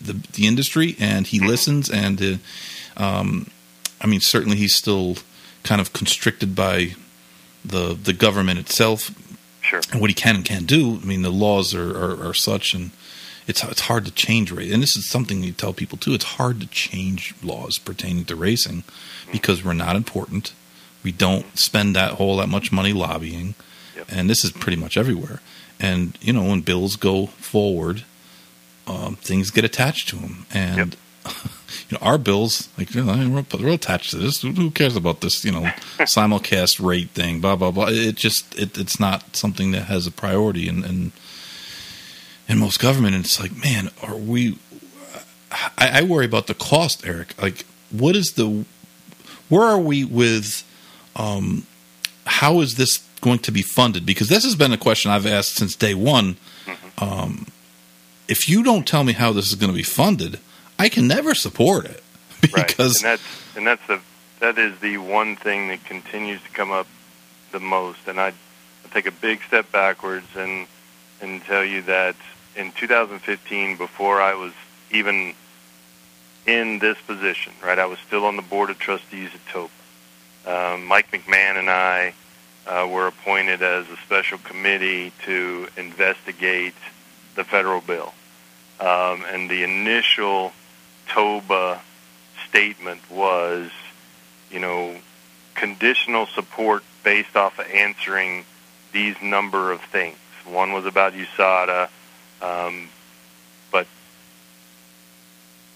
[0.00, 1.90] the, the industry, and he listens.
[1.90, 2.36] And uh,
[2.96, 3.48] um,
[4.00, 5.16] I mean, certainly he's still
[5.62, 6.94] kind of constricted by
[7.64, 9.10] the the government itself
[9.62, 9.80] Sure.
[9.92, 11.00] and what he can and can't do.
[11.02, 12.90] I mean, the laws are, are, are such, and
[13.46, 14.70] it's it's hard to change race.
[14.70, 16.12] And this is something you tell people too.
[16.12, 18.84] It's hard to change laws pertaining to racing
[19.32, 20.52] because we're not important.
[21.02, 23.54] We don't spend that whole that much money lobbying,
[23.96, 24.06] Yep.
[24.10, 25.40] and this is pretty much everywhere.
[25.80, 28.04] And you know, when bills go forward,
[28.86, 30.94] um, things get attached to them, and
[31.88, 34.42] you know, our bills like you know, we're, we're attached to this.
[34.42, 35.44] Who- cares about this?
[35.44, 35.62] You know,
[36.00, 37.86] simulcast rate thing, blah blah blah.
[37.88, 41.12] It just it, it's not something that has a priority in in,
[42.48, 43.14] in most government.
[43.14, 44.58] And it's like, man, are we?
[45.50, 47.40] I, I worry about the cost, Eric.
[47.40, 48.64] Like, what is the?
[49.48, 50.62] Where are we with?
[51.16, 51.66] Um,
[52.26, 54.04] how is this going to be funded?
[54.04, 56.36] Because this has been a question I've asked since day one.
[56.98, 57.46] Um,
[58.28, 60.40] if you don't tell me how this is going to be funded,
[60.78, 62.02] I can never support it
[62.40, 62.78] because right.
[62.78, 64.00] and that's and that's the
[64.40, 66.86] that is the one thing that continues to come up
[67.52, 68.00] the most.
[68.06, 70.66] And I I take a big step backwards and
[71.20, 72.16] and tell you that
[72.56, 74.52] in 2015, before I was
[74.90, 75.34] even
[76.46, 79.70] in this position, right, I was still on the board of trustees at TOBA.
[80.46, 82.12] Um, Mike McMahon and I
[82.66, 86.74] uh, were appointed as a special committee to investigate
[87.34, 88.12] the federal bill.
[88.80, 90.52] Um, and the initial
[91.08, 91.80] TOBA
[92.48, 93.70] statement was,
[94.50, 94.96] you know,
[95.54, 98.44] conditional support based off of answering
[98.92, 100.16] these number of things.
[100.44, 101.88] One was about USADA,
[102.42, 102.88] um,
[103.70, 103.86] but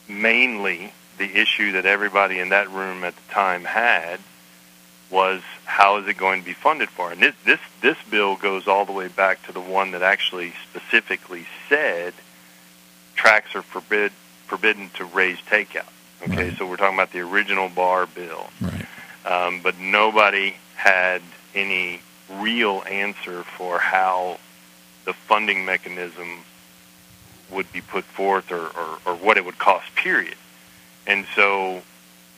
[0.08, 4.20] mainly the issue that everybody in that room at the time had
[5.10, 7.10] was how is it going to be funded for?
[7.10, 10.52] And this this this bill goes all the way back to the one that actually
[10.68, 12.12] specifically said
[13.14, 14.12] tracks are forbid
[14.48, 15.86] forbidden to raise takeout.
[16.22, 16.58] Okay, Right.
[16.58, 18.86] so we're talking about the original Barr bill, right,
[19.24, 21.22] um, but nobody had
[21.54, 24.38] any real answer for how
[25.04, 26.44] the funding mechanism
[27.50, 29.86] would be put forth or, or, or what it would cost.
[29.94, 30.34] Period.
[31.06, 31.82] And so,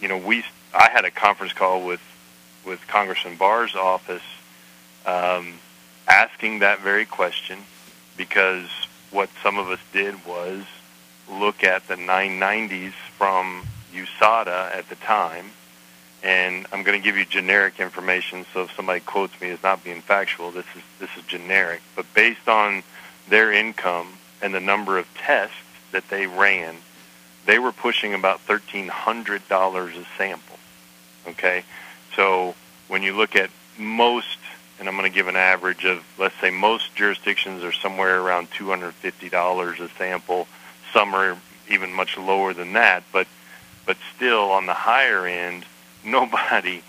[0.01, 2.01] you know, we I had a conference call with
[2.65, 4.23] with Congressman Barr's office,
[5.07, 5.55] um,
[6.07, 7.59] asking that very question,
[8.17, 8.69] because
[9.11, 10.63] what some of us did was
[11.31, 15.51] look at the 990s from USADA at the time,
[16.23, 18.45] and I'm going to give you generic information.
[18.53, 21.81] So if somebody quotes me as not being factual, this is this is generic.
[21.97, 22.83] But based on
[23.29, 25.57] their income and the number of tests
[25.93, 26.77] that they ran,
[27.47, 30.59] they were pushing about thirteen hundred dollars a sample.
[31.29, 31.65] Okay,
[32.17, 32.55] so
[32.89, 34.39] when you look at most,
[34.79, 38.51] and I'm going to give an average of, let's say most jurisdictions are somewhere around
[38.51, 40.47] two hundred fifty dollars a sample.
[40.93, 41.37] Some are
[41.69, 43.27] even much lower than that, but
[43.87, 45.65] but still on the higher end,
[46.05, 46.83] nobody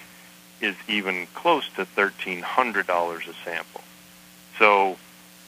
[0.59, 3.81] is even close to thirteen hundred dollars a sample.
[4.59, 4.97] So,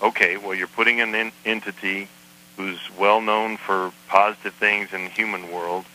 [0.02, 2.08] okay, well you're putting an entity
[2.58, 5.86] who's well known for positive things in the human world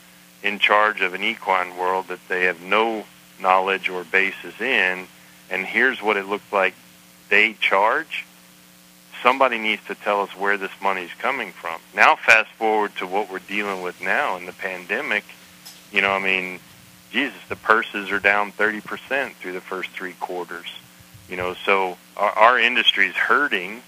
[0.42, 3.04] in charge of an equine world that they have no
[3.40, 5.06] knowledge or basis in,
[5.50, 6.74] and here's what it looked like
[7.28, 8.24] they charge.
[9.22, 11.80] Somebody needs to tell us where this money is coming from.
[11.94, 15.24] Now, fast forward to what we're dealing with now in the pandemic.
[15.90, 16.60] You know, I mean,
[17.10, 20.66] Jesus, the purses are down 30% through the first three quarters.
[21.28, 23.82] You know, so our, our industry is hurting,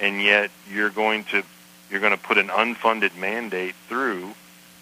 [0.00, 1.42] and yet you're going to
[1.90, 4.32] you're going to put an unfunded mandate through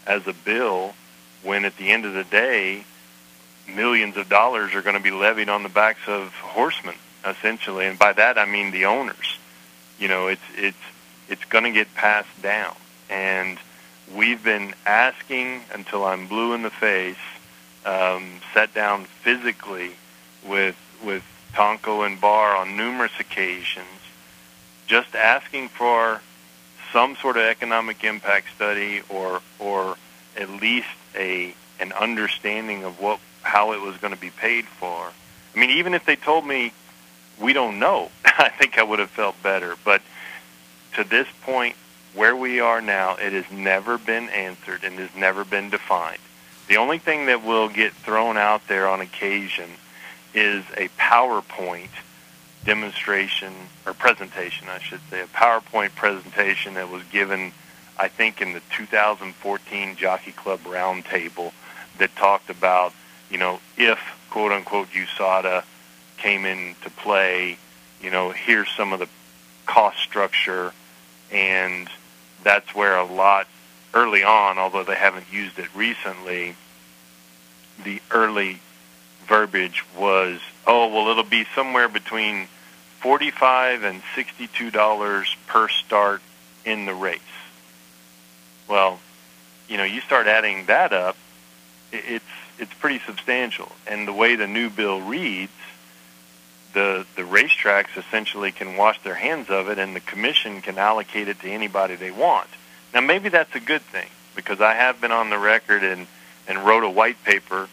[0.06, 0.94] as a bill
[1.43, 2.85] when at the end of the day
[3.68, 6.94] millions of dollars are going to be levied on the backs of horsemen
[7.27, 9.39] essentially and by that I mean the owners
[10.01, 10.77] you know it's it's
[11.28, 12.74] it's going to get passed down
[13.09, 13.59] and
[14.16, 17.16] we've been asking until I'm blue in the face
[17.86, 19.93] um, sat down physically
[20.44, 21.22] with with
[21.52, 23.86] Tonko and Barr on numerous occasions
[24.86, 26.20] just asking for
[26.93, 29.97] some sort of economic impact study or or
[30.36, 35.12] at least a an understanding of what how it was going to be paid for.
[35.55, 36.72] I mean, even if they told me
[37.40, 39.74] we don't know, I think I would have felt better.
[39.84, 40.02] But
[40.94, 41.76] to this point,
[42.14, 46.18] where we are now, it has never been answered and has never been defined.
[46.68, 49.70] The only thing that will get thrown out there on occasion
[50.34, 51.88] is a PowerPoint
[52.64, 53.52] demonstration
[53.86, 57.52] or presentation, I should say, a PowerPoint presentation that was given,
[57.98, 61.52] I think, in the 2014 Jockey Club Roundtable
[61.98, 62.92] that talked about,
[63.30, 63.98] you know, if
[64.30, 65.64] quote unquote USADA
[66.20, 67.59] came into play,
[68.01, 69.09] you know, here's some of the
[69.66, 70.72] cost structure,
[71.32, 71.88] and
[72.42, 73.47] that's where a lot
[73.94, 76.55] early on, although they haven't used it recently,
[77.84, 78.60] the early
[79.26, 82.47] verbiage was, oh, well, it'll be somewhere between
[83.01, 86.20] 45 and $62 per start
[86.64, 87.20] in the race.
[88.68, 89.01] Well,
[89.68, 91.16] you know, you start adding that up,
[91.92, 92.24] it's
[92.59, 93.72] it's pretty substantial.
[93.86, 95.51] And the way the new bill reads,
[96.72, 101.28] the the racetracks essentially can wash their hands of it, and the commission can allocate
[101.28, 102.48] it to anybody they want.
[102.94, 106.06] Now, maybe that's a good thing because I have been on the record and
[106.48, 107.68] and wrote a white paper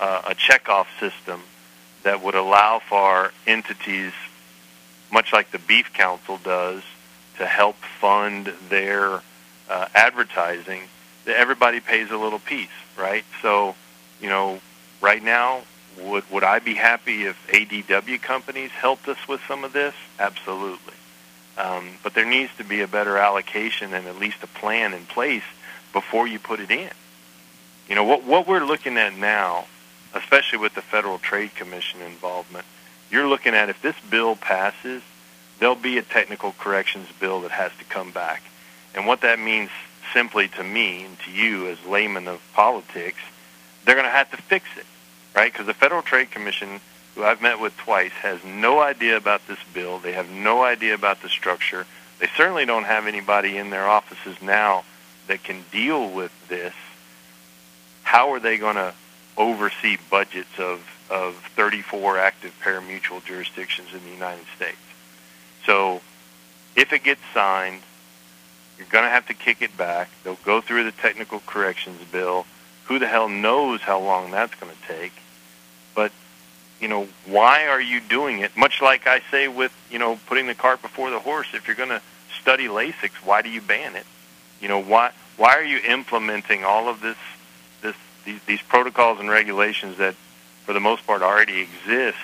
[0.00, 1.42] uh, a checkoff system
[2.02, 4.12] that would allow for entities,
[5.12, 6.82] much like the Beef Council does,
[7.38, 9.22] to help fund their
[9.70, 10.82] uh, advertising.
[11.24, 13.24] That everybody pays a little piece, right?
[13.42, 13.76] So,
[14.20, 14.60] you know,
[15.00, 15.62] right now,
[15.98, 19.94] would would I be happy if ADW companies helped us with some of this?
[20.18, 20.94] Absolutely.
[21.58, 25.04] Um, but there needs to be a better allocation and at least a plan in
[25.06, 25.42] place
[25.92, 26.90] before you put it in.
[27.88, 29.66] You know what what we're looking at now
[30.14, 32.64] especially with the Federal Trade Commission involvement,
[33.10, 35.02] you're looking at if this bill passes,
[35.58, 38.42] there'll be a technical corrections bill that has to come back.
[38.94, 39.70] And what that means
[40.12, 43.18] simply to me and to you as layman of politics,
[43.84, 44.86] they're going to have to fix it,
[45.34, 45.52] right?
[45.52, 46.80] Because the Federal Trade Commission,
[47.14, 49.98] who I've met with twice, has no idea about this bill.
[49.98, 51.86] They have no idea about the structure.
[52.18, 54.84] They certainly don't have anybody in their offices now
[55.26, 56.74] that can deal with this.
[58.02, 58.94] How are they going to
[59.36, 60.80] oversee budgets of,
[61.10, 64.76] of 34 active parimutuel jurisdictions in the United States.
[65.64, 66.00] So
[66.76, 67.82] if it gets signed,
[68.78, 70.08] you're going to have to kick it back.
[70.24, 72.46] They'll go through the technical corrections bill.
[72.86, 75.12] Who the hell knows how long that's going to take?
[75.94, 76.12] But,
[76.80, 78.56] you know, why are you doing it?
[78.56, 81.76] Much like I say with, you know, putting the cart before the horse, if you're
[81.76, 82.02] going to
[82.40, 84.06] study LASIX, why do you ban it?
[84.60, 87.16] You know, why, why are you implementing all of this
[88.24, 90.14] these, these protocols and regulations that,
[90.64, 92.18] for the most part, already exist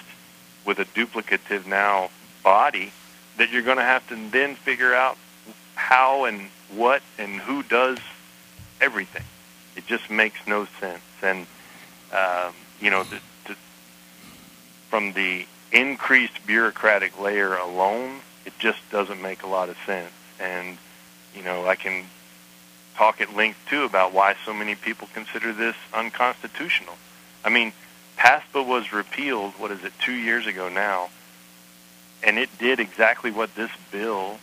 [0.65, 2.11] with a duplicative now
[2.43, 2.93] body
[3.37, 5.17] that you're going to have to then figure out
[5.75, 7.99] how and what and who does
[8.81, 9.25] everything.
[9.77, 11.03] It just makes no sense.
[11.23, 11.47] And
[12.13, 13.05] um, you know,
[14.89, 20.13] from the increased bureaucratic layer alone, it just doesn't make a lot of sense.
[20.41, 20.79] And
[21.35, 22.05] you know, I can
[22.97, 26.97] talk at length too about why so many people consider this unconstitutional.
[27.45, 27.73] I mean,
[28.17, 29.53] PASPA was repealed.
[29.59, 29.93] What is it?
[30.01, 31.11] Two years ago now,
[32.23, 34.39] and it did exactly what this bill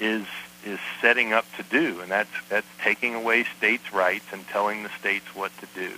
[0.00, 0.26] is
[0.64, 4.90] is setting up to do, and that's that's taking away states' rights and telling the
[4.98, 5.92] states what to do.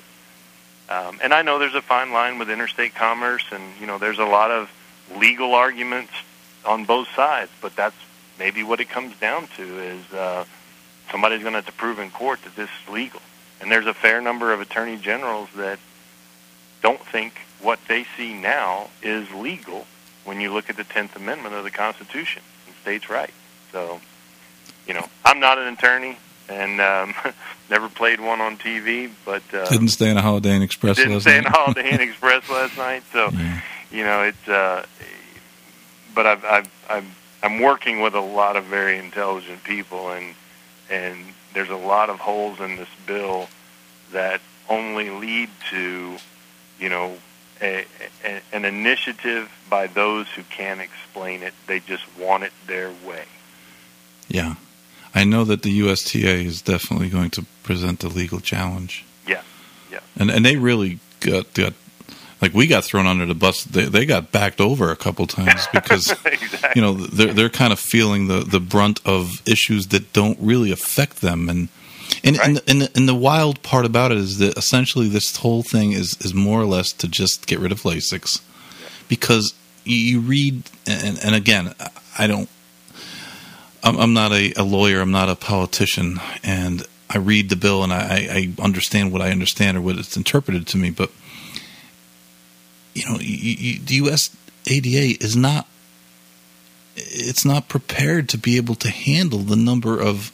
[0.89, 4.19] Um, and I know there's a fine line with interstate commerce, and you know there's
[4.19, 4.71] a lot of
[5.17, 6.13] legal arguments
[6.65, 7.97] on both sides, but that's
[8.39, 10.45] maybe what it comes down to is uh,
[11.11, 13.21] somebody's going to have to prove in court that this is legal.
[13.61, 15.79] And there's a fair number of attorney generals that
[16.83, 19.87] don't think what they see now is legal
[20.25, 23.33] when you look at the Tenth Amendment of the Constitution and states' rights.
[23.73, 24.01] So,
[24.87, 27.15] you know, I'm not an attorney and um,
[27.71, 30.97] never played one on TV, but uh, didn't stay in a Holiday Inn Express.
[30.97, 31.47] Didn't last stay night.
[31.47, 33.03] in a Holiday Inn Express last night.
[33.13, 33.61] So, Yeah.
[33.91, 34.49] you know, it's.
[34.49, 34.85] Uh,
[36.15, 40.35] but I've, I've, I've, I'm working with a lot of very intelligent people, and
[40.91, 41.19] and
[41.55, 43.49] there's a lot of holes in this bill
[44.13, 46.17] that only lead to,
[46.79, 47.17] you know,
[47.61, 47.85] a,
[48.25, 51.53] a, an initiative by those who can't explain it.
[51.67, 53.25] They just want it their way.
[54.29, 54.55] Yeah.
[55.15, 59.05] I know that the USTA is definitely going to present a legal challenge.
[59.27, 59.43] Yeah,
[59.91, 60.01] yeah.
[60.17, 61.75] And and they really got got
[62.43, 63.65] like we got thrown under the bus.
[63.65, 66.71] They they got backed over a couple times because exactly.
[66.75, 70.71] you know they're they're kind of feeling the the brunt of issues that don't really
[70.71, 71.69] affect them and.
[72.23, 72.71] And, and, Right.
[72.71, 76.17] and, the, and the wild part about it is that essentially this whole thing is,
[76.21, 78.41] is more or less to just get rid of Lasix,
[79.09, 79.55] because
[79.85, 81.75] you, you read and, and again
[82.19, 82.49] I don't
[83.85, 87.85] I'm, I'm not a, a lawyer I'm not a politician and I read the bill
[87.85, 91.11] and I, I understand what I understand or what it's interpreted to me but
[92.95, 94.35] you know you, you, the U.S.
[94.67, 95.69] ADA is not
[96.97, 100.33] it's not prepared to be able to handle the number of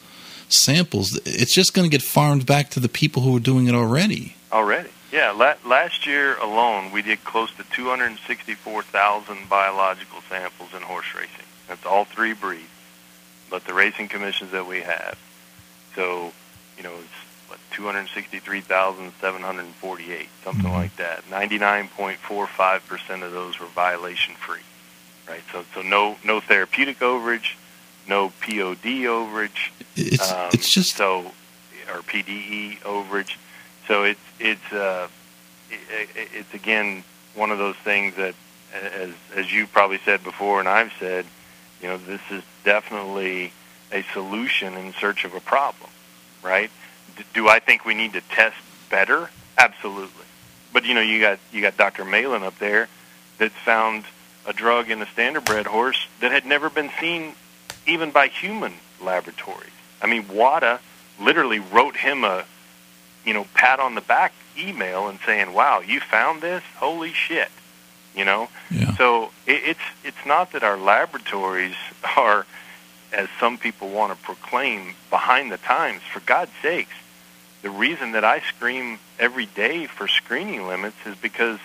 [0.48, 1.18] samples.
[1.24, 4.36] It's just going to get farmed back to the people who are doing it already.
[4.52, 5.30] Already, yeah.
[5.30, 11.46] La- last year alone, we did close to 264,000 biological samples in horse racing.
[11.68, 12.64] That's all three breeds,
[13.50, 15.18] but the racing commissions that we have.
[15.96, 16.32] So,
[16.76, 20.72] you know, it's what 263,748, something Mhm.
[20.72, 21.24] like that.
[21.28, 24.60] 99.45 percent of those were violation free,
[25.28, 25.42] right?
[25.52, 27.54] So, so no no therapeutic overage,
[28.06, 29.70] no POD overage.
[29.96, 31.32] It's Um, it's just so,
[31.92, 33.36] or PDE overage.
[33.88, 35.08] So it's it's uh,
[35.70, 37.04] it- it's again
[37.34, 38.34] one of those things that,
[38.72, 41.26] as as you probably said before, and I've said,
[41.82, 43.52] you know, this is definitely
[43.92, 45.90] a solution in search of a problem,
[46.42, 46.70] right?
[47.34, 48.56] Do I think we need to test
[48.88, 49.30] better?
[49.58, 50.24] Absolutely.
[50.72, 52.04] But you know, you got you got Dr.
[52.04, 52.88] Maylin up there
[53.38, 54.04] that found
[54.46, 57.34] a drug in a standardbred horse that had never been seen
[57.86, 59.70] even by human laboratories.
[60.00, 60.80] I mean, WADA
[61.20, 62.44] literally wrote him a,
[63.24, 66.62] you know, pat on the back email and saying, "Wow, you found this?
[66.76, 67.50] Holy shit!"
[68.14, 68.48] You know.
[68.70, 68.96] yeah.
[68.96, 71.76] So it, it's it's not that our laboratories
[72.16, 72.46] are,
[73.12, 76.02] as some people want to proclaim, behind the times.
[76.12, 76.94] For God's sakes,
[77.62, 81.58] the reason that I scream every day for screening limits is because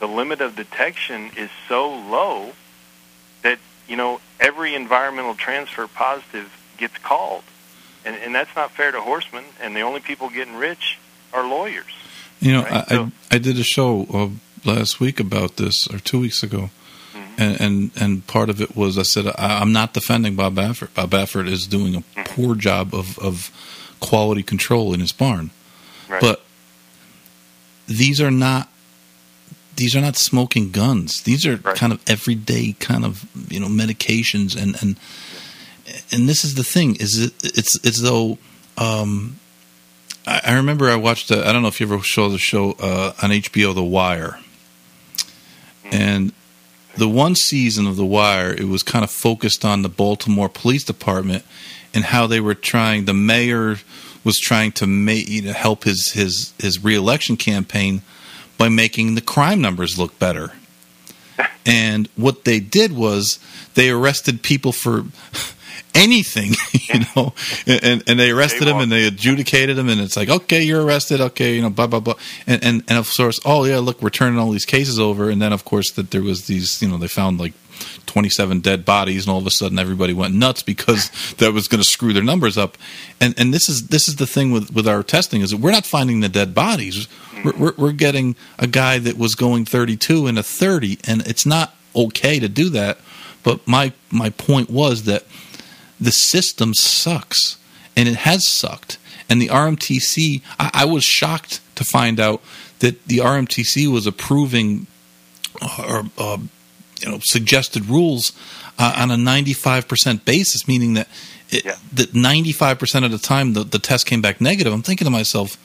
[0.00, 2.52] the limit of detection is so low
[3.42, 3.58] that
[3.88, 7.44] you know every environmental transfer positive gets called,
[8.04, 9.44] and and that's not fair to horsemen.
[9.60, 10.98] And the only people getting rich
[11.32, 11.92] are lawyers.
[12.40, 14.28] You know, Right, I, so- I I did a show uh,
[14.64, 16.70] last week about this or two weeks ago,
[17.14, 17.20] Mhm.
[17.38, 20.94] and, and and part of it was I said I, I'm not defending Bob Baffert.
[20.94, 22.22] Bob Baffert is doing a Mm-hmm.
[22.34, 23.50] poor job of of
[24.00, 25.50] quality control in his barn,
[26.08, 26.20] Right.
[26.20, 26.42] but
[27.86, 28.68] these are not
[29.76, 31.22] these are not smoking guns.
[31.22, 31.74] These are Right.
[31.76, 34.96] kind of everyday kind of you know medications and and
[36.12, 38.38] and this is the thing is it, it's it's though
[38.78, 39.38] um,
[40.26, 42.72] I, I remember I watched I I don't know if you ever saw the show
[42.72, 44.38] uh, on HBO The Wire
[45.92, 46.32] and
[46.96, 50.84] the one season of The Wire it was kind of focused on the Baltimore Police
[50.84, 51.44] Department
[51.94, 53.76] and how they were trying the mayor
[54.24, 58.02] was trying to make you know, help his his his reelection campaign
[58.58, 60.52] by making the crime numbers look better.
[61.64, 63.38] And what they did was
[63.74, 65.04] they arrested people for
[65.94, 67.32] anything, you know.
[67.66, 71.20] And and they arrested him and they adjudicated him, and it's like, okay, you're arrested,
[71.20, 72.14] okay, you know, blah blah blah.
[72.46, 75.40] And and and of course, oh yeah, look, we're turning all these cases over, and
[75.40, 77.52] then of course that there was these, you know, they found like
[78.06, 81.82] 27 dead bodies, and all of a sudden everybody went nuts because that was going
[81.82, 82.76] to screw their numbers up.
[83.20, 85.72] And and this is this is the thing with with our testing is that we're
[85.72, 87.06] not finding the dead bodies.
[87.06, 87.44] Mm-hmm.
[87.44, 91.46] We're, we're, we're getting a guy that was going 32 and a 30, and it's
[91.46, 92.98] not okay to do that.
[93.42, 95.24] But my my point was that
[96.02, 97.56] the system sucks,
[97.96, 98.98] and it has sucked.
[99.28, 102.42] And the RMTC, I, I was shocked to find out
[102.80, 104.88] that the RMTC was approving
[105.78, 106.38] or uh,
[107.00, 108.32] you know suggested rules
[108.78, 111.08] uh, on a 95% basis, meaning that
[111.50, 111.76] it, yeah.
[111.92, 114.72] that 95% of the time the, the test came back negative.
[114.72, 115.56] I'm thinking to myself,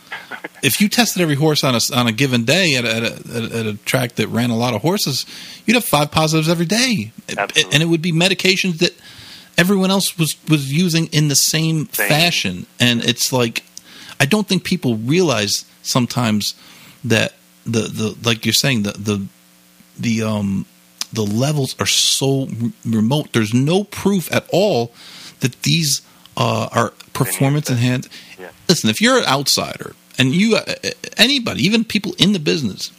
[0.61, 3.59] if you tested every horse on a, on a given day at a, at, a,
[3.59, 5.25] at a track that ran a lot of horses,
[5.65, 7.11] you'd have five positives every day.
[7.29, 7.73] Absolutely.
[7.73, 8.93] And it would be medications that
[9.57, 12.65] everyone else was, was using in the same, same fashion.
[12.79, 13.63] And it's like,
[14.19, 16.53] I don't think people realize sometimes
[17.03, 17.33] that
[17.65, 19.27] the, the like you're saying, the, the,
[19.99, 20.65] the, um,
[21.11, 22.47] the levels are so
[22.85, 23.33] remote.
[23.33, 24.91] There's no proof at all
[25.39, 26.01] that these
[26.35, 28.09] uh, are performance enhanced.
[28.39, 28.51] Yeah.
[28.67, 30.73] Listen, if you're an outsider and you, uh,
[31.17, 32.91] anybody, even people in the business,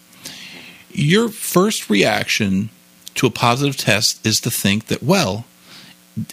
[0.91, 2.71] your first reaction
[3.15, 5.45] to a positive test is to think that, well,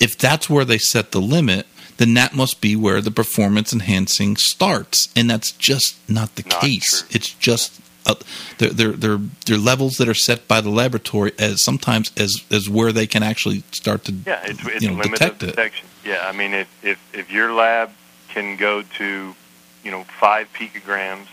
[0.02, 1.68] if that's where they set the limit,
[1.98, 6.62] then that must be where the performance enhancing starts, and that's just not the not
[6.62, 7.02] case.
[7.02, 7.10] True.
[7.14, 8.16] It's just uh,
[8.58, 12.70] they're, they're, they're, they're levels that are set by the laboratory as sometimes as as
[12.70, 15.48] where they can actually start to yeah, it's, it's you know, detect it.
[15.48, 15.88] Detection.
[16.04, 17.92] Yeah, I mean, if, if if your lab
[18.30, 19.36] can go to
[19.84, 21.28] you know five picograms,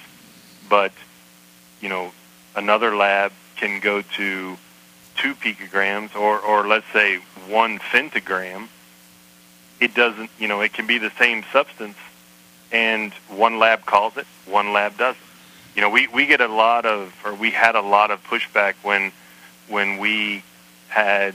[0.69, 0.93] but
[1.81, 2.12] you know
[2.55, 4.57] another lab can go to
[5.16, 8.69] two picograms, or or let's say one femtogram,
[9.81, 10.31] it doesn't.
[10.39, 11.97] You know, it can be the same substance,
[12.70, 15.23] and one lab calls it, one lab doesn't
[15.74, 18.74] you know, we, we get a lot of, or we had a lot of pushback
[18.82, 19.12] when,
[19.69, 20.43] when we
[20.89, 21.35] had,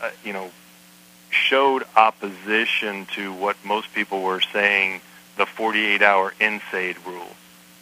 [0.00, 0.50] uh, you know,
[1.30, 5.00] showed opposition to what most people were saying
[5.38, 7.34] the 48 hour NSAID rule,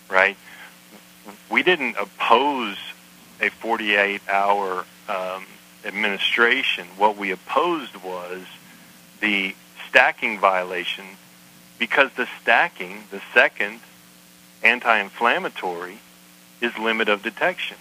[0.09, 0.37] right?
[1.51, 2.77] We didn't oppose
[3.41, 5.45] a 48 hour um,
[5.85, 6.87] administration.
[6.97, 8.43] What we opposed was
[9.21, 9.55] the
[9.89, 11.05] stacking violation
[11.79, 13.81] because the stacking, the second
[14.63, 15.99] anti-inflammatory
[16.61, 17.77] is limit of detection.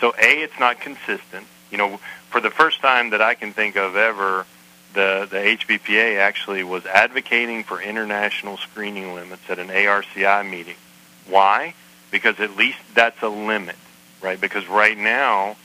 [0.00, 1.46] So A, it's not consistent.
[1.70, 2.00] You know,
[2.30, 4.46] for the first time that I can think of ever,
[4.94, 10.76] the, the HBPA actually was advocating for international screening limits at an ARCI meeting.
[11.28, 11.74] Why?
[12.10, 13.76] Because at least that's a limit,
[14.22, 14.40] right?
[14.40, 15.56] Because right now,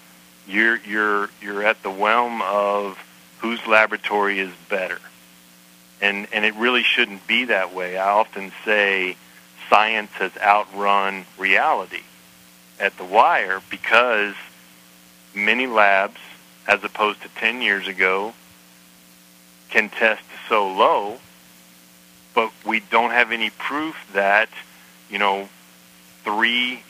[0.47, 2.97] you're you're you're at the realm of
[3.39, 4.99] whose laboratory is better,
[6.01, 7.97] and and it really shouldn't be that way.
[7.97, 9.17] I often say
[9.69, 12.03] science has outrun reality
[12.79, 14.35] at the wire because
[15.33, 16.19] many labs,
[16.67, 18.33] as opposed to 10 years ago,
[19.69, 21.19] can test so low,
[22.33, 24.49] but we don't have any proof that,
[25.09, 25.47] you know,
[26.23, 26.83] three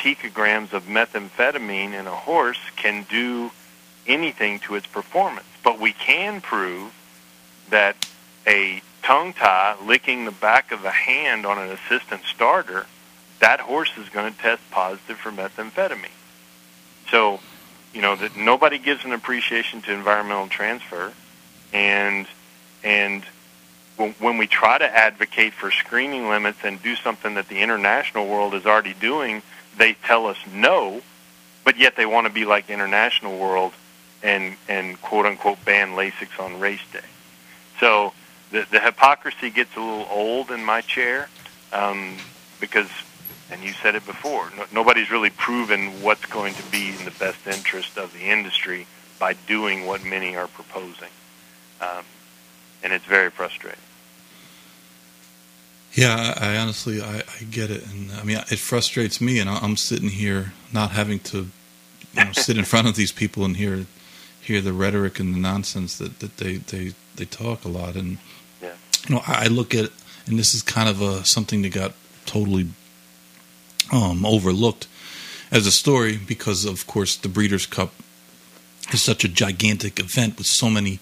[0.00, 3.50] picograms of methamphetamine in a horse can do
[4.06, 5.46] anything to its performance.
[5.62, 6.92] But we can prove
[7.68, 8.08] that
[8.46, 12.86] a tongue tie licking the back of a hand on an assistant starter,
[13.40, 16.08] that horse is going to test positive for methamphetamine.
[17.10, 17.40] So,
[17.92, 21.12] you know that nobody gives an appreciation to environmental transfer,
[21.72, 22.26] and
[22.82, 23.22] and
[24.18, 28.54] when we try to advocate for screening limits and do something that the international world
[28.54, 29.42] is already doing,
[29.80, 31.00] they tell us no,
[31.64, 33.72] but yet they want to be like international world
[34.22, 37.00] and and quote unquote ban Lasix on race day.
[37.80, 38.12] So
[38.50, 41.28] the, the hypocrisy gets a little old in my chair
[41.72, 42.16] um,
[42.60, 42.88] because,
[43.50, 47.12] and you said it before, no, nobody's really proven what's going to be in the
[47.12, 48.86] best interest of the industry
[49.18, 51.08] by doing what many are proposing.
[51.80, 52.04] Um,
[52.82, 53.80] and it's very frustrating.
[55.94, 59.50] Yeah, I, I honestly I, I, get it, and I mean it frustrates me, and
[59.50, 61.48] I'm sitting here not having to
[62.14, 63.86] you know, sit in front of these people and hear
[64.40, 68.18] hear the rhetoric and the nonsense that, that they, they, they talk a lot, and
[69.08, 69.90] you know, I look at,
[70.26, 71.92] and this is kind of a something that got
[72.26, 72.68] totally
[73.92, 74.86] um, overlooked
[75.50, 77.92] as a story because, of course, the Breeders' Cup
[78.92, 81.00] is such a gigantic event with so many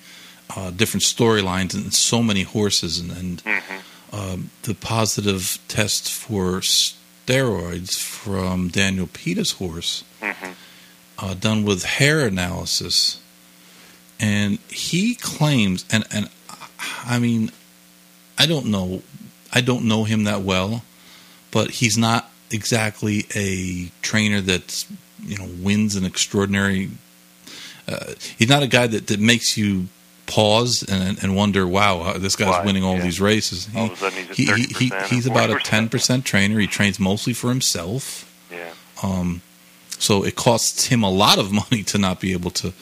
[0.56, 3.78] uh, different storylines and so many horses, and, and mm-hmm.
[4.12, 10.52] Um, the positive test for steroids from Daniel Pita's horse, mm-hmm.
[11.18, 13.20] uh, done with hair analysis,
[14.18, 16.30] and he claims, and and
[17.04, 17.50] I mean,
[18.38, 19.02] I don't know.
[19.52, 20.84] I don't know him that well,
[21.50, 24.86] but he's not exactly a trainer that's
[25.22, 26.90] you know wins an extraordinary.
[27.86, 29.88] Uh, he's not a guy that, that makes you
[30.28, 32.64] pause and, and wonder, wow, this guy's Why?
[32.64, 33.02] winning all Yeah.
[33.02, 33.66] these races.
[33.66, 34.44] He, All of a sudden he's he,
[34.84, 36.58] he, 30% he's about a ten percent trainer.
[36.60, 38.24] He trains mostly for himself.
[38.52, 38.70] Yeah.
[39.02, 39.42] Um,
[39.98, 42.72] so it costs him a lot of money to not be able to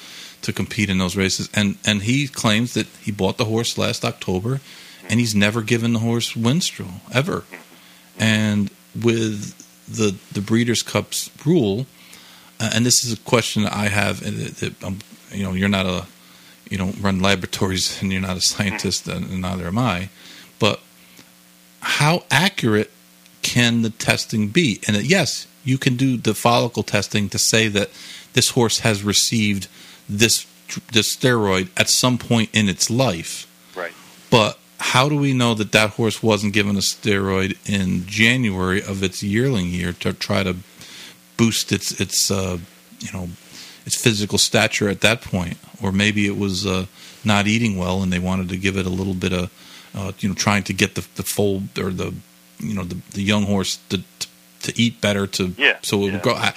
[0.43, 1.49] to compete in those races.
[1.55, 4.61] And and he claims that he bought the horse last October,
[5.09, 7.45] and he's never given the horse Winstrol ever.
[8.19, 9.55] And with
[9.89, 11.87] the the Breeders' Cup's rule,
[12.61, 14.99] uh, and this is a question that I have, and that, that um,
[15.33, 16.07] you know, you're not a
[16.69, 20.09] you don't run laboratories, and you're not a scientist, and neither am I.
[20.59, 20.81] But
[21.81, 22.91] how accurate
[23.43, 24.81] can the testing be?
[24.87, 27.91] And yes, you can do the follicle testing to say that
[28.33, 29.69] this horse has received
[30.09, 30.47] this
[30.93, 33.47] this steroid at some point in its life.
[33.77, 33.93] Right.
[34.31, 39.03] But how do we know that that horse wasn't given a steroid in January of
[39.03, 40.57] its yearling year to try to
[41.37, 42.59] boost its its uh,
[43.01, 43.29] you know
[43.87, 46.87] its physical stature at that point, or maybe it was uh,
[47.25, 49.51] not eating well and they wanted to give it a little bit of
[49.95, 52.13] uh, you know trying to get the the foal or the
[52.59, 54.27] you know the, the young horse to, to
[54.63, 56.13] to eat better to Yeah, so it yeah.
[56.15, 56.35] would grow.
[56.35, 56.55] I,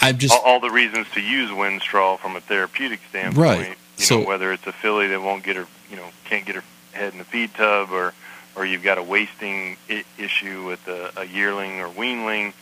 [0.00, 3.38] I, just all, all the reasons to use Winstrol from a therapeutic standpoint.
[3.58, 3.68] Right.
[3.98, 6.54] You So- know, whether it's a filly that won't get her, you know, can't get
[6.54, 8.14] her head in the feed tub, or
[8.56, 12.52] or you've got a wasting I- issue with a, a yearling or weanling.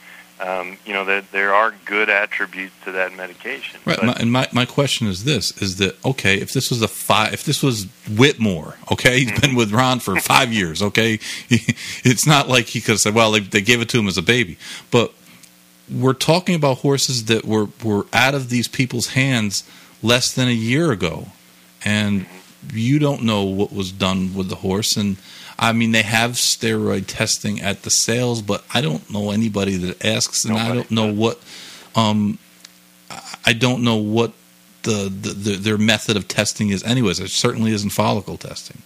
[0.40, 3.80] Um, you know, that there are good attributes to that medication.
[3.84, 6.36] Right, my, and my, my question is this: is that okay?
[6.38, 10.14] If this was a five, if this was Whitmore, okay, he's been with Ron for
[10.20, 13.88] five years, okay, it's not like he could have said, "Well, they, they gave it
[13.88, 14.58] to him as a baby,"
[14.92, 15.12] but
[15.90, 19.68] we're talking about horses that were were out of these people's hands
[20.02, 21.28] less than a year ago,
[21.84, 22.26] and
[22.72, 24.96] you don't know what was done with the horse.
[24.96, 25.16] And
[25.58, 30.04] I mean, they have steroid testing at the sales, but I don't know anybody that
[30.04, 31.16] asks, and I don't know does.
[31.16, 31.40] what.
[31.96, 32.38] Um,
[33.44, 34.32] I don't know what
[34.82, 36.82] the, the, the their method of testing is.
[36.84, 38.82] Anyways, it certainly isn't follicle testing.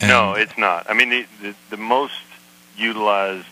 [0.00, 0.88] And- no, it's not.
[0.88, 2.20] I mean, the, the, the most
[2.76, 3.46] utilized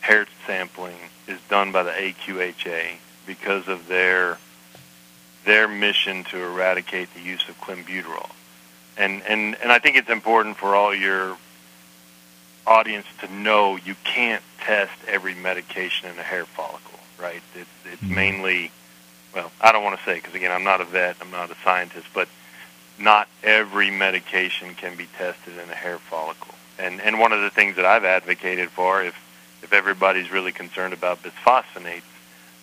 [0.00, 4.38] hair sampling is done by the AQHA because of their
[5.44, 8.30] their mission to eradicate the use of clenbuterol.
[8.96, 11.36] And and and I think it's important for all your
[12.66, 17.42] audience to know you can't test every medication in a hair follicle, right?
[17.54, 18.10] It's it's Mhm.
[18.10, 18.70] mainly
[19.34, 21.56] well, I don't want to say because again, I'm not a vet, I'm not a
[21.64, 22.28] scientist, but
[22.98, 26.54] not every medication can be tested in a hair follicle.
[26.78, 29.14] And and one of the things that I've advocated for, if
[29.62, 32.02] if everybody's really concerned about bisphosphonates,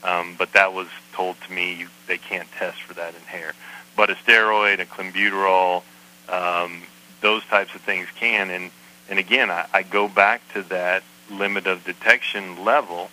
[0.03, 3.53] um, but that was told to me you, they can't test for that in hair.
[3.95, 5.83] But a steroid, a clenbuterol,
[6.29, 6.83] um,
[7.21, 8.49] those types of things can.
[8.49, 8.71] And
[9.11, 13.09] and again, I, I go back to that limit of detection level,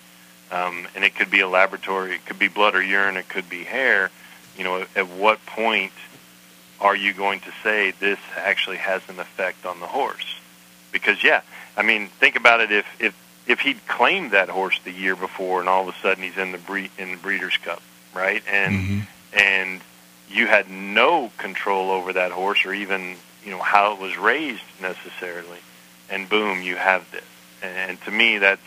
[0.51, 3.51] um, and it could be a laboratory, it could be blood or urine, it could
[3.51, 4.11] be hair.
[4.57, 5.93] You know, at, at what point
[6.81, 10.37] are you going to say this actually has an effect on the horse?
[10.93, 11.43] Because yeah,
[11.77, 12.71] I mean, think about it.
[12.71, 13.15] If if
[13.49, 16.53] if he'd claimed that horse the year before, and all of a sudden he's in
[16.53, 17.83] the breed in the Breeders' Cup,
[18.15, 18.43] right?
[18.49, 19.07] And Mhm.
[19.33, 19.81] and
[20.31, 24.63] you had no control over that horse, or even you know how it was raised
[24.81, 25.59] necessarily,
[26.11, 27.25] and boom, you have this.
[27.63, 28.63] And, to me, that's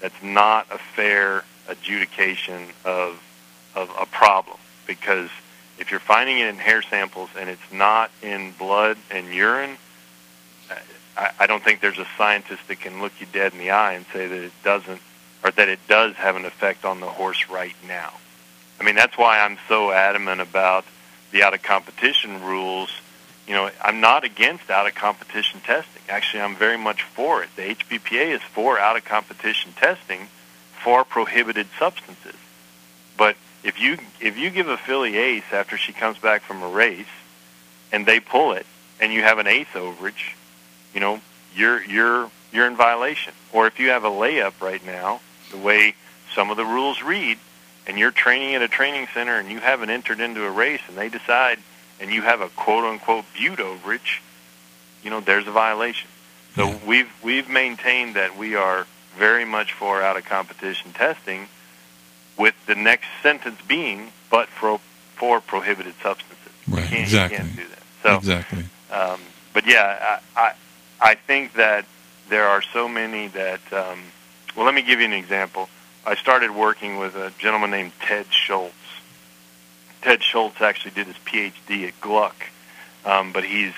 [0.00, 3.22] that's not a fair adjudication of
[3.74, 5.30] of a problem because
[5.78, 9.76] if you're finding it in hair samples and it's not in blood and urine,
[11.16, 13.94] I, I don't think there's a scientist that can look you dead in the eye
[13.94, 15.00] and say that it doesn't,
[15.44, 18.12] or that it does have an effect on the horse right now.
[18.80, 20.84] I mean, that's why I'm so adamant about
[21.32, 22.90] the out of competition rules.
[23.46, 26.02] You know, I'm not against out of competition testing.
[26.08, 27.50] Actually, I'm very much for it.
[27.54, 30.28] The HBPA is for out of competition testing
[30.82, 32.34] for prohibited substances.
[33.16, 36.68] But if you if you give a filly ace after she comes back from a
[36.68, 37.06] race
[37.92, 38.66] and they pull it
[39.00, 40.34] and you have an eighth overage,
[40.92, 41.20] you know,
[41.54, 43.32] you're you're you're in violation.
[43.52, 45.20] Or if you have a layup right now,
[45.52, 45.94] the way
[46.34, 47.38] some of the rules read,
[47.86, 50.96] and you're training at a training center and you haven't entered into a race and
[50.96, 51.58] they decide
[52.00, 54.20] and you have a quote unquote bute overage,
[55.02, 56.08] you know, there's a violation.
[56.54, 56.78] So Yeah.
[56.86, 58.86] we've we've maintained that we are
[59.16, 61.48] very much for out of competition testing
[62.36, 64.80] with the next sentence being but for
[65.14, 66.52] for prohibited substances.
[66.66, 67.36] You Right, can't, exactly.
[67.38, 67.82] You can't do that.
[68.02, 68.64] So exactly.
[68.90, 69.20] um,
[69.54, 70.52] but yeah, I, I
[71.00, 71.84] I think that
[72.28, 73.60] there are so many that.
[73.72, 74.00] Um,
[74.54, 75.68] well, let me give you an example.
[76.06, 78.74] I started working with a gentleman named Ted Schultz.
[80.06, 82.36] Ted Schultz actually did his PhD at Gluck,
[83.04, 83.72] um, but he's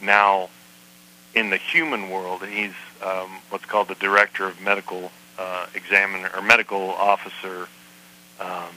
[0.00, 0.48] now
[1.36, 6.28] in the human world, and he's um, what's called the director of medical uh, examiner
[6.34, 7.68] or medical officer
[8.40, 8.72] um,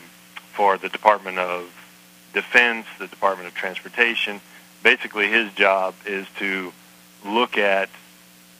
[0.54, 1.74] for the Department of
[2.36, 4.40] Defense, the Department of Transportation.
[4.84, 6.72] Basically, his job is to
[7.26, 7.90] look at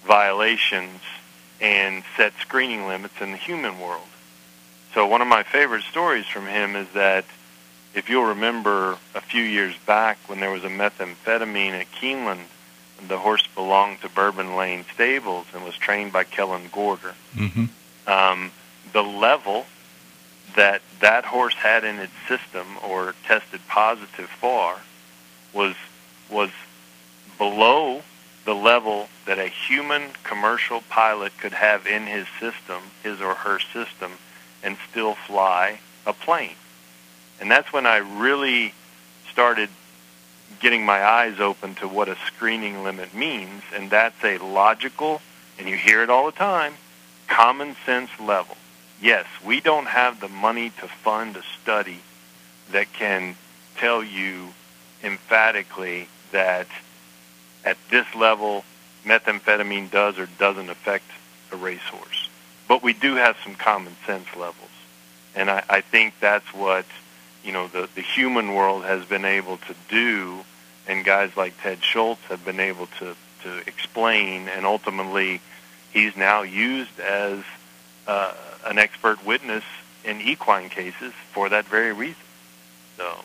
[0.04, 1.00] violations
[1.62, 4.08] and set screening limits in the human world.
[4.96, 7.26] So one of my favorite stories from him is that
[7.96, 12.44] if you'll remember a few years back when there was a methamphetamine at Keeneland,
[13.08, 17.16] the horse belonged to Bourbon Lane Stables and was trained by Kellen Gorder.
[17.36, 17.66] Mm-hmm.
[18.08, 18.52] Um,
[18.94, 19.66] the level
[20.56, 24.76] that that horse had in its system or tested positive for
[25.54, 25.76] was
[26.30, 26.50] was
[27.38, 28.02] below
[28.46, 33.60] the level that a human commercial pilot could have in his system, his or her
[33.60, 34.12] system,
[34.64, 36.56] and still fly a plane.
[37.40, 38.74] And that's when I really
[39.32, 39.70] started
[40.60, 45.22] getting my eyes open to what a screening limit means, and that's a logical,
[45.60, 46.74] and you hear it all the time,
[47.28, 48.56] common sense level.
[49.02, 52.00] Yes, we don't have the money to fund a study
[52.72, 53.36] that can
[53.78, 54.54] tell you
[55.04, 56.68] emphatically that
[57.64, 58.64] at this level
[59.06, 61.06] methamphetamine does or doesn't affect
[61.52, 62.30] a racehorse.
[62.68, 64.70] But we do have some common sense levels.
[65.36, 66.86] And I, I think that's what,
[67.46, 70.44] you know, the, the human world has been able to do
[70.88, 75.42] and guys like Ted Schultz have been able to, to explain and ultimately
[75.94, 77.44] he's now used as
[78.08, 78.34] uh,
[78.66, 79.64] an expert witness
[80.04, 82.22] in equine cases for that very reason.
[82.98, 83.16] So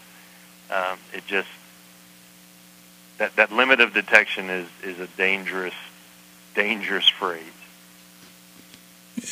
[0.71, 1.49] um, it just
[3.19, 5.75] that that limit of detection is is a dangerous
[6.55, 7.43] dangerous phrase.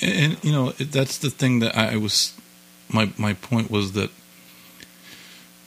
[0.02, 2.38] And, you know that's the thing that I was
[2.88, 4.10] my my point was that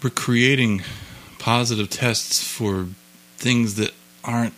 [0.03, 0.83] we're creating
[1.39, 2.87] positive tests for
[3.37, 4.53] things that aren't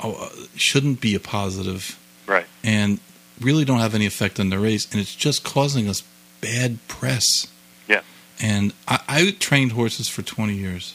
[0.00, 2.46] uh, shouldn't be a positive, right?
[2.62, 3.00] And
[3.40, 6.02] really don't have any effect on the race, and it's just causing us
[6.40, 7.46] bad press.
[7.88, 8.02] Yeah.
[8.40, 10.94] And I, I trained horses for twenty years,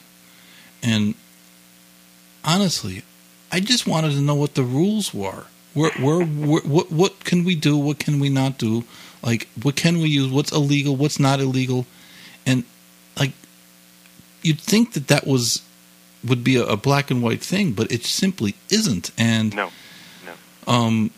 [0.84, 1.16] and
[2.44, 3.04] honestly,
[3.52, 5.46] I just wanted to know what the rules were.
[5.74, 7.78] Where, where, where, what, what can we do?
[7.78, 8.84] What can we not do?
[9.24, 10.30] Like, what can we use?
[10.30, 10.98] What's illegal?
[10.98, 11.86] What's not illegal?
[14.42, 15.62] You'd think that that was
[16.24, 19.12] would be a, a black and white thing, but it simply isn't.
[19.18, 19.72] And no,
[20.26, 20.34] no.
[20.72, 21.12] Um,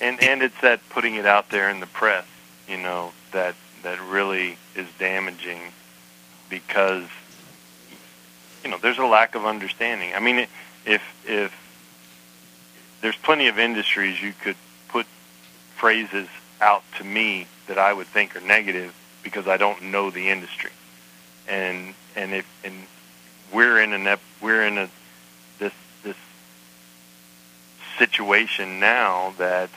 [0.00, 2.26] and and it's that putting it out there in the press,
[2.68, 5.60] you know, that that really is damaging
[6.48, 7.04] because
[8.62, 10.12] you know there's a lack of understanding.
[10.14, 10.46] I mean,
[10.84, 11.52] if if
[13.00, 14.56] there's plenty of industries you could
[14.88, 15.06] put
[15.76, 16.28] phrases
[16.60, 20.70] out to me that I would think are negative because I don't know the industry,
[21.48, 22.74] and and if and
[23.52, 24.88] we're in an we're in a
[25.58, 26.16] this this
[27.98, 29.70] situation now that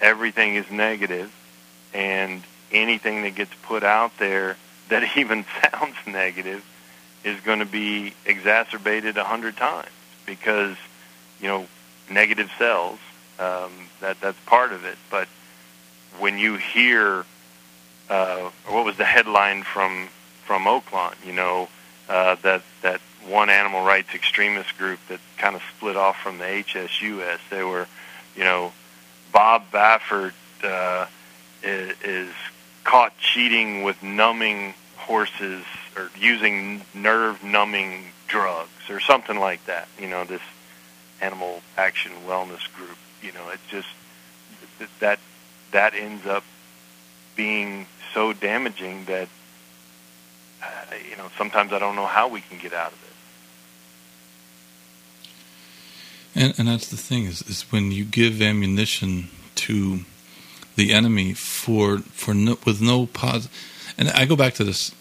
[0.00, 1.32] everything is negative
[1.94, 2.42] and
[2.72, 4.56] anything that gets put out there
[4.88, 6.64] that even sounds negative
[7.24, 9.88] is going to be exacerbated a hundred times
[10.26, 10.76] because
[11.40, 11.66] you know
[12.10, 12.98] negative sells
[13.38, 14.96] um, that that's part of it.
[15.10, 15.28] But
[16.18, 17.24] when you hear
[18.08, 20.08] uh, what was the headline from
[20.48, 21.68] from Oaklawn you know
[22.08, 26.44] uh, that that one animal rights extremist group that kind of split off from the
[26.44, 27.86] HSUS they were
[28.34, 28.72] you know
[29.32, 30.32] Bob Baffert
[30.64, 31.06] uh,
[31.62, 32.30] is, is
[32.84, 35.64] caught cheating with numbing horses
[35.96, 39.88] or using nerve numbing drugs or something like that.
[39.98, 40.40] You know, this
[41.20, 42.96] animal action wellness group.
[43.22, 43.88] You know, it's just
[45.00, 45.18] that
[45.72, 46.44] that ends up
[47.36, 49.28] being so damaging that
[50.62, 50.66] uh,
[51.08, 53.08] you know sometimes I don't know how we can get out of it.
[56.34, 60.00] And and that's the thing is is when you give ammunition to
[60.76, 63.48] the enemy for for no, with no pause.
[63.96, 64.94] And I go back to this,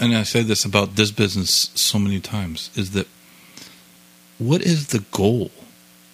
[0.00, 3.06] and I say this about this business so many times: is that
[4.38, 5.52] what is the goal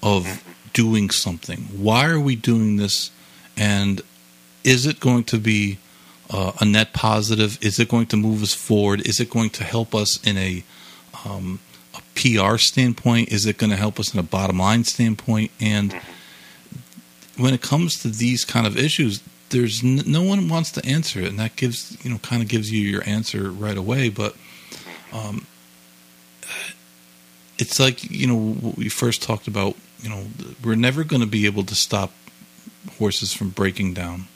[0.03, 1.69] of doing something?
[1.73, 3.11] Why are we doing this?
[3.57, 4.03] And
[4.63, 5.79] is it going to be
[6.31, 7.59] uh, a net positive?
[7.61, 9.07] Is it going to move us forward?
[9.07, 10.65] Is it going to help us in a
[11.25, 11.59] um,
[11.95, 13.31] a PR standpoint?
[13.31, 15.51] Is it going to help us in a bottom line standpoint?
[15.61, 15.95] And
[17.37, 21.21] when it comes to these kind of issues, there's n- no one wants to answer
[21.21, 24.09] it, and that gives you know kind of gives you your answer right away.
[24.09, 24.37] But
[25.13, 25.47] um,
[27.59, 29.77] it's like you know we first talked about.
[30.01, 30.25] You know,
[30.65, 32.13] we're never going to be able to stop
[32.99, 34.29] horses from breaking down.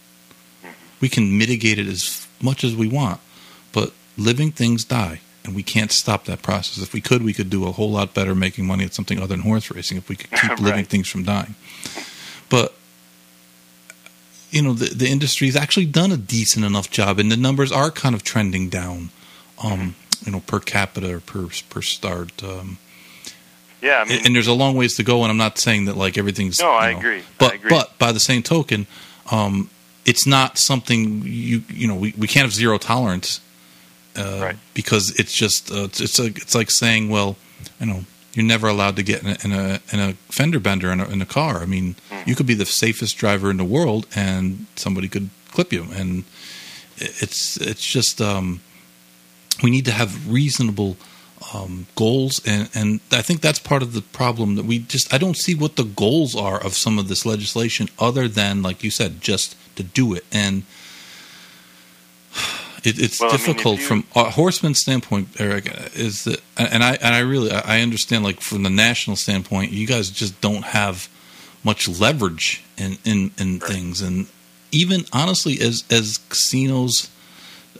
[1.00, 3.20] We can mitigate it as much as we want,
[3.72, 6.82] but living things die, and we can't stop that process.
[6.82, 9.28] If we could, we could do a whole lot better making money at something other
[9.28, 9.98] than horse racing.
[9.98, 10.60] If we could keep Right.
[10.60, 11.54] living things from dying,
[12.48, 12.74] but
[14.50, 17.90] you know the the industry's actually done a decent enough job, and the numbers are
[17.90, 19.10] kind of trending down.
[19.62, 19.94] Um,
[20.24, 22.42] you know, per capita or per per start.
[22.42, 22.78] Um,
[23.82, 25.22] Yeah, I mean, and, and there's a long ways to go.
[25.22, 26.60] And I'm not saying that like everything's.
[26.60, 27.18] No, I know, agree.
[27.18, 27.70] I But agree.
[27.70, 28.86] but by the same token,
[29.30, 29.68] um,
[30.05, 33.40] it's not something you you know we, we can't have zero tolerance.
[34.16, 34.56] Uh, Right.
[34.74, 37.36] Because it's just uh, it's it's, like it's like saying well
[37.81, 38.05] you know
[38.35, 41.06] you're never allowed to get in a in a, in a fender bender in a,
[41.09, 41.62] in a car.
[41.62, 42.28] I mean Hmm.
[42.28, 46.24] you could be the safest driver in the world and somebody could clip you and
[46.97, 48.60] it's it's just um,
[49.62, 50.97] we need to have reasonable
[51.52, 55.18] um, goals, and, and I think that's part of the problem that we just I
[55.18, 58.90] don't see what the goals are of some of this legislation other than like you
[58.90, 60.62] said just to do it and.
[62.86, 65.72] It, it's Well, I mean, difficult you- from a horseman's standpoint, Eric.
[65.94, 69.86] Is that, and I and I really I understand like from the national standpoint, you
[69.86, 71.08] guys just don't have
[71.62, 73.70] much leverage in in, in Right.
[73.72, 74.26] things, and
[74.70, 77.08] even honestly, as as casinos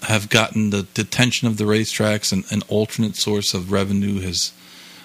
[0.03, 4.53] have gotten the, detention of the racetracks and an alternate source of revenue has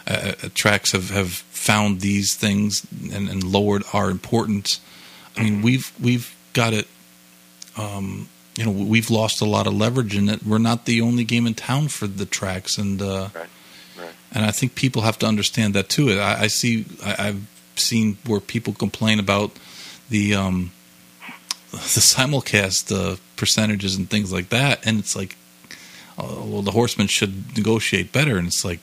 [0.07, 4.79] uh, uh, tracks have, have found these things and, and lowered our importance.
[5.37, 6.87] I mean, we've we've got it.
[7.77, 10.43] Um, you know, we've lost a lot of leverage in it.
[10.43, 13.47] We're not the only game in town for the tracks, and uh, Right,
[13.97, 14.09] right.
[14.33, 16.19] and I think people have to understand that too.
[16.19, 19.51] I, I see, I, I've seen where people complain about
[20.09, 20.71] the um,
[21.71, 25.35] the simulcast uh, percentages and things like that, and it's like,
[26.17, 28.79] oh, well, the horsemen should negotiate better, and it's like,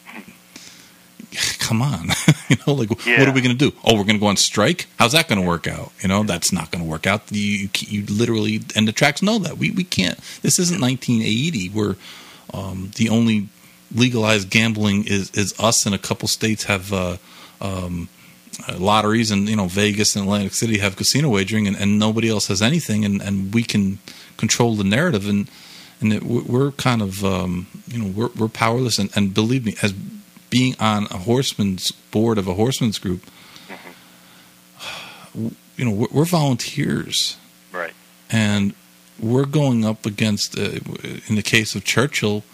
[1.59, 2.11] come on,
[2.49, 3.77] you know, like what are we going to do?
[3.85, 4.87] Oh, we're going to go on strike?
[4.99, 5.93] How's that going to work out?
[6.01, 7.23] You know, that's not going to work out.
[7.31, 10.19] You, you you literally, and the tracks know that we we can't.
[10.43, 11.97] This isn't 1980 where
[12.55, 13.49] um, the only
[13.93, 16.93] legalized gambling is is us and a couple states have.
[16.93, 17.17] Uh,
[17.61, 18.16] um, uh,
[18.79, 22.49] lotteries and you know Vegas and Atlantic City have casino wagering and, and nobody else
[22.49, 23.99] has anything and, and we can
[24.37, 25.49] control the narrative and
[26.01, 29.77] and it, we're kind of um, you know we're we're powerless and, and believe me
[29.83, 29.93] as
[30.51, 33.23] being on a horseman's board of a horseman's group
[35.77, 37.37] you know we're, we're volunteers
[37.73, 37.93] Right.
[38.31, 38.75] and
[39.19, 40.79] we're going up against, uh,
[41.27, 42.45] in the case of Churchill,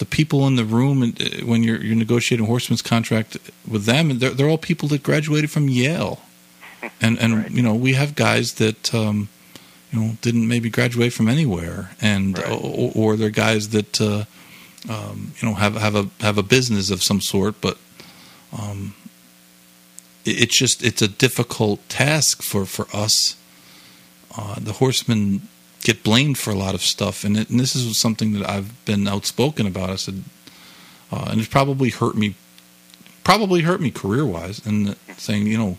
[0.00, 3.36] the people in the room and, uh, when you're you're negotiating a horseman's contract
[3.72, 6.18] with them, and they're they're all people that graduated from Yale,
[7.00, 7.50] and and Right.
[7.56, 9.28] you know we have guys that um,
[9.92, 12.50] you know didn't maybe graduate from anywhere, and Right.
[12.50, 14.24] or, or they're guys that uh,
[14.88, 17.76] um, you know have have a have a business of some sort, but
[18.58, 18.94] um,
[20.24, 23.36] it, it's just it's a difficult task for for us.
[24.36, 25.48] Uh, the horsemen
[25.82, 28.84] get blamed for a lot of stuff, and, it, and this is something that I've
[28.84, 29.90] been outspoken about.
[29.90, 30.24] I said,
[31.10, 32.34] uh, and it's probably hurt me,
[33.24, 35.78] probably hurt me career wise, and saying you know,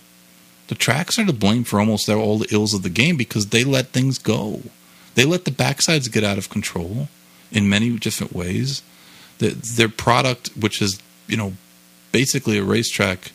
[0.68, 3.64] the tracks are to blame for almost all the ills of the game because they
[3.64, 4.62] let things go.
[5.16, 7.10] They let the backsides get out of control
[7.52, 8.82] in many different ways.
[9.40, 11.02] The, their product, which is
[11.32, 11.54] you know,
[12.12, 13.32] basically a racetrack.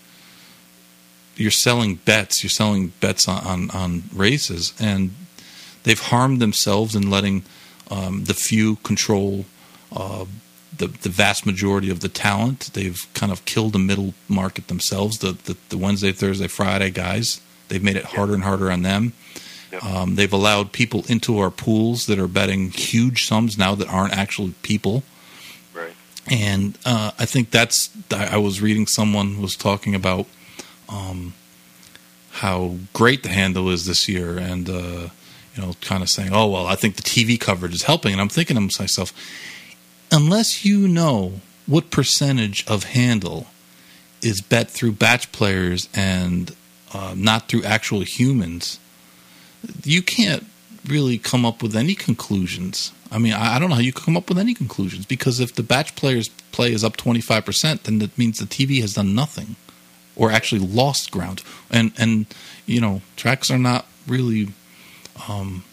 [1.37, 2.43] You're selling bets.
[2.43, 5.15] You're selling bets on, on, on races, and
[5.87, 7.45] they've harmed themselves in letting
[7.91, 9.47] um, the few control
[9.93, 10.27] uh,
[10.77, 12.71] the the vast majority of the talent.
[12.75, 15.19] They've kind of killed the middle market themselves.
[15.19, 17.41] The the, the Wednesday, Thursday, Friday guys.
[17.69, 19.15] They've made it harder and harder on them.
[19.73, 19.85] Yep.
[19.85, 24.17] Um, they've allowed people into our pools that are betting huge sums now that aren't
[24.17, 25.03] actually people.
[25.75, 25.95] Right.
[26.31, 27.91] And uh, I think that's.
[28.13, 30.27] I I was reading someone was talking about
[30.89, 31.35] um,
[32.33, 35.09] how great the handle is this year, and uh,
[35.57, 38.21] you know, kind of saying, "Oh well, I think the TV coverage is helping." And
[38.21, 39.13] I'm thinking to myself,
[40.13, 43.47] unless you know what percentage of handle
[44.23, 46.55] is bet through batch players and
[46.93, 48.79] uh, not through actual humans,
[49.85, 50.47] you can't
[50.87, 52.93] really come up with any conclusions.
[53.11, 55.55] I mean, I don't know how you can come up with any conclusions because if
[55.55, 59.57] the batch players play is up 25%, then that means the TV has done nothing
[60.17, 61.43] or actually lost ground.
[61.71, 62.27] And and
[62.67, 64.49] you know, tracks are not really
[65.29, 65.65] um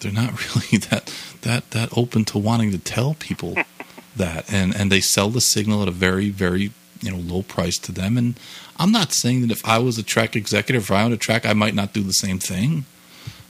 [0.00, 1.12] they're not really that
[1.42, 3.56] that that open to wanting to tell people
[4.16, 4.52] that.
[4.52, 7.92] And and they sell the signal at a very very you know low price to
[7.92, 8.16] them.
[8.18, 8.34] And
[8.78, 11.46] I'm not saying that if I was a track executive if I owned a track
[11.46, 12.84] I might not do the same thing.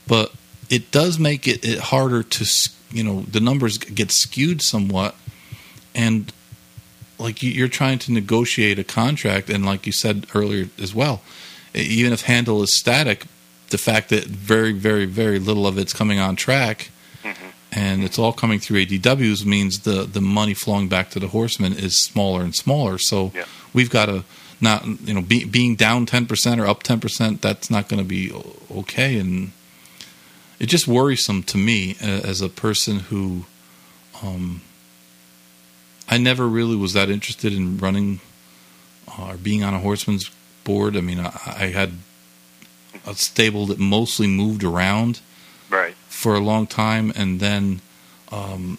[0.07, 0.33] But
[0.69, 5.15] it does make it, it harder to you know the numbers get skewed somewhat.
[5.95, 6.31] And
[7.19, 9.49] like you- you're trying to negotiate a contract.
[9.49, 11.21] And like you said earlier as well
[11.75, 13.25] even if handle is static
[13.73, 16.91] the fact that very very very little of it's coming on track
[17.75, 21.73] and it's all coming through ADWs means the the money flowing back to the horsemen
[21.73, 22.97] is smaller and smaller.
[22.99, 23.45] So Yeah.
[23.73, 24.23] we've got to
[24.61, 27.41] not you know be, being down ten percent or up ten percent.
[27.41, 28.31] That's not going to be
[28.81, 29.51] okay, and
[30.59, 33.45] it just worrisome to me as a person who.
[34.21, 34.61] Um,
[36.07, 38.19] I never really was that interested in running
[39.07, 40.29] uh, or being on a horseman's
[40.63, 40.95] board.
[40.95, 41.91] I mean, I, I had
[43.05, 45.19] a stable that mostly moved around
[45.69, 45.95] Right.
[46.07, 47.81] for a long time, and then
[48.31, 48.77] um,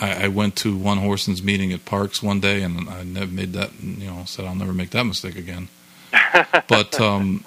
[0.00, 3.52] I, I went to one horseman's meeting at Parx one day, and I never made
[3.54, 3.70] that.
[3.82, 5.68] You know, said I'll never make that mistake again.
[6.68, 7.44] but um,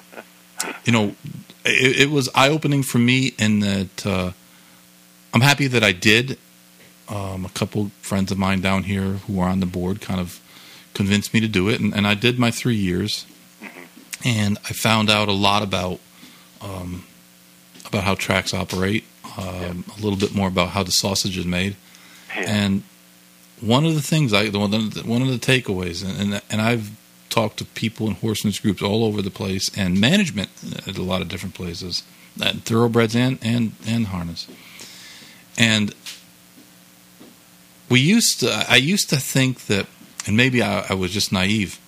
[0.85, 1.15] you know,
[1.65, 4.31] it, it was eye opening for me in that uh,
[5.33, 6.37] I'm happy that I did.
[7.09, 10.39] Um, a couple friends of mine down here who are on the board kind of
[10.93, 13.25] convinced me to do it, and, and I did my three years,
[14.23, 15.99] and I found out a lot about
[16.61, 17.05] um,
[17.85, 19.03] about how tracks operate,
[19.37, 21.75] um, a little bit more about how the sausage is made,
[22.35, 22.43] Yeah.
[22.47, 22.83] and
[23.61, 26.61] one of the things I one of the, one of the takeaways, and, and and
[26.61, 26.91] I've
[27.29, 30.49] talked to people in horsemen's groups all over the place, and management
[30.87, 32.03] at a lot of different places,
[32.41, 34.47] at thoroughbreds and and and harness,
[35.57, 35.93] and
[37.89, 38.65] we used to.
[38.69, 39.87] I used to think that,
[40.25, 41.79] and maybe I, I was just naive,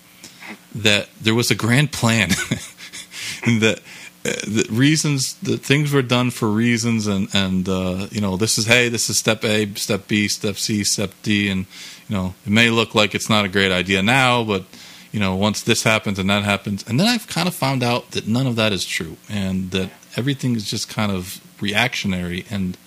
[0.75, 2.29] that there was a grand plan,
[3.45, 3.79] that
[4.25, 8.57] uh, the reasons that things were done for reasons and and uh, you know this
[8.57, 11.65] is hey this is step A step B step C step D and
[12.09, 14.65] you know it may look like it's not a great idea now but
[15.11, 16.83] you know once this happens and that happens.
[16.87, 19.91] And then I've kind of found out that none of that is true and that
[20.17, 22.45] everything is just kind of reactionary.
[22.49, 22.77] And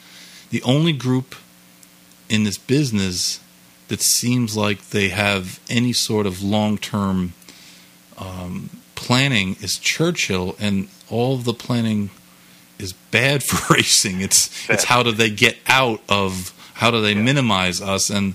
[0.50, 1.34] the only group
[2.28, 3.40] in this business
[3.88, 7.32] that seems like they have any sort of long term
[8.18, 12.10] um, planning is Churchill, and all of the planning
[12.78, 14.20] is bad for racing.
[14.20, 17.22] It's it's how do they get out of how do they Yeah.
[17.22, 18.34] minimize us and.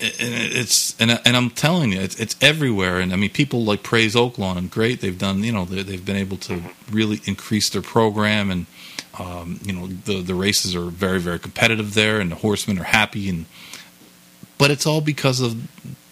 [0.00, 2.98] and It's and and I'm telling you, it's, it's everywhere.
[3.00, 5.00] And I mean, people like praise Oaklawn and great.
[5.00, 6.60] They've done, you know, they, they've been able to
[6.90, 8.66] really increase their program, and
[9.18, 12.84] um, you know, the the races are very very competitive there, and the horsemen are
[12.84, 13.28] happy.
[13.28, 13.46] And
[14.58, 15.54] but it's all because of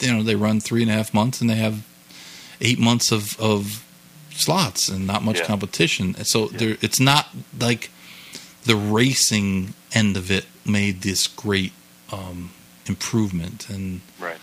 [0.01, 1.83] you know they run three and a half months and they have
[2.61, 3.85] eight months of of
[4.33, 5.47] slots and not much Yeah.
[5.47, 6.15] competition.
[6.25, 7.29] So there, it's not
[7.59, 7.91] like
[8.65, 11.73] the racing end of it made this great
[12.13, 12.51] um,
[12.87, 14.39] improvement, and Right.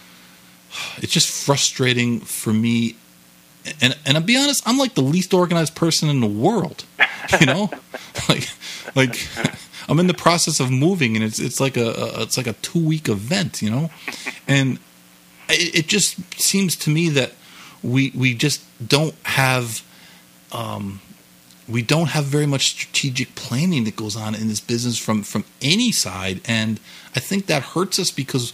[1.01, 2.95] it's just frustrating for me.
[3.81, 6.85] And and I'll be honest, I'm like the least organized person in the world.
[7.41, 7.69] You know,
[8.29, 8.47] like
[8.95, 9.27] like
[9.89, 12.53] I'm in the process of moving, and it's it's like a, a it's like a
[12.53, 13.61] two week event.
[13.61, 13.89] You know,
[14.47, 14.79] and
[15.49, 17.33] it, it just seems to me that
[17.83, 19.83] we we just don't have
[20.51, 21.01] um,
[21.67, 25.45] we don't have very much strategic planning that goes on in this business from from
[25.61, 26.79] any side, and
[27.15, 28.53] I think that hurts us because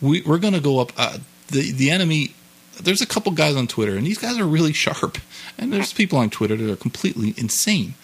[0.00, 1.18] we we're going to go up uh,
[1.48, 2.34] the the enemy.
[2.80, 5.18] There's a couple guys on Twitter, and these guys are really sharp,
[5.58, 7.94] and there's people on Twitter that are completely insane.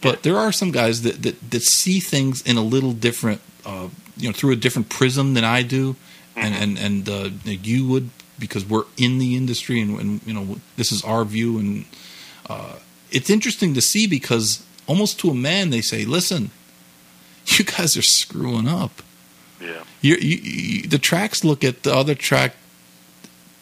[0.00, 3.88] But there are some guys that, that, that see things in a little different, uh,
[4.16, 5.96] you know, through a different prism than I do,
[6.34, 10.56] and and and uh, you would because we're in the industry and, and you know
[10.76, 11.84] this is our view and
[12.48, 12.76] uh,
[13.10, 16.50] it's interesting to see because almost to a man they say, listen,
[17.46, 19.02] you guys are screwing up.
[19.60, 19.84] Yeah.
[20.00, 22.56] You, you, you, the tracks look at the other track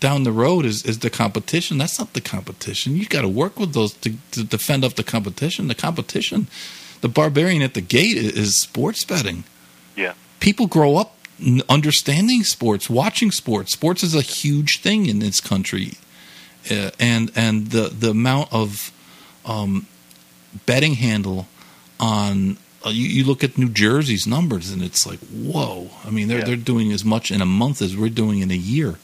[0.01, 1.79] down the road is, is the competition.
[1.79, 2.97] That's not the competition.
[2.97, 5.69] You got to work with those to, to defend up the competition.
[5.69, 6.49] The competition,
[7.01, 9.45] the barbarian at the gate is, sports betting.
[9.97, 10.15] Yeah.
[10.41, 11.17] People grow up
[11.69, 13.73] understanding sports, watching sports.
[13.73, 15.95] Sports is a huge thing in this country,
[16.71, 18.93] uh, and and the the amount of
[19.45, 19.87] um,
[20.67, 21.47] betting handle
[22.01, 22.57] on
[22.87, 25.91] uh, you, you look at New Jersey's numbers and it's like whoa.
[26.05, 26.45] I mean they're Yeah.
[26.45, 28.97] they're doing as much in a month as we're doing in a year,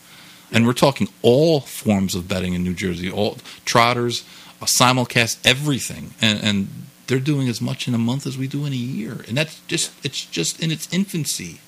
[0.53, 4.23] and we're talking all forms of betting in New Jersey, all trotters,
[4.63, 6.69] uh, simulcast, everything, and and
[7.07, 9.61] they're doing as much in a month as we do in a year, and that's
[9.67, 11.59] just it's just in its infancy.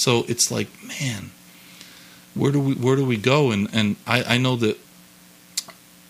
[0.00, 1.30] So it's like man,
[2.34, 3.50] where do we where do we go?
[3.50, 4.78] And and I, I know that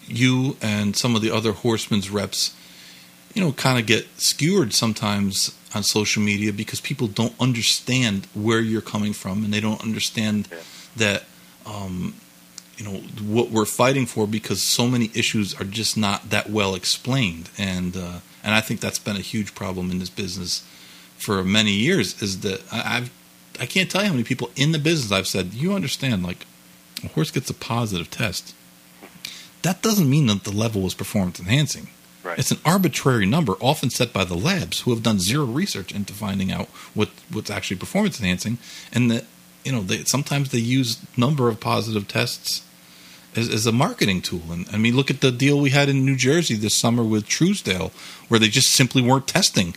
[0.07, 2.55] you and some of the other horsemen's reps,
[3.35, 8.61] you know, kind of get skewered sometimes on social media because people don't understand where
[8.61, 10.59] you're coming from and they don't understand Yeah.
[10.97, 11.25] that,
[11.65, 12.15] um,
[12.77, 12.99] you know,
[13.37, 17.51] what we're fighting for because so many issues are just not that well explained.
[17.57, 20.63] And, uh, and I think that's been a huge problem in this business
[21.19, 23.11] for many years is that I, I've,
[23.61, 26.47] I can't tell you how many people in the business I've said, you understand, like,
[27.05, 28.55] a horse gets a positive test
[29.63, 31.89] that doesn't mean that the level was performance enhancing.
[32.23, 32.39] Right.
[32.39, 36.13] It's an arbitrary number, often set by the labs, who have done zero research into
[36.13, 38.59] finding out what what's actually performance enhancing,
[38.93, 39.25] and that
[39.65, 42.63] you know they sometimes they use number of positive tests
[43.35, 44.43] as, as a marketing tool.
[44.51, 47.27] And I mean, look at the deal we had in New Jersey this summer with
[47.27, 47.91] Truesdail,
[48.29, 49.75] where they just simply weren't testing.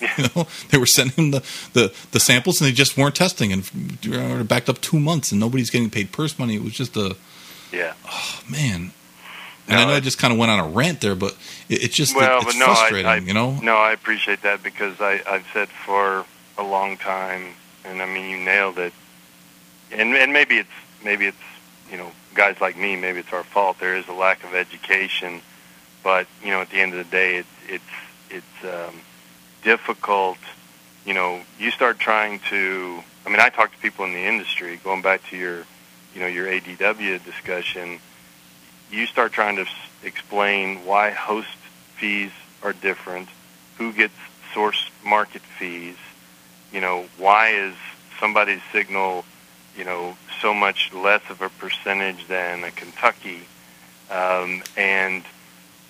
[0.18, 1.40] you know, they were sending the,
[1.72, 5.70] the, the samples and they just weren't testing, and backed up two months, and nobody's
[5.70, 6.56] getting paid purse money.
[6.56, 7.16] It was just a
[7.72, 7.94] yeah.
[8.06, 8.92] Oh man.
[9.68, 11.32] And No, I know I just kind of went on a rant there, but
[11.68, 13.58] it, it's just well, it, it's no, frustrating, I, I, you know.
[13.60, 16.24] No, I appreciate that because I, I've said for
[16.58, 17.54] a long time,
[17.84, 18.92] and I mean, you nailed it.
[19.92, 20.68] And and maybe it's
[21.04, 21.36] maybe it's
[21.90, 23.78] you know guys like me, maybe it's our fault.
[23.78, 25.40] There is a lack of education,
[26.02, 27.84] but you know, at the end of the day, it's it's
[28.30, 28.94] it's um,
[29.62, 30.38] difficult.
[31.04, 33.02] You know, you start trying to.
[33.26, 34.78] I mean, I talk to people in the industry.
[34.82, 35.64] Going back to your,
[36.14, 38.00] you know, your ADW discussion,
[38.90, 39.66] you start trying to
[40.02, 41.48] explain why host
[41.96, 42.30] fees
[42.62, 43.28] are different,
[43.76, 44.14] who gets
[44.54, 45.96] source market fees,
[46.72, 47.74] you know, why is
[48.18, 49.24] somebody's signal,
[49.76, 53.40] you know, so much less of a percentage than a Kentucky,
[54.10, 55.22] um, and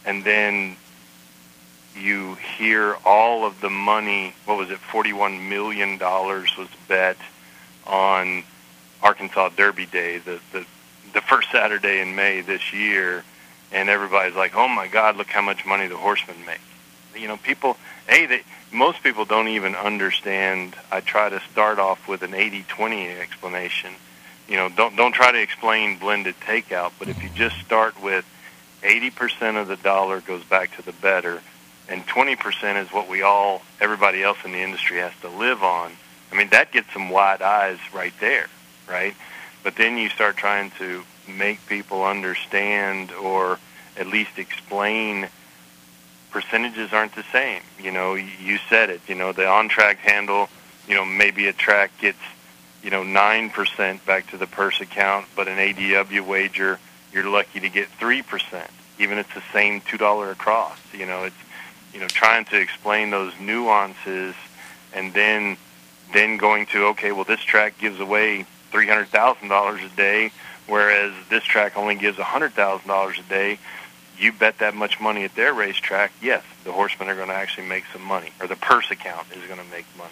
[0.05, 0.77] and then
[1.97, 4.35] you hear all of the money.
[4.45, 4.79] What was it?
[4.79, 7.17] Forty-one million dollars was bet
[7.87, 8.45] on
[9.03, 10.65] Arkansas Derby Day, the the
[11.12, 13.25] the first Saturday in May this year,
[13.73, 16.61] and everybody's like, "Oh my God, look how much money the horsemen make."
[17.15, 17.77] You know, people.
[18.09, 18.43] Hey, they,
[18.73, 20.77] most people don't even understand.
[20.91, 23.93] I try to start off with an 80-20 explanation.
[24.49, 28.25] You know, don't don't try to explain blended takeout, but if you just start with
[28.83, 31.41] 80% of the dollar goes back to the better,
[31.91, 35.93] and 20% is what we all, everybody else in the industry has to live on.
[36.33, 38.47] I mean, that gets some wide eyes right there,
[38.89, 39.15] right?
[39.65, 43.59] But then you start trying to make people understand or
[43.97, 45.29] at least explain
[46.31, 47.61] percentages aren't the same.
[47.83, 50.49] You know, you said it, you know, the on-track handle,
[50.87, 52.21] you know, maybe a track gets,
[52.85, 56.79] you know, 9% back to the purse account, but an ADW wager,
[57.12, 58.69] you're lucky to get 3%,
[59.01, 60.79] even if it's the same $2 across.
[60.93, 61.37] You know, it's,
[61.93, 64.35] you know, trying to explain those nuances
[64.93, 65.57] and then
[66.12, 70.31] then going to okay, well this track gives away three hundred thousand dollars a day,
[70.67, 73.59] whereas this track only gives a hundred thousand dollars a day.
[74.19, 77.69] You bet that much money at their racetrack, yes, the horsemen are going to actually
[77.69, 80.11] make some money, or the purse account is going to make money.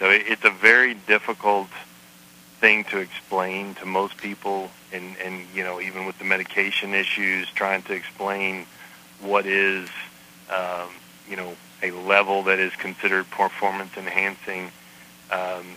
[0.00, 1.68] So it, it's a very difficult
[2.58, 7.48] thing to explain to most people, and and you know even with the medication issues,
[7.50, 8.66] trying to explain
[9.20, 9.88] what is
[10.50, 10.88] um,
[11.28, 14.70] you know a level that is considered performance enhancing,
[15.30, 15.76] um,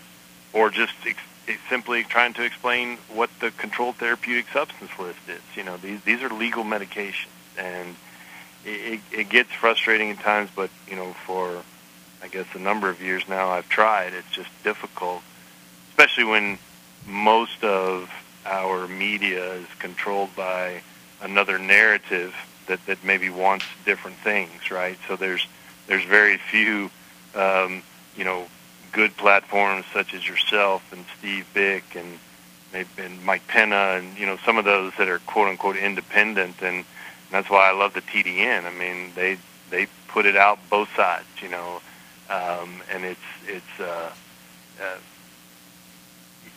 [0.54, 5.42] or just ex- simply trying to explain what the controlled therapeutic substance list is.
[5.56, 7.96] You know these these are legal medications, and
[8.66, 10.50] it, it gets frustrating at times.
[10.56, 11.64] But you know for
[12.24, 14.14] I guess a number of years now I've tried.
[14.14, 15.22] It's just difficult,
[15.90, 16.58] especially when
[17.08, 18.10] most of
[18.46, 20.82] our media is controlled by
[21.22, 22.34] another narrative
[22.68, 24.98] that, that maybe wants different things, right?
[25.08, 25.46] So there's
[25.88, 26.90] there's very few,
[27.36, 27.82] um,
[28.16, 28.46] you know,
[28.92, 32.20] good platforms such as yourself and Steve Byk and
[32.98, 36.86] and Mike Penna and you know some of those that are quote unquote independent, and
[37.32, 38.66] that's why I love the TDN.
[38.66, 39.38] I mean, they
[39.70, 41.82] they put it out both sides, you know,
[42.30, 43.80] um, and it's it's.
[43.80, 44.12] Uh,
[44.82, 44.98] uh,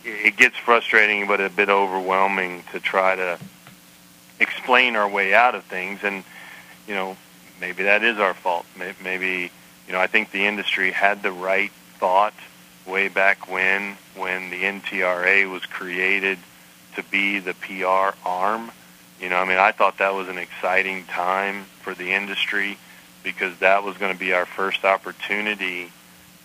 [0.05, 3.39] it gets frustrating but a bit overwhelming to try to
[4.39, 6.23] explain our way out of things and
[6.87, 7.17] you know
[7.59, 8.65] maybe that is our fault.
[9.03, 9.51] Maybe
[9.87, 12.33] you know I think the industry had the right thought
[12.85, 16.37] way back when when the NTRA was created
[16.95, 18.71] to be the PR arm.
[19.19, 22.77] You know I mean I thought that was an exciting time for the industry
[23.23, 25.91] because that was going to be our first opportunity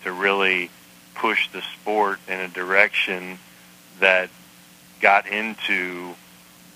[0.03, 0.71] to really
[1.15, 3.39] push the sport in a direction
[3.99, 4.31] that
[5.01, 6.15] got into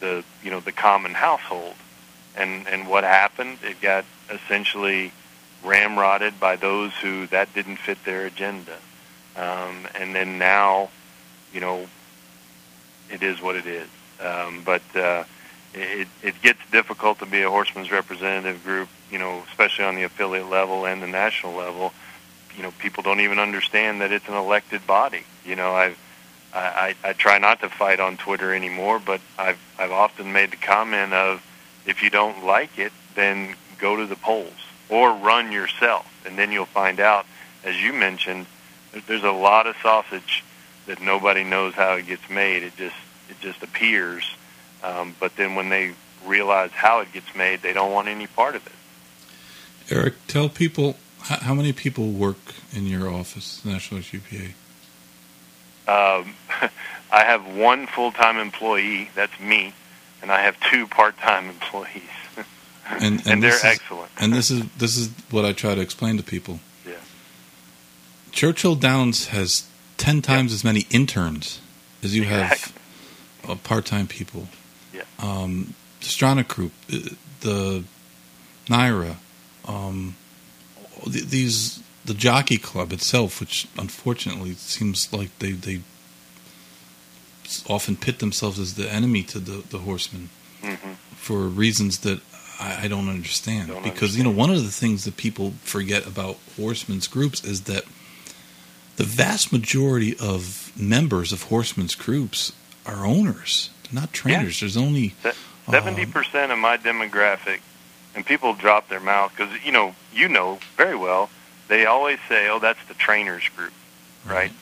[0.04, 1.74] the you know the common household.
[2.36, 3.58] And and what happened?
[3.62, 5.12] It got essentially
[5.62, 8.76] ramrodded by those who that didn't fit their agenda.
[9.36, 10.90] Um, and then now
[11.52, 11.86] you know
[13.10, 13.88] it is what it is.
[14.20, 15.24] Um, but uh,
[15.72, 20.04] it it gets difficult to be a horseman's representative group you know especially on the
[20.04, 21.92] affiliate level and the national level.
[22.56, 25.24] You know people don't even understand that it's an elected body.
[25.46, 25.98] You know I've
[26.54, 30.52] I, I, I try not to fight on Twitter anymore, but I've I've often made
[30.52, 31.44] the comment of
[31.86, 34.52] if you don't like it, then go to the polls
[34.88, 37.26] or run yourself, and then you'll find out.
[37.64, 38.46] As you mentioned,
[39.06, 40.44] there's a lot of sausage
[40.86, 42.62] that nobody knows how it gets made.
[42.62, 42.96] It just
[43.28, 44.24] it just appears,
[44.82, 45.92] um, but then when they
[46.24, 48.72] realize how it gets made, they don't want any part of it.
[49.90, 54.52] Eric, tell people how, many people work in your office, National HBPA.
[55.86, 56.34] Um,
[57.12, 59.10] I have one full-time employee.
[59.14, 59.72] That's me,
[60.22, 62.02] and I have two part-time employees,
[62.88, 64.10] And, and, and they're is- excellent.
[64.18, 66.60] And this is this is what I try to explain to people.
[66.86, 66.94] Yeah.
[68.32, 69.66] Churchill Downs has
[69.96, 71.60] ten times as many interns
[72.02, 72.76] as you have
[73.48, 74.48] uh, part-time people.
[74.92, 75.02] Yeah.
[75.18, 76.98] Um, the Stronach Group, uh,
[77.40, 77.84] the
[78.66, 79.16] NYRA,
[79.66, 80.16] um,
[81.06, 85.80] these the Jockey Club itself, which unfortunately seems like they they
[87.68, 90.30] often pit themselves as the enemy to the the horsemen
[90.62, 92.20] hmm for reasons that
[92.60, 93.68] I, I don't understand.
[93.68, 97.62] Don't because you know one of the things that people forget about horsemen's groups is
[97.62, 97.84] that
[98.96, 102.52] the vast majority of members of horsemen's groups
[102.86, 104.60] are owners, not trainers.
[104.60, 105.14] There's only
[105.70, 107.60] Seventy percent of my demographic,
[108.14, 111.30] and people drop their mouth because you know you know very well.
[111.68, 113.72] They always say, "Oh, that's the trainers group,"
[114.26, 114.52] right?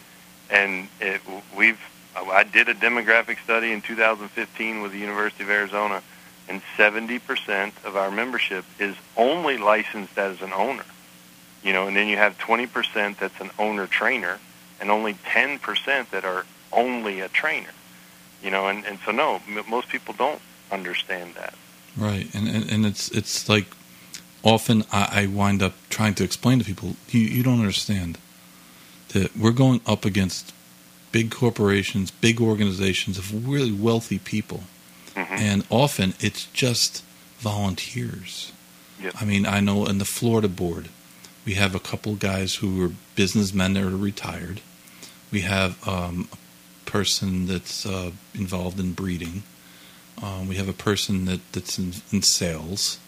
[0.49, 1.21] And it,
[1.57, 1.81] we've
[2.15, 6.03] I did a demographic study in 2015 with the University of Arizona,
[6.49, 10.85] and 70% of our membership is only licensed as an owner.
[11.63, 14.39] You know, and then you have 20% that's an owner trainer,
[14.81, 17.71] and only 10% that are only a trainer.
[18.43, 20.41] You know, and, and so no, most people don't
[20.71, 21.55] understand that.
[21.97, 23.67] Right, and, and and it's it's like
[24.43, 28.19] often I, I wind up trying to explain to people you you don't understand
[29.09, 30.55] that we're going up against
[31.13, 34.65] big corporations, big organizations of really wealthy people,
[35.15, 37.03] hmm and often it's just
[37.39, 38.53] volunteers.
[39.03, 39.15] Yep.
[39.21, 40.89] I mean, I know in the Florida board,
[41.45, 44.61] we have a couple guys who are businessmen that are retired.
[45.31, 49.43] We have um, a person that's uh, involved in breeding.
[50.23, 52.99] Um, we have a person that, that's in, in sales.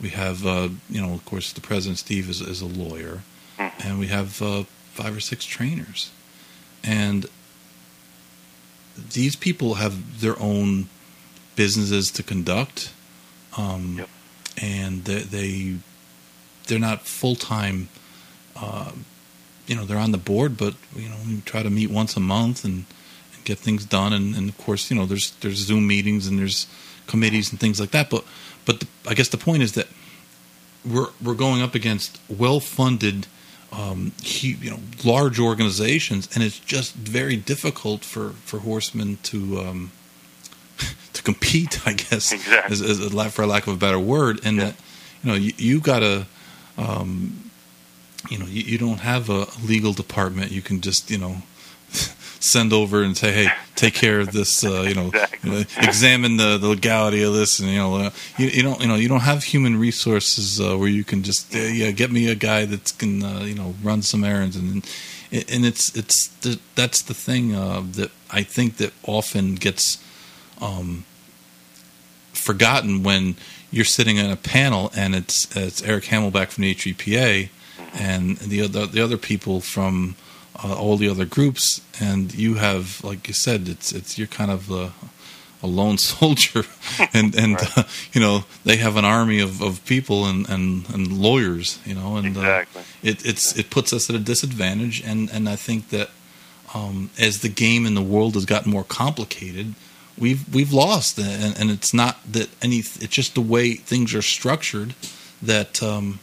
[0.00, 3.22] We have, uh, you know, of course, the president Steve is, is a lawyer,
[3.58, 3.72] Mhm.
[3.84, 6.10] and we have uh, five or six trainers,
[6.84, 7.26] and
[8.96, 10.88] these people have their own
[11.56, 12.92] businesses to conduct,
[13.56, 14.08] um, Yep.
[14.62, 15.76] and they, they
[16.66, 17.88] they're not full time.
[18.56, 18.92] Uh,
[19.66, 22.20] you know, they're on the board, but you know, we try to meet once a
[22.20, 22.84] month and,
[23.34, 24.12] and get things done.
[24.12, 26.66] And, and of course, you know, there's there's Zoom meetings and there's
[27.06, 28.10] committees and things like that.
[28.10, 28.24] But
[28.64, 29.86] but the, I guess the point is that
[30.84, 33.26] we're we're going up against well funded.
[33.72, 39.60] Um, hu- you know, large organizations, and it's just very difficult for, for horsemen to
[39.60, 39.92] um,
[41.12, 41.86] to compete.
[41.86, 42.72] I guess, Exactly.
[42.72, 44.64] as, as a, la- for lack of a better word, and Yeah.
[44.64, 44.74] that
[45.22, 46.26] you know you, you gotta
[46.76, 47.50] um,
[48.28, 51.42] you know you, you don't have a legal department you can just you know
[52.42, 55.60] send over and say hey take care of this uh, you know Exactly.
[55.86, 58.94] examine the, the legality of this and you know uh, you, you don't you know
[58.96, 62.34] you don't have human resources uh, where you can just uh, yeah get me a
[62.34, 64.84] guy that can uh, you know run some errands and
[65.32, 70.02] and it's it's the, that's the thing uh, that I think that often gets
[70.60, 71.04] um,
[72.32, 73.36] forgotten when
[73.70, 77.48] you're sitting in a panel and it's it's Eric Hamelback from the HBPA
[77.94, 80.16] and the other the other people from
[80.64, 84.50] uh, all the other groups, and you have, like you said, it's it's you're kind
[84.50, 84.92] of a,
[85.62, 86.64] a lone soldier,
[87.14, 87.78] and and Right.
[87.78, 87.82] uh,
[88.12, 92.16] you know they have an army of, of people and, and, and lawyers, you know,
[92.16, 92.40] and uh,
[93.02, 96.10] it it's it puts us at a disadvantage, and and I think that
[96.74, 99.74] um, as the game in the world has gotten more complicated,
[100.18, 104.22] we've we've lost, and, and it's not that any, it's just the way things are
[104.22, 104.94] structured
[105.42, 105.82] that.
[105.82, 106.20] Um,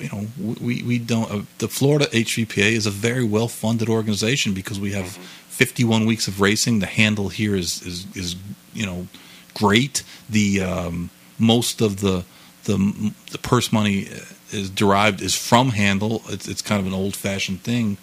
[0.00, 0.26] you know,
[0.60, 1.30] we we don't.
[1.30, 5.06] Uh, the Florida HBPA is a very well funded organization because we have
[5.48, 6.78] 51 weeks of racing.
[6.80, 8.36] The handle here is is is
[8.72, 9.06] you know
[9.54, 10.02] great.
[10.28, 12.24] The um, most of the
[12.64, 14.08] the the purse money
[14.52, 16.22] is derived is from handle.
[16.28, 17.96] It's it's kind of an old fashioned thing,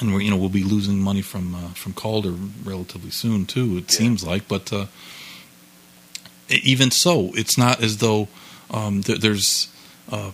[0.00, 2.34] and we're you know we'll be losing money from uh, from Calder
[2.64, 3.76] relatively soon too.
[3.78, 3.98] It Yeah.
[3.98, 4.86] seems like, but uh,
[6.48, 8.28] even so, it's not as though
[8.70, 9.68] um, there, there's
[10.10, 10.32] uh,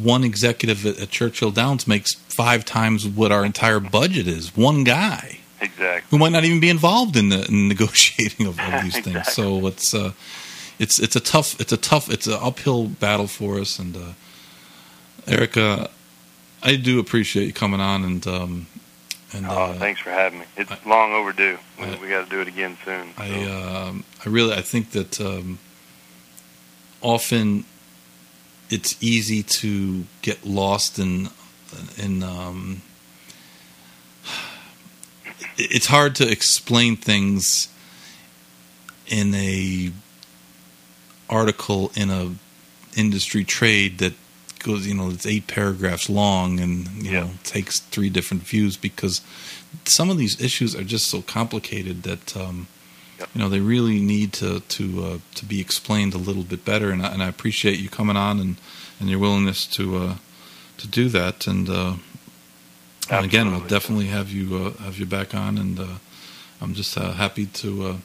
[0.00, 4.56] one executive at, at Churchill Downs makes five times what our entire budget is.
[4.56, 6.02] One guy Exactly.
[6.10, 9.16] who might not even be involved in the in negotiating of, of these things.
[9.16, 9.32] Exactly.
[9.34, 10.12] So it's uh,
[10.78, 13.78] it's it's a tough it's a tough it's an uphill battle for us.
[13.78, 14.12] And uh,
[15.26, 15.90] Erica,
[16.62, 18.66] I do appreciate you coming on and um,
[19.32, 20.44] and Oh, uh, thanks for having me.
[20.56, 21.58] It's I- long overdue.
[21.78, 23.08] We, I- we got to do it again soon.
[23.16, 23.52] I so.
[23.88, 25.58] um, I really I think that um,
[27.00, 27.64] often
[28.70, 31.28] it's easy to get lost in
[31.96, 32.82] in um,
[35.56, 37.68] it's hard to explain things
[39.06, 39.90] in a
[41.28, 42.34] article in a
[42.96, 44.14] industry trade that
[44.60, 47.20] goes, you know, it's eight paragraphs long and you Yeah.
[47.20, 49.20] know takes three different views because
[49.84, 52.66] some of these issues are just so complicated that um,
[53.18, 53.28] Yep.
[53.34, 56.90] you know they really need to to uh, to be explained a little bit better.
[56.90, 58.56] And I, and I appreciate you coming on and,
[59.00, 60.14] and your willingness to uh,
[60.78, 61.46] to do that.
[61.46, 61.94] And, uh,
[63.10, 65.58] and again, we'll definitely have you uh, have you back on.
[65.58, 65.98] And uh,
[66.60, 67.96] I'm just uh, happy to uh,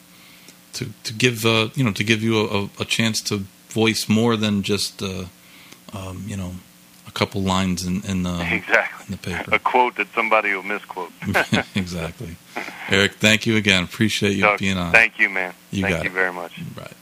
[0.74, 4.36] to to give uh, you know to give you a, a chance to voice more
[4.36, 5.24] than just uh,
[5.92, 6.54] um, you know
[7.14, 9.04] couple lines in in the, Exactly.
[9.06, 9.54] in the paper.
[9.54, 11.12] A quote that somebody will misquote.
[11.74, 12.36] exactly.
[12.90, 13.84] Eric, thank you again.
[13.84, 14.92] Appreciate you Doug, being on.
[14.92, 15.54] Thank you, man.
[15.70, 16.14] You thank got you it.
[16.14, 16.60] very much.
[16.76, 16.92] Right.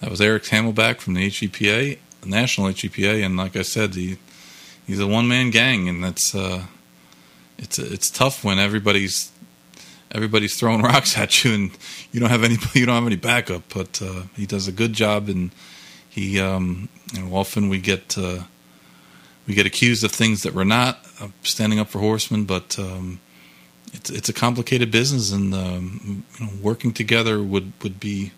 [0.00, 4.18] That was Eric Hamelback from the HBPA, National HBPA, and like I said, he
[4.86, 6.64] he's a one man gang, and that's uh,
[7.58, 9.32] it's it's tough when everybody's
[10.12, 11.70] everybody's throwing rocks at you, and
[12.12, 13.62] you don't have any you don't have any backup.
[13.74, 15.50] But uh, he does a good job, and
[16.08, 18.42] he um, you know, often we get uh,
[19.48, 22.78] we get accused of things that we're not uh, standing up for horsemen, but.
[22.78, 23.20] Um,
[23.94, 28.32] it's it's a complicated business, and um, you know, working together would, would be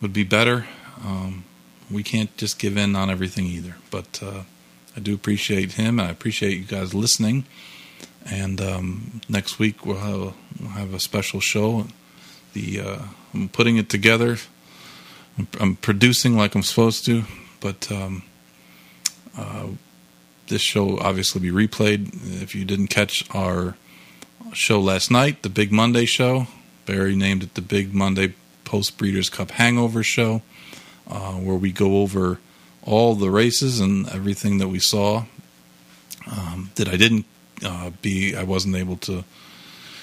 [0.00, 0.66] would be better.
[1.04, 1.44] Um,
[1.90, 3.76] we can't just give in on everything either.
[3.90, 4.42] But uh,
[4.96, 6.00] I do appreciate him.
[6.00, 7.44] I appreciate you guys listening.
[8.26, 11.86] And um, next week we'll have, we'll have a special show.
[12.54, 13.02] The uh,
[13.32, 14.38] I'm putting it together.
[15.38, 17.24] I'm, I'm producing like I'm supposed to,
[17.60, 18.22] but um,
[19.36, 19.66] uh,
[20.48, 22.42] this show obviously be replayed.
[22.42, 23.76] If you didn't catch our
[24.52, 26.46] show last night, the Big Monday show,
[26.86, 28.34] Barry named it the Big Monday
[28.64, 30.42] Post Breeders' Cup Hangover Show,
[31.08, 32.38] uh, where we go over
[32.82, 35.24] all the races and everything that we saw.
[36.26, 37.26] Um, that I didn't
[37.62, 39.24] uh, be, I wasn't able to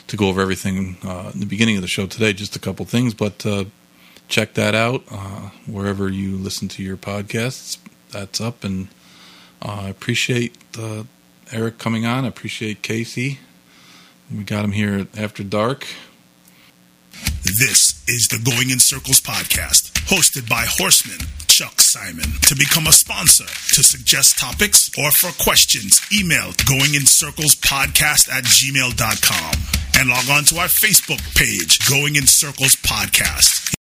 [0.07, 2.33] to go over everything uh, in the beginning of the show today.
[2.33, 3.65] Just a couple things, but uh,
[4.27, 7.77] check that out uh, wherever you listen to your podcasts.
[8.11, 8.89] That's up, and
[9.61, 11.03] I appreciate uh,
[11.51, 12.25] Eric coming on.
[12.25, 13.39] I appreciate Casey.
[14.35, 15.85] We got him here after dark.
[17.43, 22.25] This is the Going in Circles podcast, hosted by Horseman Chuck Simon.
[22.47, 28.29] To become a sponsor, to suggest topics, or for questions, email Going in Circles podcast
[28.29, 29.53] at gmail.com
[29.99, 33.71] and log on to our Facebook page, Going in Circles Podcast.